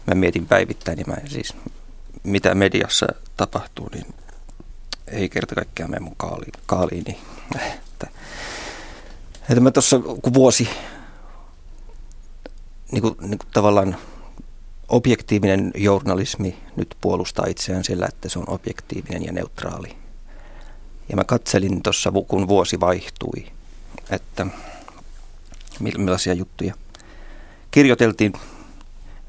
mä 0.09 0.15
mietin 0.15 0.45
päivittäin. 0.45 0.99
Ja 0.99 1.05
mä 1.07 1.15
siis, 1.27 1.53
mitä 2.23 2.55
mediassa 2.55 3.07
tapahtuu, 3.37 3.89
niin 3.93 4.05
ei 5.07 5.29
kerta 5.29 5.55
kaikkiaan 5.55 5.91
mene 5.91 5.99
mun 5.99 6.15
kaaliin. 6.17 6.51
kaaliin 6.65 7.05
että, 7.55 8.07
että 9.49 9.59
mä 9.61 9.71
tuossa 9.71 9.99
kun 9.99 10.33
vuosi 10.33 10.69
niin 12.91 13.01
kuin, 13.01 13.15
niin 13.21 13.37
kuin 13.37 13.49
tavallaan 13.53 13.97
objektiivinen 14.89 15.71
journalismi 15.75 16.57
nyt 16.75 16.95
puolustaa 17.01 17.45
itseään 17.45 17.83
sillä, 17.83 18.05
että 18.09 18.29
se 18.29 18.39
on 18.39 18.49
objektiivinen 18.49 19.25
ja 19.25 19.31
neutraali. 19.31 19.97
Ja 21.09 21.15
mä 21.15 21.23
katselin 21.23 21.83
tuossa, 21.83 22.11
kun 22.27 22.47
vuosi 22.47 22.79
vaihtui, 22.79 23.45
että 24.09 24.47
millaisia 25.79 26.33
juttuja 26.33 26.73
kirjoiteltiin, 27.71 28.33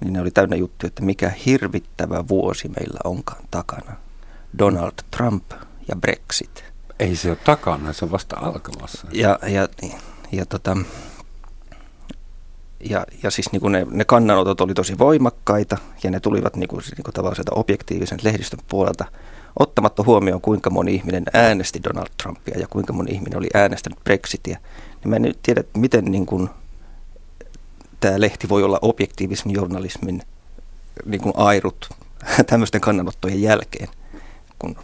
niin 0.01 0.12
ne 0.12 0.20
oli 0.20 0.30
täynnä 0.30 0.57
juttuja, 0.57 0.88
että 0.88 1.03
mikä 1.03 1.32
hirvittävä 1.46 2.28
vuosi 2.28 2.68
meillä 2.68 3.01
onkaan 3.05 3.44
takana. 3.51 3.92
Donald 4.59 4.92
Trump 5.16 5.51
ja 5.88 5.96
Brexit. 5.96 6.64
Ei 6.98 7.16
se 7.16 7.28
ole 7.28 7.38
takana, 7.44 7.92
se 7.92 8.05
on 8.05 8.11
vasta 8.11 8.36
alkamassa. 8.36 9.07
Ja, 9.12 9.38
ja, 9.48 9.68
ja, 10.32 10.46
tota, 10.46 10.76
ja, 12.80 13.07
ja 13.22 13.30
siis 13.30 13.53
niin 13.53 13.61
kuin 13.61 13.72
ne, 13.72 13.86
ne 13.90 14.05
kannanotot 14.05 14.61
oli 14.61 14.74
tosi 14.74 14.98
voimakkaita 14.98 15.78
ja 16.03 16.11
ne 16.11 16.20
tulivat 16.20 16.57
niin 16.57 16.68
kuin, 16.68 16.82
niin 16.96 17.05
kuin 17.05 17.14
tavallaan 17.14 17.36
sieltä 17.36 17.53
objektiivisen 17.55 18.18
lehdistön 18.22 18.61
puolelta 18.68 19.05
ottamatta 19.59 20.03
huomioon, 20.03 20.40
kuinka 20.40 20.70
moni 20.70 20.94
ihminen 20.94 21.24
äänesti 21.32 21.82
Donald 21.84 22.09
Trumpia 22.22 22.59
ja 22.59 22.66
kuinka 22.66 22.92
moni 22.92 23.11
ihminen 23.11 23.38
oli 23.38 23.48
äänestänyt 23.55 24.05
Brexitia 24.05 24.59
niin 25.05 25.11
mä 25.11 25.16
en 25.16 25.22
nyt 25.22 25.38
tiedä, 25.42 25.64
miten 25.76 26.05
niin 26.05 26.26
kuin, 26.26 26.51
tämä 28.01 28.20
lehti 28.20 28.48
voi 28.48 28.62
olla 28.62 28.78
objektiivisen 28.82 29.53
journalismin 29.53 30.22
niin 31.05 31.20
kuin 31.20 31.32
airut 31.36 31.88
tämmöisten 32.46 32.80
kannanottojen 32.80 33.42
jälkeen, 33.42 33.88
kun, 34.59 34.76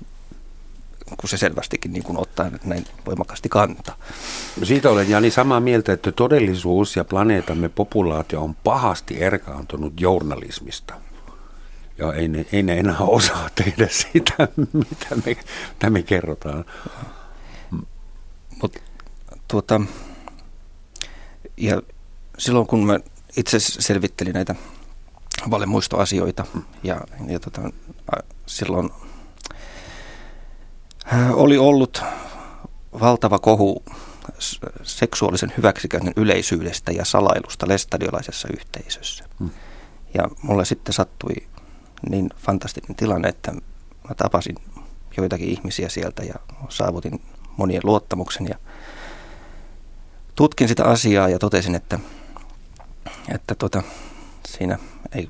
kun 1.17 1.29
se 1.29 1.37
selvästikin 1.37 1.93
niin 1.93 2.03
kuin 2.03 2.19
ottaa 2.19 2.51
näin 2.65 2.87
voimakkaasti 3.07 3.49
kantaa. 3.49 3.97
No 4.61 4.67
siitä 4.67 4.91
olen 4.91 5.11
Jani 5.11 5.31
samaa 5.31 5.61
mieltä, 5.61 5.93
että 5.93 6.13
todellisuus 6.13 6.97
ja 6.97 7.05
planeetamme 7.05 7.69
populaatio 7.69 8.43
on 8.43 8.55
pahasti 8.55 9.23
erkaantunut 9.23 10.01
journalismista. 10.01 10.95
Ja 11.99 12.13
ei 12.13 12.29
ne, 12.29 12.47
ei 12.53 12.63
ne 12.63 12.79
enää 12.79 12.99
osaa 13.19 13.49
tehdä 13.55 13.89
sitä, 13.91 14.49
mitä 14.73 15.17
me, 15.27 15.37
mitä 15.73 15.91
me 15.91 16.03
kerrotaan. 16.03 16.65
Mutta 18.63 18.81
tuota, 19.49 19.81
ja 21.57 21.83
silloin 22.39 22.67
kun 22.67 22.87
mä 22.87 23.01
itse 23.37 23.61
selvittelin 23.61 24.33
näitä 24.33 24.55
valemuistoasioita 25.51 26.45
ja, 26.83 27.01
ja 27.27 27.41
tota, 27.41 27.71
silloin 28.47 28.91
oli 31.33 31.59
ollut 31.59 32.03
valtava 33.01 33.39
kohu 33.39 33.85
seksuaalisen 34.83 35.53
hyväksikäytön 35.57 36.13
yleisyydestä 36.17 36.93
ja 36.93 37.05
salailusta 37.05 37.69
lestadiolaisessa 37.69 38.49
yhteisössä. 38.53 39.25
Hmm. 39.39 39.51
Ja 40.15 40.29
mulle 40.43 40.65
sitten 40.65 40.95
sattui 40.95 41.35
niin 42.11 42.31
fantastinen 42.37 42.97
tilanne, 42.97 43.29
että 43.29 43.53
mä 44.09 44.15
tapasin 44.17 44.57
joitakin 45.17 45.49
ihmisiä 45.49 45.89
sieltä 45.89 46.23
ja 46.23 46.35
saavutin 46.69 47.23
monien 47.57 47.83
luottamuksen 47.85 48.47
ja 48.47 48.59
tutkin 50.35 50.69
sitä 50.69 50.85
asiaa 50.85 51.29
ja 51.29 51.39
totesin, 51.39 51.75
että, 51.75 51.99
että 53.35 53.55
tota, 53.55 53.83
siinä 54.49 54.79
ei, 55.13 55.29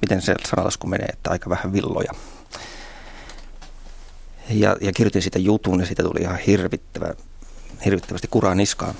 miten 0.00 0.22
se 0.22 0.34
sanalasku 0.48 0.86
menee, 0.86 1.06
että 1.06 1.30
aika 1.30 1.50
vähän 1.50 1.72
villoja. 1.72 2.12
Ja, 4.48 4.76
ja 4.80 4.92
kirjoitin 4.92 5.22
sitä 5.22 5.38
jutun 5.38 5.80
ja 5.80 5.86
siitä 5.86 6.02
tuli 6.02 6.20
ihan 6.20 6.38
hirvittävä, 6.38 7.14
hirvittävästi 7.84 8.28
kuraa 8.30 8.54
niskaan. 8.54 8.94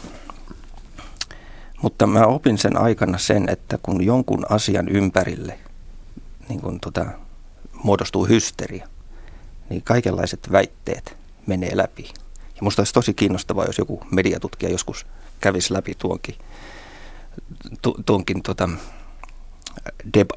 Mutta 1.82 2.06
mä 2.06 2.26
opin 2.26 2.58
sen 2.58 2.76
aikana 2.76 3.18
sen, 3.18 3.48
että 3.48 3.78
kun 3.82 4.04
jonkun 4.04 4.46
asian 4.48 4.88
ympärille 4.88 5.58
niin 6.48 6.60
kun 6.60 6.80
tota, 6.80 7.06
muodostuu 7.82 8.26
hysteria, 8.26 8.88
niin 9.70 9.82
kaikenlaiset 9.82 10.52
väitteet 10.52 11.16
menee 11.46 11.76
läpi. 11.76 12.10
Ja 12.38 12.60
musta 12.60 12.80
olisi 12.80 12.92
tosi 12.92 13.14
kiinnostavaa, 13.14 13.64
jos 13.64 13.78
joku 13.78 14.02
mediatutkija 14.10 14.72
joskus 14.72 15.06
kävisi 15.40 15.72
läpi 15.72 15.94
tuonkin, 15.98 16.34
tu, 16.34 16.44
tuonkin 18.07 18.43
tota, 18.43 18.68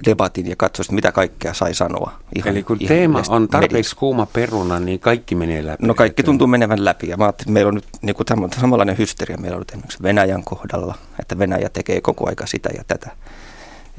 debatin 0.06 0.48
ja 0.50 0.56
katsoisi, 0.56 0.94
mitä 0.94 1.12
kaikkea 1.12 1.54
sai 1.54 1.74
sanoa. 1.74 2.20
Ihan, 2.36 2.50
Eli 2.50 2.64
kun 2.64 2.78
ihan 2.80 2.88
teema 2.88 3.24
on 3.30 3.48
tarpeeksi 3.48 3.74
mediassa. 3.74 3.96
kuuma 3.96 4.26
peruna, 4.26 4.80
niin 4.80 5.00
kaikki 5.00 5.36
menee 5.36 5.66
läpi. 5.66 5.88
No 5.88 5.94
kaikki 5.94 6.24
tuntuu 6.24 6.48
menevän 6.48 6.86
läpi. 6.86 7.08
Ja 7.10 7.18
mä 7.18 7.30
että 7.30 7.52
meillä 7.52 7.70
on 7.70 7.76
nyt 7.76 7.88
niin 8.02 8.16
kuin 8.16 8.52
samanlainen 8.60 8.98
hysteria. 8.98 9.38
Meillä 9.38 9.56
on 9.56 9.62
nyt 9.62 9.70
esimerkiksi 9.70 10.04
Venäjän 10.04 10.44
kohdalla, 10.44 10.96
että 11.20 11.40
Venäjä 11.40 11.70
tekee 11.70 12.02
koko 12.02 12.28
aika 12.28 12.46
sitä 12.46 12.70
ja 12.78 12.84
tätä. 12.88 13.12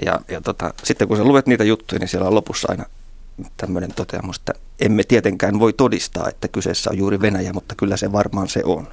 Ja, 0.04 0.20
ja 0.28 0.40
tota, 0.40 0.74
sitten 0.84 1.08
kun 1.08 1.16
sä 1.16 1.24
luet 1.24 1.46
niitä 1.46 1.64
juttuja, 1.64 1.98
niin 1.98 2.08
siellä 2.08 2.28
on 2.28 2.34
lopussa 2.34 2.68
aina 2.70 2.84
tämmöinen 3.56 3.92
toteamus, 3.92 4.36
että 4.36 4.52
emme 4.80 5.02
tietenkään 5.04 5.60
voi 5.60 5.72
todistaa, 5.72 6.28
että 6.28 6.48
kyseessä 6.48 6.90
on 6.90 6.98
juuri 6.98 7.20
Venäjä, 7.20 7.52
mutta 7.52 7.74
kyllä 7.74 7.96
se 7.96 8.12
varmaan 8.12 8.48
se 8.48 8.62
on. 8.64 8.88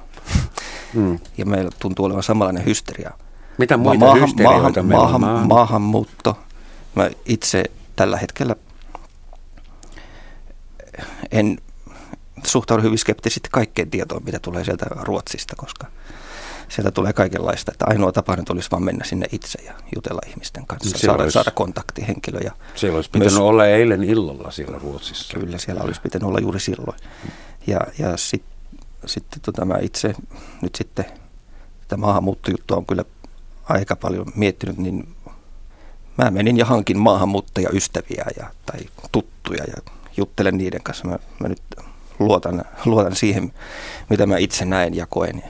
Mm. 0.94 1.18
Ja 1.38 1.46
meillä 1.46 1.70
tuntuu 1.78 2.04
olevan 2.04 2.22
samanlainen 2.22 2.64
hysteria. 2.64 3.10
Mitä 3.58 3.76
muita 3.76 3.98
maahan, 3.98 4.30
maahan, 4.42 4.72
maahan, 4.86 5.20
maahan, 5.20 5.48
Maahanmuutto. 5.48 6.38
Mä 6.94 7.10
itse 7.26 7.64
tällä 7.96 8.18
hetkellä 8.18 8.56
en 11.30 11.58
suhtaudu 12.46 12.82
hyvin 12.82 12.98
skeptisesti 12.98 13.48
kaikkeen 13.52 13.90
tietoon, 13.90 14.24
mitä 14.24 14.38
tulee 14.38 14.64
sieltä 14.64 14.86
Ruotsista, 14.90 15.56
koska 15.56 15.86
sieltä 16.68 16.90
tulee 16.90 17.12
kaikenlaista. 17.12 17.72
Että 17.72 17.84
ainoa 17.88 18.12
tapa 18.12 18.36
nyt 18.36 18.50
olisi 18.50 18.70
vaan 18.70 18.82
mennä 18.82 19.04
sinne 19.04 19.26
itse 19.32 19.62
ja 19.62 19.72
jutella 19.94 20.20
ihmisten 20.28 20.66
kanssa, 20.66 20.98
saada, 20.98 21.22
olisi, 21.22 21.34
saada 21.34 21.50
kontaktihenkilö. 21.50 22.38
Ja 22.38 22.52
siellä 22.74 22.96
olisi 22.96 23.10
pitänyt 23.10 23.32
myös, 23.32 23.42
olla 23.42 23.66
eilen 23.66 24.04
illalla 24.04 24.50
siellä 24.50 24.78
Ruotsissa. 24.78 25.38
Kyllä, 25.38 25.58
siellä 25.58 25.82
olisi 25.82 26.00
pitänyt 26.00 26.28
olla 26.28 26.38
juuri 26.40 26.60
silloin. 26.60 26.98
Ja, 27.66 27.80
ja 27.98 28.16
sitten 28.16 28.54
sitten 29.06 29.40
tota, 29.40 29.64
mä 29.64 29.78
itse 29.80 30.14
nyt 30.62 30.74
sitten 30.74 31.04
tätä 31.80 31.96
maahanmuuttojuttua 31.96 32.76
on 32.76 32.86
kyllä 32.86 33.04
aika 33.68 33.96
paljon 33.96 34.26
miettinyt, 34.36 34.78
niin 34.78 35.08
mä 36.18 36.30
menin 36.30 36.56
ja 36.56 36.64
hankin 36.64 36.98
maahanmuuttajaystäviä 36.98 38.24
ja, 38.36 38.46
tai 38.66 38.80
tuttuja 39.12 39.64
ja 39.64 39.92
juttelen 40.16 40.56
niiden 40.58 40.82
kanssa. 40.82 41.08
Mä, 41.08 41.18
mä 41.40 41.48
nyt 41.48 41.62
luotan, 42.18 42.64
luotan 42.84 43.16
siihen, 43.16 43.52
mitä 44.10 44.26
mä 44.26 44.36
itse 44.36 44.64
näen 44.64 44.94
ja 44.94 45.06
koen. 45.06 45.42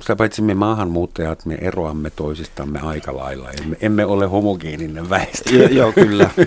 Sä 0.00 0.16
paitsi 0.16 0.42
me 0.42 0.54
maahanmuuttajat, 0.54 1.46
me 1.46 1.54
eroamme 1.54 2.10
toisistamme 2.10 2.80
aika 2.80 3.16
lailla. 3.16 3.50
Emme, 3.50 3.76
emme 3.80 4.04
ole 4.04 4.26
homogeeninen 4.26 5.10
väestö. 5.10 5.54
Joo, 5.54 5.68
joo 5.68 5.92
kyllä. 5.92 6.30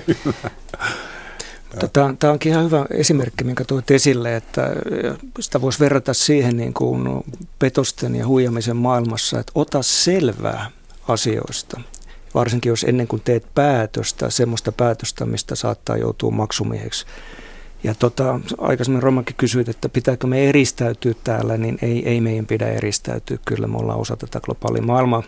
Tämä, 1.94 2.14
tämä 2.20 2.34
onkin 2.34 2.52
ihan 2.52 2.66
hyvä 2.66 2.86
esimerkki, 2.92 3.44
minkä 3.44 3.64
tuot 3.64 3.92
esille, 3.92 4.36
että 4.36 4.70
sitä 5.40 5.62
voisi 5.62 5.80
verrata 5.80 6.14
siihen 6.14 6.58
niin 6.58 6.74
kuin 6.74 7.24
petosten 7.60 8.16
ja 8.16 8.28
huijamisen 8.28 8.78
maailmassa, 8.78 9.40
että 9.40 9.52
ota 9.56 9.82
selvää 9.82 10.72
asioista. 11.08 11.82
Varsinkin 12.34 12.70
jos 12.70 12.84
ennen 12.84 13.08
kuin 13.08 13.22
teet 13.26 13.46
päätöstä, 13.56 14.30
semmoista 14.30 14.72
päätöstä, 14.72 15.26
mistä 15.26 15.56
saattaa 15.56 15.98
joutua 15.98 16.32
maksumieheksi. 16.32 17.06
Ja 17.84 17.96
tota, 17.96 18.40
aikaisemmin 18.58 19.04
Romankin 19.04 19.36
kysyit, 19.36 19.70
että 19.70 19.90
pitääkö 19.90 20.28
me 20.28 20.50
eristäytyä 20.50 21.14
täällä, 21.24 21.58
niin 21.58 21.78
ei, 21.82 22.10
ei 22.10 22.22
meidän 22.22 22.46
pidä 22.46 22.68
eristäytyä. 22.68 23.38
Kyllä 23.46 23.68
me 23.68 23.78
ollaan 23.78 24.00
osa 24.00 24.18
tätä 24.18 24.40
globaalia 24.40 24.82
maailmaa. 24.82 25.24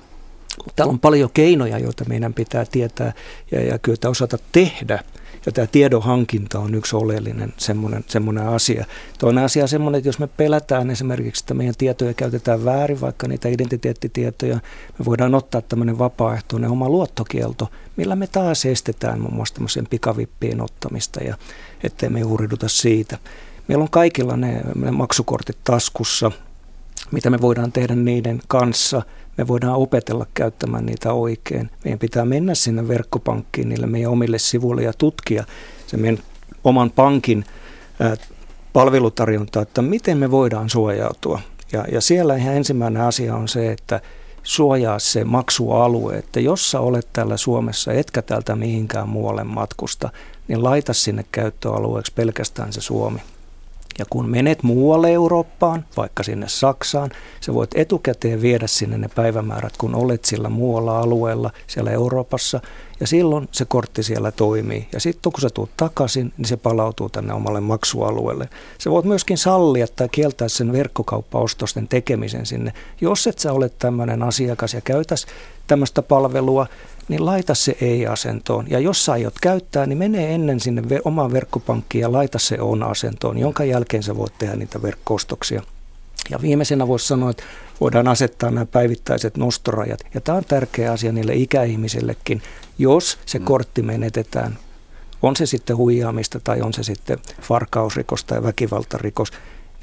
Täällä 0.76 0.92
on 0.92 1.00
paljon 1.00 1.30
keinoja, 1.34 1.80
joita 1.80 2.06
meidän 2.06 2.34
pitää 2.34 2.66
tietää 2.72 3.14
ja, 3.52 3.62
ja 3.62 3.80
kyllä 3.80 4.10
osata 4.10 4.38
tehdä– 4.52 5.04
Ja 5.46 5.52
tämä 5.52 5.68
tiedon 5.68 6.04
hankinta 6.04 6.60
on 6.60 6.76
yksi 6.76 6.96
oleellinen 6.96 7.54
semmoinen, 7.58 8.06
semmoinen 8.08 8.48
asia. 8.48 8.86
Toinen 9.20 9.44
asia 9.44 9.64
on 9.64 9.70
semmoinen, 9.70 9.98
että 9.98 10.10
jos 10.10 10.20
me 10.20 10.28
pelätään 10.28 10.90
esimerkiksi, 10.90 11.44
että 11.44 11.54
meidän 11.54 11.76
tietoja 11.78 12.14
käytetään 12.14 12.66
väärin, 12.66 13.02
vaikka 13.02 13.28
niitä 13.28 13.50
identiteettitietoja, 13.50 14.56
me 15.00 15.06
voidaan 15.06 15.36
ottaa 15.36 15.62
tämmöinen 15.62 15.98
vapaaehtoinen 15.98 16.70
oma 16.72 16.90
luottokielto, 16.90 17.72
millä 17.98 18.16
me 18.16 18.28
taas 18.28 18.66
estetään 18.66 19.22
muun 19.22 19.34
muassa 19.34 19.56
tämmöisen 19.56 19.88
pikavippien 19.90 20.62
ottamista 20.62 21.24
ja 21.24 21.38
ettei 21.84 22.10
me 22.10 22.24
uhriduta 22.24 22.68
siitä. 22.70 23.18
Meillä 23.68 23.82
on 23.82 23.90
kaikilla 23.90 24.38
ne, 24.38 24.62
ne 24.76 24.92
maksukortit 24.92 25.58
taskussa, 25.64 26.32
mitä 27.12 27.30
me 27.30 27.42
voidaan 27.42 27.72
tehdä 27.72 27.96
niiden 27.96 28.42
kanssa. 28.48 29.02
Me 29.38 29.48
voidaan 29.48 29.76
opetella 29.76 30.26
käyttämään 30.34 30.86
niitä 30.86 31.14
oikein. 31.14 31.70
Meidän 31.84 32.00
pitää 32.00 32.26
mennä 32.26 32.56
sinne 32.56 32.88
verkkopankkiin 32.88 33.70
niille 33.70 33.88
meidän 33.88 34.12
omille 34.12 34.40
sivuille 34.40 34.84
ja 34.84 34.94
tutkia 34.98 35.44
se 35.88 35.98
meidän 35.98 36.20
oman 36.64 36.92
pankin 36.92 37.46
ää, 38.00 38.16
palvelutarjontaa, 38.74 39.62
että 39.62 39.82
miten 39.82 40.18
me 40.18 40.32
voidaan 40.32 40.70
suojautua. 40.70 41.40
Ja, 41.72 41.86
ja 41.92 42.02
siellä 42.02 42.36
ihan 42.36 42.56
ensimmäinen 42.56 43.02
asia 43.02 43.36
on 43.36 43.48
se, 43.48 43.72
että 43.72 44.02
suojaa 44.44 45.00
se 45.00 45.24
maksualue, 45.24 46.18
että 46.18 46.40
jos 46.40 46.72
sä 46.72 46.80
olet 46.80 47.08
täällä 47.14 47.38
Suomessa, 47.38 47.94
etkä 47.94 48.22
täältä 48.22 48.56
mihinkään 48.56 49.10
muualle 49.10 49.44
matkusta, 49.44 50.10
niin 50.48 50.64
laita 50.64 50.94
sinne 50.94 51.26
käyttöalueeksi 51.32 52.14
pelkästään 52.14 52.74
se 52.74 52.82
Suomi. 52.82 53.20
Ja 54.00 54.06
kun 54.10 54.30
menet 54.30 54.64
muualle 54.64 55.14
Eurooppaan, 55.14 55.86
vaikka 55.98 56.24
sinne 56.24 56.48
Saksaan, 56.50 57.12
sä 57.42 57.54
voit 57.54 57.70
etukäteen 57.76 58.42
viedä 58.42 58.68
sinne 58.68 58.98
ne 58.98 59.08
päivämäärät, 59.16 59.78
kun 59.78 59.96
olet 59.96 60.26
sillä 60.26 60.50
muualla 60.50 61.00
alueella, 61.00 61.52
siellä 61.68 61.92
Euroopassa, 61.92 62.62
ja 63.00 63.08
silloin 63.08 63.48
se 63.52 63.66
kortti 63.66 64.04
siellä 64.04 64.32
toimii. 64.32 64.88
Ja 64.92 65.00
sitten 65.00 65.32
kun 65.32 65.42
sä 65.42 65.50
tulet 65.50 65.78
takaisin, 65.78 66.34
niin 66.38 66.46
se 66.46 66.58
palautuu 66.58 67.10
tänne 67.10 67.34
omalle 67.34 67.60
maksualueelle. 67.60 68.50
Se 68.78 68.92
voit 68.92 69.06
myöskin 69.06 69.38
sallia 69.38 69.88
tai 69.96 70.10
kieltää 70.10 70.48
sen 70.48 70.72
verkkokauppaostosten 70.72 71.88
tekemisen 71.88 72.46
sinne. 72.46 72.74
Jos 73.02 73.28
et 73.28 73.40
sä 73.40 73.54
ole 73.54 73.70
tämmöinen 73.70 74.24
asiakas 74.24 74.74
ja 74.74 74.82
käytäs 74.82 75.26
tämmöistä 75.68 76.02
palvelua, 76.02 76.68
niin 77.08 77.26
laita 77.26 77.56
se 77.56 77.78
ei-asentoon. 77.82 78.70
Ja 78.70 78.80
jos 78.80 79.06
sä 79.06 79.12
aiot 79.12 79.34
käyttää, 79.42 79.86
niin 79.86 79.98
mene 79.98 80.36
ennen 80.36 80.60
sinne 80.60 80.82
omaan 81.06 81.34
verkkopankkiin 81.34 82.02
ja 82.02 82.12
laita 82.12 82.40
se 82.40 82.62
on-asentoon, 82.62 83.38
jonka 83.38 83.64
jälkeen 83.64 84.04
sä 84.04 84.18
voit 84.18 84.34
tehdä 84.38 84.56
niitä 84.56 84.82
verkkoostoksia. 84.82 85.62
Ja 86.30 86.42
viimeisenä 86.42 86.88
voisi 86.88 87.08
sanoa, 87.08 87.30
että 87.30 87.44
voidaan 87.82 88.08
asettaa 88.08 88.52
nämä 88.52 88.66
päivittäiset 88.66 89.38
nostorajat. 89.38 90.00
Ja 90.14 90.22
tämä 90.22 90.38
on 90.38 90.46
tärkeä 90.46 90.92
asia 90.92 91.12
niille 91.12 91.34
ikäihmisillekin, 91.36 92.42
jos 92.78 93.20
se 93.26 93.40
mm. 93.40 93.46
kortti 93.46 93.82
menetetään. 93.82 94.58
On 95.22 95.36
se 95.36 95.46
sitten 95.46 95.78
huijaamista 95.78 96.40
tai 96.40 96.62
on 96.62 96.74
se 96.74 96.84
sitten 96.84 97.20
farkausrikos 97.42 98.24
tai 98.24 98.44
väkivaltarikos, 98.44 99.32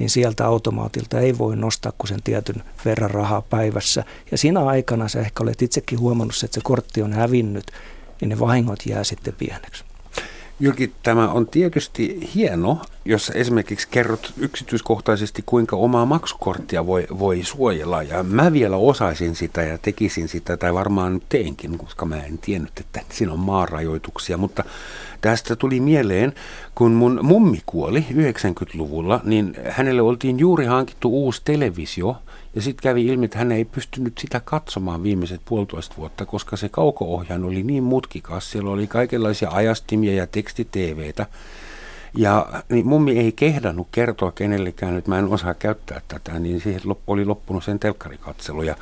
niin 0.03 0.11
sieltä 0.11 0.46
automaatilta 0.46 1.20
ei 1.20 1.38
voi 1.38 1.57
nostaa 1.57 1.92
kuin 1.98 2.09
sen 2.09 2.22
tietyn 2.22 2.62
verran 2.84 3.11
rahaa 3.11 3.42
päivässä. 3.42 4.05
Ja 4.30 4.38
siinä 4.38 4.64
aikana 4.64 5.09
sä 5.09 5.20
ehkä 5.20 5.42
olet 5.42 5.62
itsekin 5.62 5.98
huomannut, 5.98 6.34
että 6.44 6.55
se 6.55 6.61
kortti 6.64 7.03
on 7.03 7.12
hävinnyt, 7.12 7.70
niin 8.20 8.28
ne 8.28 8.38
vahingot 8.38 8.86
jää 8.86 9.05
sitten 9.05 9.34
pieneksi. 9.34 9.84
Jyrki, 10.62 10.92
tämä 11.02 11.28
on 11.28 11.46
tietysti 11.46 12.30
hieno, 12.34 12.78
jos 13.04 13.32
esimerkiksi 13.34 13.88
kerrot 13.90 14.32
yksityiskohtaisesti, 14.36 15.42
kuinka 15.46 15.76
omaa 15.76 16.06
maksukorttia 16.06 16.86
voi, 16.86 17.06
voi 17.18 17.40
suojella. 17.44 18.02
Ja 18.02 18.22
mä 18.22 18.52
vielä 18.52 18.76
osaisin 18.76 19.34
sitä 19.34 19.62
ja 19.62 19.78
tekisin 19.78 20.28
sitä, 20.28 20.56
tai 20.56 20.74
varmaan 20.74 21.20
teinkin, 21.28 21.78
koska 21.78 22.06
mä 22.06 22.16
en 22.16 22.38
tiennyt, 22.38 22.80
että 22.80 23.00
siinä 23.08 23.32
on 23.32 23.38
maarajoituksia. 23.38 24.36
Mutta 24.36 24.64
tästä 25.20 25.56
tuli 25.56 25.80
mieleen, 25.80 26.32
kun 26.74 26.92
mun 26.92 27.20
mummi 27.22 27.62
kuoli 27.66 28.06
90-luvulla, 28.10 29.20
niin 29.24 29.56
hänelle 29.70 30.02
oltiin 30.02 30.38
juuri 30.38 30.64
hankittu 30.64 31.08
uusi 31.08 31.42
televisio– 31.44 32.16
ja 32.55 32.62
sitten 32.62 32.82
kävi 32.82 33.07
ilmi, 33.07 33.24
että 33.24 33.38
hän 33.38 33.53
ei 33.53 33.64
pystynyt 33.64 34.18
sitä 34.18 34.40
katsomaan 34.44 35.03
viimeiset 35.03 35.40
puolitoista 35.44 35.96
vuotta, 35.96 36.26
koska 36.26 36.57
se 36.57 36.68
kauko-ohjaan 36.68 37.44
oli 37.44 37.62
niin 37.62 37.82
mutkikas. 37.82 38.50
Siellä 38.50 38.70
oli 38.70 38.86
kaikenlaisia 38.86 39.50
ajastimia 39.50 40.14
ja 40.14 40.26
tekstiteeveitä. 40.26 41.26
Ja 42.16 42.62
niin 42.68 42.86
mummi 42.86 43.18
ei 43.18 43.32
kehdannut 43.32 43.88
kertoa 43.92 44.32
kenellekään, 44.32 44.96
että 44.96 45.11
mä 45.11 45.18
en 45.18 45.28
osaa 45.28 45.55
käyttää 45.55 46.00
tätä, 46.09 46.38
niin 46.38 46.61
siihen 46.61 46.80
oli 47.07 47.24
loppunut 47.24 47.64
sen 47.64 47.78
telkkarikatselu. 47.78 48.62
Ja, 48.62 48.76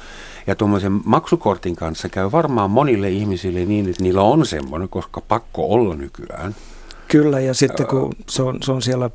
ja 0.47 0.55
tuommoisen 0.55 1.01
maksukortin 1.05 1.77
kanssa 1.77 2.09
käy 2.09 2.33
varmaan 2.33 2.71
monille 2.71 3.11
ihmisille 3.11 3.65
niin, 3.65 3.89
että 3.89 4.03
niillä 4.03 4.23
on 4.23 4.47
semmoinen, 4.47 4.89
koska 4.89 5.21
pakko 5.21 5.67
olla 5.67 5.95
nykyään. 5.95 6.55
Kyllä, 7.09 7.41
ja 7.41 7.55
sitten 7.55 7.87
kun 7.87 8.13
se 8.29 8.43
on, 8.43 8.63
se 8.63 8.73
on 8.73 8.83
siellä 8.83 9.11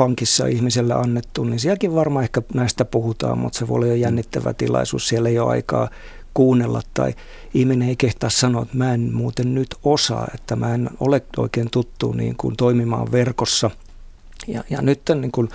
pankissa 0.00 0.46
ihmiselle 0.46 0.94
annettu, 0.94 1.44
niin 1.44 1.60
sielläkin 1.60 1.94
varmaan 1.94 2.22
ehkä 2.22 2.42
näistä 2.54 2.84
puhutaan, 2.84 3.38
mutta 3.38 3.58
se 3.58 3.68
voi 3.68 3.76
olla 3.76 3.86
jo 3.86 3.94
jännittävä 3.94 4.54
tilaisuus. 4.54 5.08
Siellä 5.08 5.28
ei 5.28 5.38
ole 5.38 5.50
aikaa 5.50 5.90
kuunnella 6.34 6.82
tai 6.94 7.14
ihminen 7.54 7.88
ei 7.88 7.96
kehtaa 7.96 8.30
sanoa, 8.30 8.62
että 8.62 8.76
mä 8.76 8.94
en 8.94 9.14
muuten 9.14 9.54
nyt 9.54 9.74
osaa, 9.84 10.28
että 10.34 10.56
mä 10.56 10.74
en 10.74 10.90
ole 11.00 11.22
oikein 11.36 11.70
tuttu 11.70 12.12
niin 12.12 12.36
kuin 12.36 12.56
toimimaan 12.56 13.12
verkossa. 13.12 13.70
Ja, 14.46 14.64
ja 14.70 14.82
nyt 14.82 15.00
niin 15.20 15.32
kuin 15.32 15.48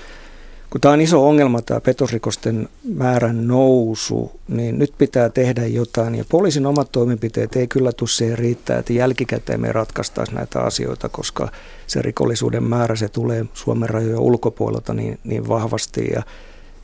kun 0.69 0.81
tämä 0.81 0.93
on 0.93 1.01
iso 1.01 1.27
ongelma, 1.27 1.61
tämä 1.61 1.81
petosrikosten 1.81 2.69
määrän 2.93 3.47
nousu, 3.47 4.31
niin 4.47 4.79
nyt 4.79 4.93
pitää 4.97 5.29
tehdä 5.29 5.65
jotain. 5.65 6.15
Ja 6.15 6.25
poliisin 6.29 6.65
omat 6.65 6.91
toimenpiteet 6.91 7.55
ei 7.55 7.67
kyllä 7.67 7.91
tule 7.91 8.09
siihen 8.09 8.37
riittää, 8.37 8.79
että 8.79 8.93
jälkikäteen 8.93 9.61
me 9.61 9.71
ratkaistaisiin 9.71 10.35
näitä 10.35 10.59
asioita, 10.59 11.09
koska 11.09 11.51
se 11.87 12.01
rikollisuuden 12.01 12.63
määrä, 12.63 12.95
se 12.95 13.07
tulee 13.07 13.45
Suomen 13.53 13.89
rajojen 13.89 14.19
ulkopuolelta 14.19 14.93
niin, 14.93 15.19
niin 15.23 15.47
vahvasti. 15.47 16.09
Ja, 16.13 16.23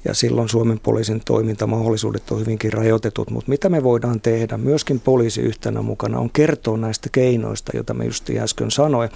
ja 0.05 0.13
silloin 0.13 0.49
Suomen 0.49 0.79
poliisin 0.79 1.21
toimintamahdollisuudet 1.25 2.31
on 2.31 2.39
hyvinkin 2.39 2.73
rajoitetut. 2.73 3.29
Mutta 3.29 3.49
mitä 3.49 3.69
me 3.69 3.83
voidaan 3.83 4.21
tehdä, 4.21 4.57
myöskin 4.57 4.99
poliisi 4.99 5.41
yhtenä 5.41 5.81
mukana, 5.81 6.19
on 6.19 6.29
kertoa 6.29 6.77
näistä 6.77 7.09
keinoista, 7.11 7.71
joita 7.75 7.93
me 7.93 8.05
just 8.05 8.29
äsken 8.29 8.71
sanoin. 8.71 9.09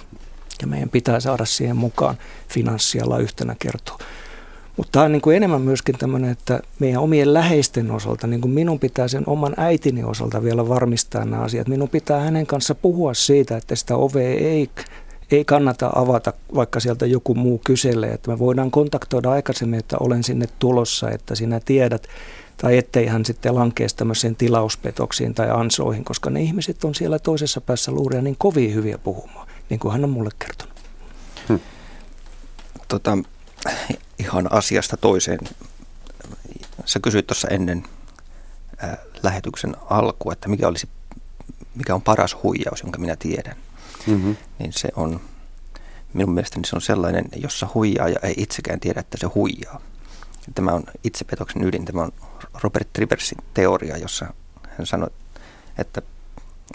Ja 0.60 0.66
meidän 0.66 0.90
pitää 0.90 1.20
saada 1.20 1.44
siihen 1.44 1.76
mukaan 1.76 2.18
finanssialla 2.48 3.18
yhtenä 3.18 3.56
kertoa. 3.58 3.98
Mutta 4.76 4.92
tämä 4.92 5.04
on 5.04 5.12
niin 5.12 5.22
kuin 5.22 5.36
enemmän 5.36 5.60
myöskin 5.60 5.98
tämmöinen, 5.98 6.30
että 6.30 6.60
meidän 6.78 7.02
omien 7.02 7.34
läheisten 7.34 7.90
osalta, 7.90 8.26
niin 8.26 8.40
kuin 8.40 8.50
minun 8.50 8.78
pitää 8.78 9.08
sen 9.08 9.24
oman 9.26 9.54
äitini 9.56 10.04
osalta 10.04 10.42
vielä 10.42 10.68
varmistaa 10.68 11.24
nämä 11.24 11.42
asiat. 11.42 11.68
Minun 11.68 11.88
pitää 11.88 12.20
hänen 12.20 12.46
kanssa 12.46 12.74
puhua 12.74 13.14
siitä, 13.14 13.56
että 13.56 13.74
sitä 13.74 13.96
ovea 13.96 14.28
ei, 14.28 14.70
ei 15.30 15.44
kannata 15.44 15.90
avata, 15.94 16.32
vaikka 16.54 16.80
sieltä 16.80 17.06
joku 17.06 17.34
muu 17.34 17.60
kyselee. 17.64 18.12
Että 18.12 18.30
me 18.30 18.38
voidaan 18.38 18.70
kontaktoida 18.70 19.30
aikaisemmin, 19.30 19.78
että 19.78 19.96
olen 20.00 20.24
sinne 20.24 20.46
tulossa, 20.58 21.10
että 21.10 21.34
sinä 21.34 21.60
tiedät, 21.64 22.08
tai 22.56 22.78
ettei 22.78 23.06
hän 23.06 23.24
sitten 23.24 23.54
lankeisi 23.54 23.96
tämmöisiin 23.96 24.36
tilauspetoksiin 24.36 25.34
tai 25.34 25.50
ansoihin, 25.50 26.04
koska 26.04 26.30
ne 26.30 26.42
ihmiset 26.42 26.84
on 26.84 26.94
siellä 26.94 27.18
toisessa 27.18 27.60
päässä 27.60 27.92
luuria 27.92 28.22
niin 28.22 28.36
kovin 28.38 28.74
hyviä 28.74 28.98
puhumaan, 28.98 29.48
niin 29.70 29.80
kuin 29.80 29.92
hän 29.92 30.04
on 30.04 30.10
mulle 30.10 30.30
kertonut. 30.38 30.76
Hmm. 31.48 31.60
Tota, 32.88 33.18
ihan 34.18 34.52
asiasta 34.52 34.96
toiseen. 34.96 35.38
Sä 36.84 37.00
kysyit 37.00 37.26
tuossa 37.26 37.48
ennen 37.48 37.84
ää, 38.78 38.98
lähetyksen 39.22 39.76
alkua, 39.90 40.32
että 40.32 40.48
mikä, 40.48 40.68
olisi, 40.68 40.88
mikä 41.74 41.94
on 41.94 42.02
paras 42.02 42.36
huijaus, 42.42 42.82
jonka 42.82 42.98
minä 42.98 43.16
tiedän. 43.16 43.56
Mm-hmm. 44.06 44.36
Niin 44.58 44.72
se 44.72 44.88
on, 44.96 45.20
minun 46.12 46.34
mielestäni 46.34 46.66
se 46.66 46.76
on 46.76 46.82
sellainen, 46.82 47.24
jossa 47.36 47.68
huijaaja 47.74 48.18
ei 48.22 48.34
itsekään 48.36 48.80
tiedä, 48.80 49.00
että 49.00 49.18
se 49.20 49.26
huijaa. 49.26 49.80
Tämä 50.54 50.72
on 50.72 50.84
itsepetoksen 51.04 51.64
ydin. 51.64 51.84
Tämä 51.84 52.02
on 52.02 52.12
Robert 52.62 52.92
Triversin 52.92 53.38
teoria, 53.54 53.96
jossa 53.96 54.26
hän 54.68 54.86
sanoi, 54.86 55.10
että, 55.78 56.02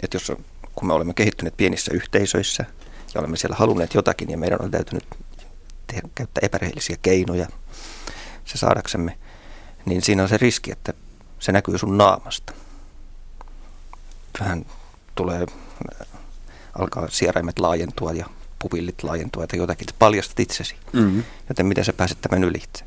että 0.04 0.16
jos, 0.16 0.32
kun 0.76 0.88
me 0.88 0.94
olemme 0.94 1.14
kehittyneet 1.14 1.58
pienissä 1.58 1.92
yhteisöissä 1.94 2.66
ja 3.14 3.20
olemme 3.20 3.38
siellä 3.38 3.56
halunneet 3.56 3.94
jotakin 3.94 4.30
ja 4.30 4.38
meidän 4.38 4.62
on 4.62 4.72
täytynyt 4.72 5.06
tehdä, 5.92 6.10
käyttää 6.16 6.42
epärehellisiä 6.46 6.98
keinoja 7.02 7.48
se 8.46 8.58
saadaksemme, 8.58 9.18
niin 9.86 10.02
siinä 10.02 10.24
on 10.24 10.30
se 10.30 10.38
riski, 10.38 10.72
että 10.72 10.94
se 11.40 11.52
näkyy 11.52 11.78
sun 11.78 11.98
naamasta. 11.98 12.54
Vähän 14.40 14.66
tulee, 15.16 15.46
alkaa 16.80 17.08
sieraimet 17.10 17.60
laajentua 17.60 18.12
ja 18.12 18.26
pupillit 18.60 19.04
laajentua 19.04 19.48
tai 19.48 19.60
jotakin, 19.60 19.84
että 19.84 20.00
paljastat 20.00 20.40
itsesi. 20.40 20.76
Mm-hmm. 20.94 21.24
Joten 21.50 21.66
miten 21.66 21.86
sä 21.86 21.94
pääset 21.94 22.22
tämän 22.22 22.44
ylitse? 22.44 22.86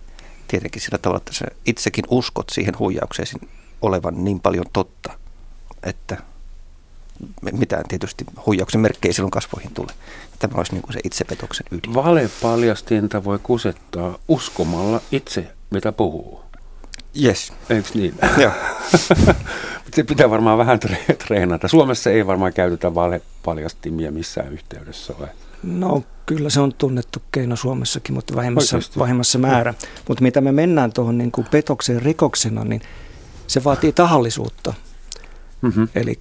Tietenkin 0.49 0.83
sillä 0.83 0.99
tavalla, 0.99 1.19
että 1.19 1.33
sä 1.33 1.45
itsekin 1.67 2.05
uskot 2.09 2.51
siihen 2.53 2.79
huijaukseen 2.79 3.29
olevan 3.83 4.25
niin 4.25 4.41
paljon 4.41 4.67
totta, 4.73 5.19
että 5.83 6.23
mitään 7.53 7.85
tietysti 7.89 8.25
huijauksen 8.47 8.81
merkkejä 8.81 9.13
silloin 9.13 9.31
kasvoihin 9.31 9.75
tule. 9.75 9.93
Tämä 10.39 10.55
olisi 10.57 10.73
niin 10.73 10.83
kuin 10.83 10.93
se 10.93 11.01
itsepetoksen 11.05 11.67
ydin. 11.71 11.95
Valepaljastinta 11.95 13.25
voi 13.25 13.39
kusettaa 13.43 14.19
uskomalla 14.29 15.01
itse, 15.13 15.47
mitä 15.71 15.93
puhuu. 15.93 16.45
Yes. 17.23 17.53
Eikö 17.71 17.89
niin? 17.95 18.15
Joo. 18.39 18.53
se 19.95 20.03
pitää 20.05 20.31
varmaan 20.31 20.59
vähän 20.59 20.81
treenata. 21.27 21.69
Suomessa 21.69 22.11
ei 22.11 22.27
varmaan 22.27 22.53
käytetä 22.53 22.95
valepaljastimia 22.95 24.13
missään 24.13 24.53
yhteydessä 24.53 25.15
vai? 25.21 25.29
No 25.63 26.03
kyllä 26.27 26.51
se 26.51 26.61
on 26.61 26.75
tunnettu 26.79 27.23
keino 27.33 27.57
Suomessakin, 27.57 28.15
mutta 28.15 28.37
vähemmässä, 28.37 28.79
vähemmässä 28.99 29.39
määrä. 29.39 29.75
Mutta 30.09 30.23
mitä 30.23 30.41
me 30.41 30.53
mennään 30.53 30.93
tuohon 30.93 31.19
niin 31.19 31.33
kuin 31.33 31.47
petokseen 31.51 32.03
rikoksena, 32.03 32.65
niin 32.65 32.81
se 33.47 33.65
vaatii 33.65 33.93
tahallisuutta. 33.93 34.75
Mm-hmm. 35.65 35.89
Eli 35.95 36.19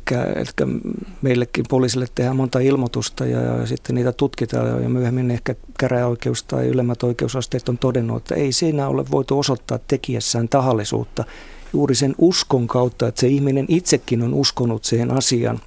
meillekin 1.21 1.65
poliisille 1.69 2.07
tehdään 2.15 2.35
monta 2.35 2.59
ilmoitusta 2.59 3.25
ja, 3.25 3.41
ja 3.41 3.65
sitten 3.65 3.95
niitä 3.95 4.11
tutkitaan 4.11 4.83
ja 4.83 4.89
myöhemmin 4.89 5.31
ehkä 5.31 5.55
käräjäoikeus 5.79 6.43
tai 6.43 6.67
ylemmät 6.67 7.03
oikeusasteet 7.03 7.69
on 7.69 7.77
todennut, 7.77 8.17
että 8.17 8.35
ei 8.35 8.51
siinä 8.51 8.87
ole 8.87 9.05
voitu 9.11 9.39
osoittaa 9.39 9.79
tekijässään 9.87 10.49
tahallisuutta 10.49 11.23
juuri 11.73 11.95
sen 11.95 12.15
uskon 12.17 12.67
kautta, 12.67 13.07
että 13.07 13.21
se 13.21 13.27
ihminen 13.27 13.65
itsekin 13.67 14.21
on 14.21 14.33
uskonut 14.33 14.83
siihen 14.83 15.11
asiaan. 15.11 15.59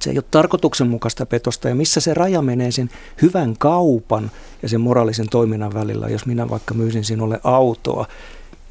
Se 0.00 0.10
ei 0.10 0.18
ole 0.18 0.24
tarkoituksenmukaista 0.30 1.26
petosta 1.26 1.68
ja 1.68 1.74
missä 1.74 2.00
se 2.00 2.14
raja 2.14 2.42
menee 2.42 2.70
sen 2.70 2.90
hyvän 3.22 3.54
kaupan 3.58 4.30
ja 4.62 4.68
sen 4.68 4.80
moraalisen 4.80 5.28
toiminnan 5.28 5.74
välillä. 5.74 6.08
Jos 6.08 6.26
minä 6.26 6.50
vaikka 6.50 6.74
myisin 6.74 7.04
sinulle 7.04 7.40
autoa, 7.44 8.06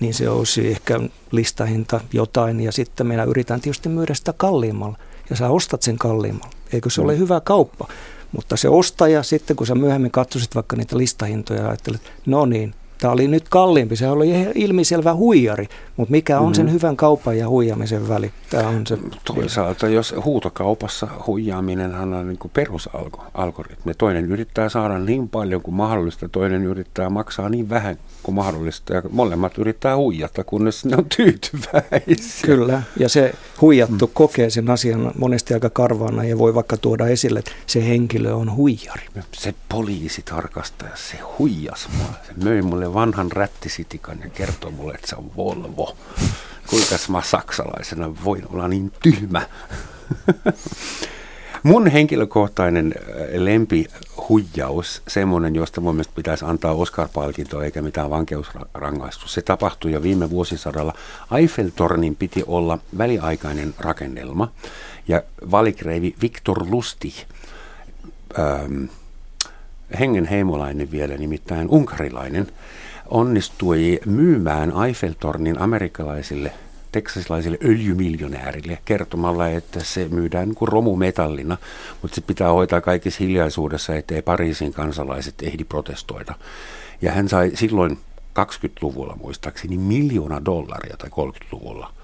niin 0.03 0.13
se 0.13 0.29
olisi 0.29 0.67
ehkä 0.67 0.99
listahinta 1.31 2.01
jotain 2.13 2.59
ja 2.59 2.71
sitten 2.71 3.07
minä 3.07 3.23
yritän 3.23 3.61
tietysti 3.61 3.89
myydä 3.89 4.13
sitä 4.13 4.33
kalliimmalla 4.37 4.97
ja 5.29 5.35
sä 5.35 5.49
ostat 5.49 5.81
sen 5.81 5.97
kalliimmalla. 5.97 6.53
Eikö 6.73 6.89
se 6.89 7.01
mm. 7.01 7.05
ole 7.05 7.17
hyvä 7.17 7.41
kauppa? 7.41 7.87
Mutta 8.31 8.57
se 8.57 8.69
ostaja 8.69 9.23
sitten, 9.23 9.55
kun 9.55 9.67
sä 9.67 9.75
myöhemmin 9.75 10.11
katsoisit 10.11 10.55
vaikka 10.55 10.75
niitä 10.75 10.97
listahintoja 10.97 11.61
ja 11.61 11.67
ajattelet, 11.67 12.01
no 12.25 12.45
niin, 12.45 12.75
Tämä 13.03 13.13
oli 13.13 13.27
nyt 13.27 13.49
kalliimpi, 13.49 13.95
se 13.95 14.09
oli 14.09 14.29
ilmiselvä 14.55 15.13
huijari, 15.13 15.67
mutta 15.97 16.11
mikä 16.11 16.39
on 16.39 16.43
mm-hmm. 16.43 16.53
sen 16.53 16.71
hyvän 16.71 16.97
kaupan 16.97 17.37
ja 17.37 17.49
huijamisen 17.49 18.07
väli? 18.07 18.31
Tämä 18.49 18.67
on 18.67 18.87
se 18.87 18.97
Toisaalta, 19.25 19.87
jos 19.87 20.15
huutokaupassa 20.25 21.07
huijaaminen 21.27 21.95
on 21.95 22.27
niin 22.27 22.37
kuin 22.37 22.51
perusalgoritmi. 22.53 23.93
Toinen 23.93 24.31
yrittää 24.31 24.69
saada 24.69 24.99
niin 24.99 25.29
paljon 25.29 25.61
kuin 25.61 25.75
mahdollista, 25.75 26.29
toinen 26.29 26.63
yrittää 26.63 27.09
maksaa 27.09 27.49
niin 27.49 27.69
vähän 27.69 27.97
kuin 28.23 28.35
mahdollista 28.35 28.93
ja 28.93 29.01
molemmat 29.11 29.57
yrittää 29.57 29.97
huijata, 29.97 30.43
kunnes 30.43 30.85
ne 30.85 30.97
on 30.97 31.05
tyytyväisiä. 31.17 32.45
Kyllä, 32.45 32.81
ja 32.99 33.09
se 33.09 33.33
huijattu 33.61 34.07
mm. 34.07 34.11
kokee 34.13 34.49
sen 34.49 34.69
asian 34.69 35.11
monesti 35.17 35.53
aika 35.53 35.69
karvaana 35.69 36.23
ja 36.23 36.37
voi 36.37 36.55
vaikka 36.55 36.77
tuoda 36.77 37.07
esille, 37.07 37.39
että 37.39 37.51
se 37.67 37.87
henkilö 37.87 38.33
on 38.33 38.55
huijari. 38.55 39.05
Se 39.31 39.53
poliisitarkastaja, 39.69 40.91
se 40.95 41.17
huijas 41.39 41.89
mua. 41.97 42.07
Se 42.27 42.33
möi 42.43 42.61
mulle 42.61 42.92
vanhan 42.93 43.31
rättisitikan 43.31 44.19
ja 44.23 44.29
kertoi 44.29 44.71
mulle, 44.71 44.93
että 44.93 45.07
se 45.07 45.15
on 45.15 45.31
Volvo. 45.37 45.97
Kuinka 46.67 46.95
mä 47.09 47.21
saksalaisena 47.21 48.15
voin 48.23 48.43
olla 48.49 48.67
niin 48.67 48.91
tyhmä? 49.03 49.41
Mun 51.63 51.87
henkilökohtainen 51.87 52.93
äh, 52.97 53.13
lempihuijaus, 53.33 55.01
semmoinen, 55.07 55.55
josta 55.55 55.81
mun 55.81 55.95
mielestä 55.95 56.13
pitäisi 56.15 56.45
antaa 56.45 56.73
Oscar-palkinto 56.73 57.61
eikä 57.61 57.81
mitään 57.81 58.09
vankeusrangaistus. 58.09 59.33
Se 59.33 59.41
tapahtui 59.41 59.91
jo 59.91 60.03
viime 60.03 60.29
vuosisadalla. 60.29 60.93
Eiffeltornin 61.37 62.15
piti 62.15 62.43
olla 62.47 62.79
väliaikainen 62.97 63.73
rakennelma 63.79 64.51
ja 65.07 65.23
valikreivi 65.51 66.15
Viktor 66.21 66.65
Lustig, 66.69 67.13
ähm, 68.39 68.85
hengenheimolainen 69.99 70.91
vielä, 70.91 71.17
nimittäin 71.17 71.69
unkarilainen, 71.69 72.47
onnistui 73.09 73.99
myymään 74.05 74.73
Eiffeltornin 74.85 75.61
amerikkalaisille 75.61 76.53
teksasilaisille 76.91 77.57
öljymiljonäärille 77.63 78.77
kertomalla, 78.85 79.47
että 79.47 79.83
se 79.83 80.07
myydään 80.11 80.47
niin 80.47 80.55
kuin 80.55 80.69
romumetallina, 80.69 81.57
mutta 82.01 82.15
se 82.15 82.21
pitää 82.21 82.51
hoitaa 82.51 82.81
kaikissa 82.81 83.23
hiljaisuudessa, 83.23 83.95
ettei 83.95 84.21
Pariisin 84.21 84.73
kansalaiset 84.73 85.35
ehdi 85.41 85.63
protestoida. 85.63 86.35
Ja 87.01 87.11
hän 87.11 87.29
sai 87.29 87.51
silloin 87.53 87.97
20-luvulla 88.39 89.15
muistaakseni 89.15 89.77
miljoona 89.77 90.45
dollaria 90.45 90.97
tai 90.97 91.09
30-luvulla– 91.09 91.93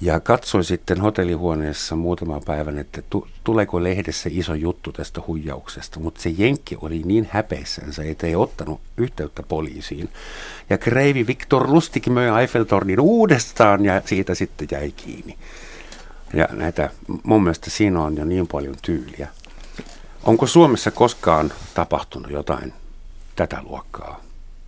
ja 0.00 0.20
katsoin 0.20 0.64
sitten 0.64 1.00
hotellihuoneessa 1.00 1.96
muutaman 1.96 2.42
päivän, 2.44 2.78
että 2.78 3.02
tuleeko 3.44 3.82
lehdessä 3.82 4.28
iso 4.32 4.54
juttu 4.54 4.92
tästä 4.92 5.22
huijauksesta, 5.26 6.00
mutta 6.00 6.22
se 6.22 6.30
jenkki 6.38 6.76
oli 6.80 7.02
niin 7.04 7.28
häpeissänsä, 7.30 8.02
että 8.02 8.26
ei 8.26 8.36
ottanut 8.36 8.80
yhteyttä 8.96 9.42
poliisiin. 9.42 10.08
Ja 10.70 10.78
kreivi 10.78 11.26
Viktor 11.26 11.72
Lustig 11.72 12.06
möi 12.06 12.40
Eiffeltornin 12.40 13.00
uudestaan 13.00 13.84
ja 13.84 14.02
siitä 14.04 14.34
sitten 14.34 14.68
jäi 14.70 14.92
kiinni. 14.92 15.38
Ja 16.34 16.48
näitä, 16.52 16.90
mun 17.22 17.42
mielestä 17.42 17.70
siinä 17.70 18.02
on 18.02 18.16
jo 18.16 18.24
niin 18.24 18.46
paljon 18.46 18.74
tyyliä. 18.82 19.28
Onko 20.22 20.46
Suomessa 20.46 20.90
koskaan 20.90 21.52
tapahtunut 21.74 22.30
jotain 22.30 22.72
tätä 23.36 23.62
luokkaa? 23.62 24.20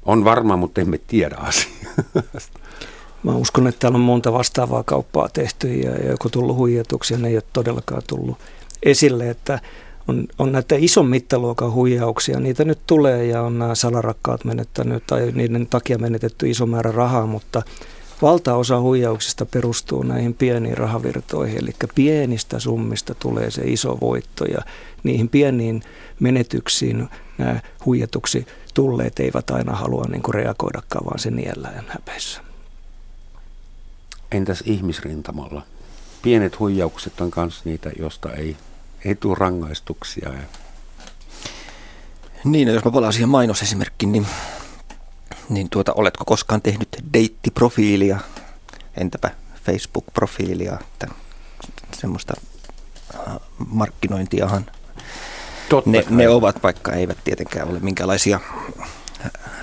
On 0.03 0.25
varma, 0.25 0.57
mutta 0.57 0.81
emme 0.81 0.99
tiedä 0.99 1.37
asiasta. 1.39 2.58
Mä 3.23 3.37
uskon, 3.37 3.67
että 3.67 3.79
täällä 3.79 3.97
on 3.97 4.03
monta 4.03 4.33
vastaavaa 4.33 4.83
kauppaa 4.83 5.29
tehty 5.29 5.75
ja, 5.75 5.91
ja 5.91 6.11
joku 6.11 6.29
tullut 6.29 6.57
huijatuksi 6.57 7.17
ne 7.17 7.29
ei 7.29 7.37
ole 7.37 7.43
todellakaan 7.53 8.03
tullut 8.07 8.39
esille, 8.83 9.31
että 9.31 9.61
on, 10.09 10.27
on 10.39 10.53
näitä 10.53 10.75
ison 10.79 11.07
mittaluokan 11.07 11.73
huijauksia. 11.73 12.41
Niitä 12.41 12.65
nyt 12.65 12.79
tulee 12.87 13.27
ja 13.27 13.43
on 13.43 13.59
nämä 13.59 13.75
salarakkaat 13.75 14.45
menettänyt 14.45 15.03
tai 15.07 15.33
niiden 15.35 15.67
takia 15.67 15.99
menetetty 15.99 16.51
iso 16.51 16.67
määrä 16.67 16.93
rahaa, 16.93 17.27
mutta 17.27 17.63
valtaosa 18.23 18.81
huijauksista 18.81 19.47
perustuu 19.47 20.03
näihin 20.03 20.35
pieniin 20.35 20.79
rahavirtoihin. 20.79 21.59
Eli 21.59 21.71
pienistä 21.95 22.59
summista 22.59 23.15
tulee 23.15 23.51
se 23.51 23.63
iso 23.65 23.99
voitto 24.01 24.45
ja 24.45 24.59
niihin 25.03 25.29
pieniin 25.29 25.83
menetyksiin 26.21 27.09
nämä 27.39 27.61
huijatuksi 27.87 28.47
tulleet 28.75 29.21
eivät 29.21 29.51
aina 29.51 29.73
halua 29.73 30.05
niin 30.09 30.35
reagoidakaan, 30.35 31.05
vaan 31.05 31.19
se 31.19 31.31
niellään 31.31 31.85
häpeissä. 31.89 32.48
Entäs 34.33 34.63
ihmisrintamalla? 34.67 35.63
Pienet 36.23 36.59
huijaukset 36.59 37.21
on 37.21 37.31
myös 37.37 37.65
niitä, 37.65 37.91
josta 37.99 38.33
ei, 38.33 38.57
ei 39.05 39.15
tule 39.15 39.37
rangaistuksia. 39.39 40.31
Niin, 42.45 42.69
no 42.69 42.75
jos 42.75 42.85
mä 42.85 42.91
palaan 42.91 43.13
siihen 43.13 43.29
mainosesimerkkiin, 43.29 44.13
niin, 44.13 44.27
niin 45.49 45.71
tuota, 45.71 45.93
oletko 45.93 46.25
koskaan 46.25 46.63
tehnyt 46.63 46.89
deittiprofiilia, 47.13 48.19
entäpä 48.97 49.31
Facebook-profiilia, 49.65 50.79
että 50.81 51.09
semmoista 51.93 52.35
äh, 53.15 53.37
markkinointiahan 53.67 54.67
Totta 55.69 55.91
ne, 55.91 56.05
ne 56.11 56.29
ovat, 56.29 56.63
vaikka 56.63 56.93
eivät 56.93 57.19
tietenkään 57.25 57.69
ole 57.69 57.79
minkälaisia 57.79 58.41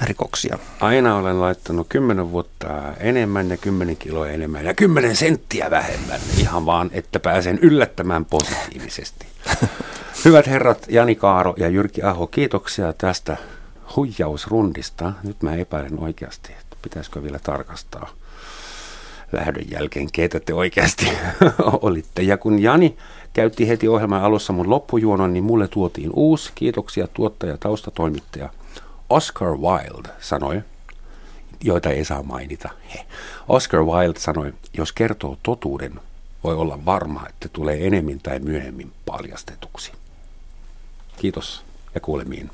rikoksia? 0.01 0.59
Aina 0.79 1.15
olen 1.15 1.41
laittanut 1.41 1.87
10 1.89 2.31
vuotta 2.31 2.67
enemmän 2.99 3.49
ja 3.49 3.57
10 3.57 3.97
kiloa 3.97 4.29
enemmän 4.29 4.65
ja 4.65 4.73
10 4.73 5.15
senttiä 5.15 5.71
vähemmän, 5.71 6.19
ihan 6.37 6.65
vaan, 6.65 6.89
että 6.93 7.19
pääsen 7.19 7.59
yllättämään 7.61 8.25
positiivisesti. 8.25 9.25
Hyvät 10.25 10.47
herrat 10.47 10.85
Jani 10.89 11.15
Kaaro 11.15 11.53
ja 11.57 11.67
Jyrki 11.67 12.03
Aho, 12.03 12.27
kiitoksia 12.27 12.93
tästä 12.93 13.37
huijausrundista. 13.95 15.13
Nyt 15.23 15.43
mä 15.43 15.55
epäilen 15.55 15.99
oikeasti, 15.99 16.53
että 16.61 16.77
pitäisikö 16.81 17.23
vielä 17.23 17.39
tarkastaa 17.39 18.09
lähdön 19.31 19.65
jälkeen, 19.71 20.11
keitä 20.11 20.39
te 20.39 20.53
oikeasti 20.53 21.07
olitte. 21.81 22.21
Ja 22.21 22.37
kun 22.37 22.59
Jani 22.59 22.97
käytti 23.33 23.67
heti 23.67 23.87
ohjelman 23.87 24.23
alussa 24.23 24.53
mun 24.53 24.69
loppujuonon, 24.69 25.33
niin 25.33 25.43
mulle 25.43 25.67
tuotiin 25.67 26.11
uusi. 26.13 26.51
Kiitoksia 26.55 27.07
tuottaja, 27.07 27.57
taustatoimittaja 27.57 28.49
Oscar 29.09 29.57
Wilde 29.57 30.09
sanoi, 30.19 30.63
joita 31.63 31.89
ei 31.89 32.05
saa 32.05 32.23
mainita. 32.23 32.69
He. 32.93 33.05
Oscar 33.47 33.83
Wilde 33.83 34.19
sanoi, 34.19 34.53
jos 34.73 34.91
kertoo 34.91 35.37
totuuden, 35.43 35.99
voi 36.43 36.55
olla 36.55 36.85
varma, 36.85 37.27
että 37.29 37.49
tulee 37.49 37.87
enemmän 37.87 38.19
tai 38.19 38.39
myöhemmin 38.39 38.91
paljastetuksi. 39.05 39.91
Kiitos 41.17 41.65
ja 41.95 42.01
kuulemiin. 42.01 42.49